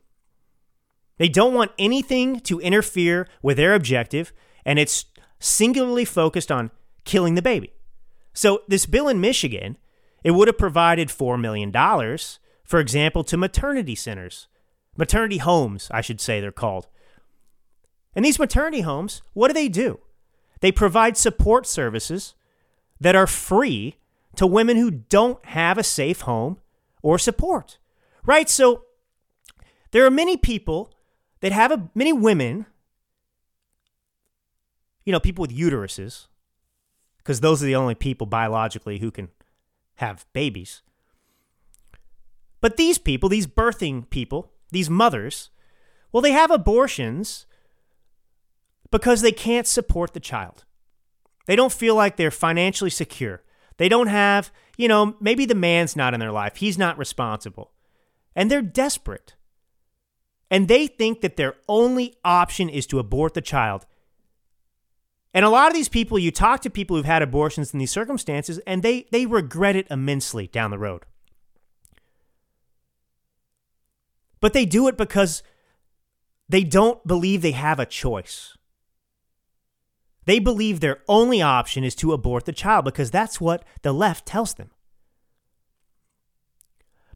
They 1.18 1.28
don't 1.28 1.54
want 1.54 1.72
anything 1.78 2.40
to 2.40 2.60
interfere 2.60 3.28
with 3.42 3.56
their 3.56 3.74
objective, 3.74 4.32
and 4.64 4.78
it's 4.78 5.04
singularly 5.38 6.04
focused 6.04 6.50
on 6.50 6.70
killing 7.04 7.34
the 7.34 7.42
baby. 7.42 7.72
So, 8.32 8.62
this 8.66 8.86
bill 8.86 9.08
in 9.08 9.20
Michigan, 9.20 9.78
it 10.24 10.32
would 10.32 10.48
have 10.48 10.58
provided 10.58 11.08
$4 11.08 11.40
million, 11.40 11.70
for 12.64 12.80
example, 12.80 13.22
to 13.24 13.36
maternity 13.36 13.94
centers, 13.94 14.48
maternity 14.96 15.38
homes, 15.38 15.88
I 15.92 16.00
should 16.00 16.20
say 16.20 16.40
they're 16.40 16.50
called. 16.50 16.88
And 18.16 18.24
these 18.24 18.38
maternity 18.38 18.80
homes, 18.80 19.22
what 19.34 19.48
do 19.48 19.54
they 19.54 19.68
do? 19.68 20.00
They 20.60 20.72
provide 20.72 21.16
support 21.16 21.66
services 21.66 22.34
that 23.04 23.14
are 23.14 23.26
free 23.26 23.96
to 24.34 24.46
women 24.46 24.78
who 24.78 24.90
don't 24.90 25.44
have 25.44 25.76
a 25.76 25.82
safe 25.82 26.22
home 26.22 26.56
or 27.02 27.18
support. 27.18 27.76
Right? 28.24 28.48
So 28.48 28.84
there 29.90 30.06
are 30.06 30.10
many 30.10 30.38
people 30.38 30.90
that 31.40 31.52
have 31.52 31.70
a, 31.70 31.90
many 31.94 32.14
women, 32.14 32.64
you 35.04 35.12
know, 35.12 35.20
people 35.20 35.42
with 35.42 35.54
uteruses, 35.54 36.28
because 37.18 37.40
those 37.40 37.62
are 37.62 37.66
the 37.66 37.76
only 37.76 37.94
people 37.94 38.26
biologically 38.26 39.00
who 39.00 39.10
can 39.10 39.28
have 39.96 40.24
babies. 40.32 40.80
But 42.62 42.78
these 42.78 42.96
people, 42.96 43.28
these 43.28 43.46
birthing 43.46 44.08
people, 44.08 44.50
these 44.70 44.88
mothers, 44.88 45.50
well, 46.10 46.22
they 46.22 46.32
have 46.32 46.50
abortions 46.50 47.44
because 48.90 49.20
they 49.20 49.32
can't 49.32 49.66
support 49.66 50.14
the 50.14 50.20
child. 50.20 50.64
They 51.46 51.56
don't 51.56 51.72
feel 51.72 51.94
like 51.94 52.16
they're 52.16 52.30
financially 52.30 52.90
secure. 52.90 53.42
They 53.76 53.88
don't 53.88 54.06
have, 54.06 54.52
you 54.76 54.88
know, 54.88 55.16
maybe 55.20 55.46
the 55.46 55.54
man's 55.54 55.96
not 55.96 56.14
in 56.14 56.20
their 56.20 56.32
life. 56.32 56.56
He's 56.56 56.78
not 56.78 56.98
responsible. 56.98 57.72
And 58.34 58.50
they're 58.50 58.62
desperate. 58.62 59.34
And 60.50 60.68
they 60.68 60.86
think 60.86 61.20
that 61.20 61.36
their 61.36 61.54
only 61.68 62.14
option 62.24 62.68
is 62.68 62.86
to 62.88 62.98
abort 62.98 63.34
the 63.34 63.40
child. 63.40 63.86
And 65.32 65.44
a 65.44 65.50
lot 65.50 65.68
of 65.68 65.74
these 65.74 65.88
people, 65.88 66.18
you 66.18 66.30
talk 66.30 66.60
to 66.62 66.70
people 66.70 66.96
who've 66.96 67.04
had 67.04 67.22
abortions 67.22 67.72
in 67.72 67.80
these 67.80 67.90
circumstances, 67.90 68.58
and 68.66 68.82
they, 68.82 69.06
they 69.10 69.26
regret 69.26 69.74
it 69.74 69.88
immensely 69.90 70.46
down 70.46 70.70
the 70.70 70.78
road. 70.78 71.04
But 74.40 74.52
they 74.52 74.64
do 74.64 74.86
it 74.86 74.96
because 74.96 75.42
they 76.48 76.62
don't 76.62 77.04
believe 77.04 77.42
they 77.42 77.52
have 77.52 77.80
a 77.80 77.86
choice. 77.86 78.56
They 80.24 80.38
believe 80.38 80.80
their 80.80 81.02
only 81.08 81.42
option 81.42 81.84
is 81.84 81.94
to 81.96 82.12
abort 82.12 82.44
the 82.44 82.52
child 82.52 82.84
because 82.84 83.10
that's 83.10 83.40
what 83.40 83.64
the 83.82 83.92
left 83.92 84.26
tells 84.26 84.54
them. 84.54 84.70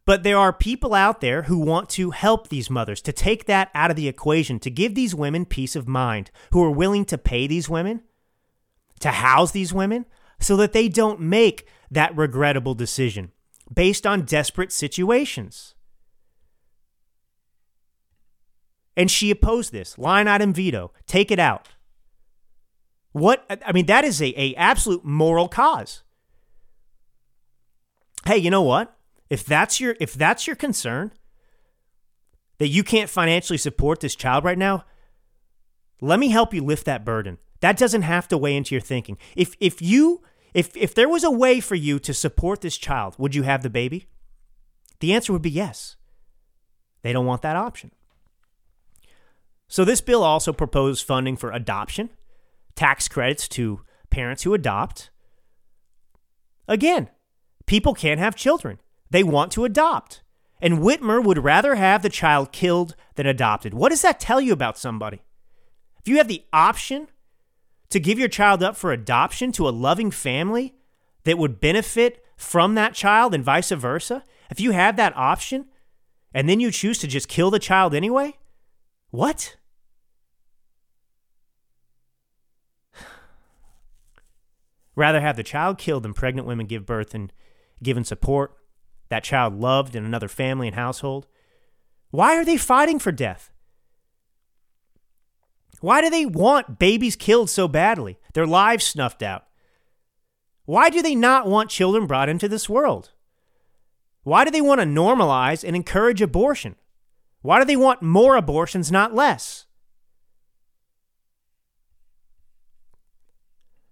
But 0.05 0.23
there 0.23 0.37
are 0.37 0.53
people 0.53 0.93
out 0.93 1.21
there 1.21 1.43
who 1.43 1.59
want 1.59 1.89
to 1.89 2.11
help 2.11 2.47
these 2.47 2.69
mothers, 2.69 3.01
to 3.03 3.11
take 3.11 3.45
that 3.45 3.69
out 3.75 3.91
of 3.91 3.95
the 3.95 4.07
equation, 4.07 4.59
to 4.59 4.71
give 4.71 4.95
these 4.95 5.13
women 5.13 5.45
peace 5.45 5.75
of 5.75 5.87
mind, 5.87 6.31
who 6.51 6.63
are 6.63 6.71
willing 6.71 7.05
to 7.05 7.17
pay 7.17 7.45
these 7.45 7.69
women, 7.69 8.01
to 9.01 9.09
house 9.09 9.51
these 9.51 9.71
women, 9.71 10.05
so 10.39 10.55
that 10.55 10.73
they 10.73 10.87
don't 10.87 11.19
make 11.19 11.67
that 11.91 12.15
regrettable 12.17 12.73
decision 12.73 13.31
based 13.71 14.07
on 14.07 14.23
desperate 14.23 14.71
situations. 14.71 15.75
And 18.97 19.11
she 19.11 19.29
opposed 19.29 19.71
this 19.71 19.97
line 19.97 20.27
item 20.27 20.53
veto, 20.53 20.91
take 21.05 21.29
it 21.29 21.39
out. 21.39 21.69
What 23.11 23.45
I 23.65 23.71
mean, 23.71 23.87
that 23.87 24.05
is 24.05 24.21
a, 24.21 24.33
a 24.39 24.55
absolute 24.55 25.03
moral 25.03 25.47
cause. 25.47 26.03
Hey, 28.25 28.37
you 28.37 28.51
know 28.51 28.61
what? 28.61 28.95
If 29.29 29.45
that's 29.45 29.79
your 29.79 29.95
if 29.99 30.13
that's 30.13 30.45
your 30.45 30.55
concern, 30.55 31.11
that 32.59 32.67
you 32.67 32.83
can't 32.83 33.09
financially 33.09 33.57
support 33.57 33.99
this 33.99 34.15
child 34.15 34.43
right 34.43 34.57
now, 34.57 34.85
let 36.01 36.19
me 36.19 36.29
help 36.29 36.53
you 36.53 36.63
lift 36.63 36.85
that 36.85 37.05
burden. 37.05 37.39
That 37.61 37.77
doesn't 37.77 38.03
have 38.03 38.27
to 38.29 38.37
weigh 38.37 38.55
into 38.55 38.75
your 38.75 38.81
thinking. 38.81 39.17
If 39.35 39.55
if 39.59 39.81
you 39.81 40.21
if 40.53 40.75
if 40.77 40.93
there 40.93 41.09
was 41.09 41.23
a 41.23 41.31
way 41.31 41.59
for 41.59 41.75
you 41.75 41.99
to 41.99 42.13
support 42.13 42.61
this 42.61 42.77
child, 42.77 43.15
would 43.17 43.33
you 43.33 43.43
have 43.43 43.63
the 43.63 43.69
baby? 43.69 44.07
The 44.99 45.13
answer 45.13 45.33
would 45.33 45.41
be 45.41 45.49
yes. 45.49 45.95
They 47.01 47.13
don't 47.13 47.25
want 47.25 47.41
that 47.41 47.55
option. 47.55 47.91
So 49.67 49.85
this 49.85 50.01
bill 50.01 50.23
also 50.23 50.51
proposed 50.51 51.05
funding 51.05 51.37
for 51.37 51.51
adoption 51.51 52.09
tax 52.75 53.07
credits 53.07 53.47
to 53.49 53.81
parents 54.09 54.43
who 54.43 54.53
adopt. 54.53 55.09
Again, 56.67 57.09
people 57.65 57.93
can't 57.93 58.19
have 58.19 58.35
children. 58.35 58.79
They 59.09 59.23
want 59.23 59.51
to 59.53 59.65
adopt. 59.65 60.23
And 60.61 60.79
Whitmer 60.79 61.23
would 61.23 61.43
rather 61.43 61.75
have 61.75 62.01
the 62.01 62.09
child 62.09 62.51
killed 62.51 62.95
than 63.15 63.25
adopted. 63.25 63.73
What 63.73 63.89
does 63.89 64.01
that 64.01 64.19
tell 64.19 64.41
you 64.41 64.53
about 64.53 64.77
somebody? 64.77 65.21
If 65.99 66.07
you 66.07 66.17
have 66.17 66.27
the 66.27 66.43
option 66.51 67.07
to 67.89 67.99
give 67.99 68.19
your 68.19 68.27
child 68.27 68.61
up 68.61 68.75
for 68.75 68.91
adoption 68.91 69.51
to 69.53 69.67
a 69.67 69.71
loving 69.71 70.11
family 70.11 70.75
that 71.23 71.37
would 71.37 71.59
benefit 71.59 72.23
from 72.37 72.75
that 72.75 72.93
child 72.93 73.33
and 73.33 73.43
vice 73.43 73.71
versa, 73.71 74.23
if 74.49 74.59
you 74.59 74.71
have 74.71 74.95
that 74.97 75.15
option 75.15 75.65
and 76.33 76.47
then 76.47 76.59
you 76.59 76.71
choose 76.71 76.97
to 76.99 77.07
just 77.07 77.27
kill 77.27 77.51
the 77.51 77.59
child 77.59 77.95
anyway, 77.95 78.37
what? 79.09 79.55
Rather 84.99 85.21
have 85.21 85.37
the 85.37 85.43
child 85.43 85.77
killed 85.77 86.03
than 86.03 86.13
pregnant 86.13 86.45
women 86.45 86.67
give 86.67 86.85
birth 86.85 87.15
and 87.15 87.31
given 87.81 88.03
support, 88.03 88.53
that 89.07 89.23
child 89.23 89.55
loved 89.55 89.95
in 89.95 90.05
another 90.05 90.27
family 90.27 90.67
and 90.67 90.75
household? 90.75 91.25
Why 92.11 92.35
are 92.35 92.45
they 92.45 92.57
fighting 92.57 92.99
for 92.99 93.11
death? 93.11 93.51
Why 95.79 96.01
do 96.01 96.09
they 96.09 96.25
want 96.25 96.77
babies 96.77 97.15
killed 97.15 97.49
so 97.49 97.67
badly, 97.67 98.19
their 98.33 98.45
lives 98.45 98.83
snuffed 98.83 99.23
out? 99.23 99.45
Why 100.65 100.89
do 100.89 101.01
they 101.01 101.15
not 101.15 101.47
want 101.47 101.69
children 101.69 102.05
brought 102.05 102.29
into 102.29 102.49
this 102.49 102.69
world? 102.69 103.11
Why 104.23 104.43
do 104.43 104.51
they 104.51 104.61
want 104.61 104.81
to 104.81 104.85
normalize 104.85 105.63
and 105.63 105.75
encourage 105.75 106.21
abortion? 106.21 106.75
Why 107.41 107.59
do 107.59 107.65
they 107.65 107.77
want 107.77 108.01
more 108.01 108.35
abortions, 108.35 108.91
not 108.91 109.15
less? 109.15 109.65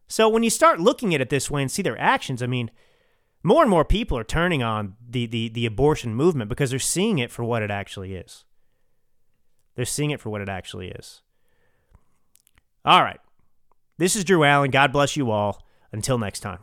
So 0.08 0.30
when 0.30 0.44
you 0.44 0.50
start 0.50 0.80
looking 0.80 1.14
at 1.14 1.22
it 1.22 1.30
this 1.30 1.52
way 1.52 1.62
and 1.62 1.72
see 1.72 1.82
their 1.82 2.00
actions, 2.00 2.42
I 2.42 2.48
mean, 2.48 2.72
more 3.44 3.62
and 3.62 3.70
more 3.70 3.86
people 3.86 4.18
are 4.18 4.24
turning 4.24 4.64
on 4.64 4.96
the, 5.08 5.26
the, 5.26 5.50
the 5.50 5.66
abortion 5.66 6.16
movement 6.16 6.50
because 6.50 6.70
they're 6.70 6.80
seeing 6.80 7.20
it 7.20 7.32
for 7.32 7.44
what 7.44 7.62
it 7.62 7.72
actually 7.72 8.16
is. 8.16 8.46
They're 9.76 9.86
seeing 9.86 10.12
it 10.12 10.20
for 10.20 10.30
what 10.30 10.42
it 10.42 10.50
actually 10.50 10.90
is. 10.90 11.22
All 12.84 13.04
right. 13.04 13.20
This 13.98 14.16
is 14.16 14.24
Drew 14.24 14.44
Allen. 14.44 14.72
God 14.72 14.92
bless 14.92 15.16
you 15.16 15.32
all. 15.32 15.64
Until 15.92 16.18
next 16.18 16.42
time. 16.42 16.60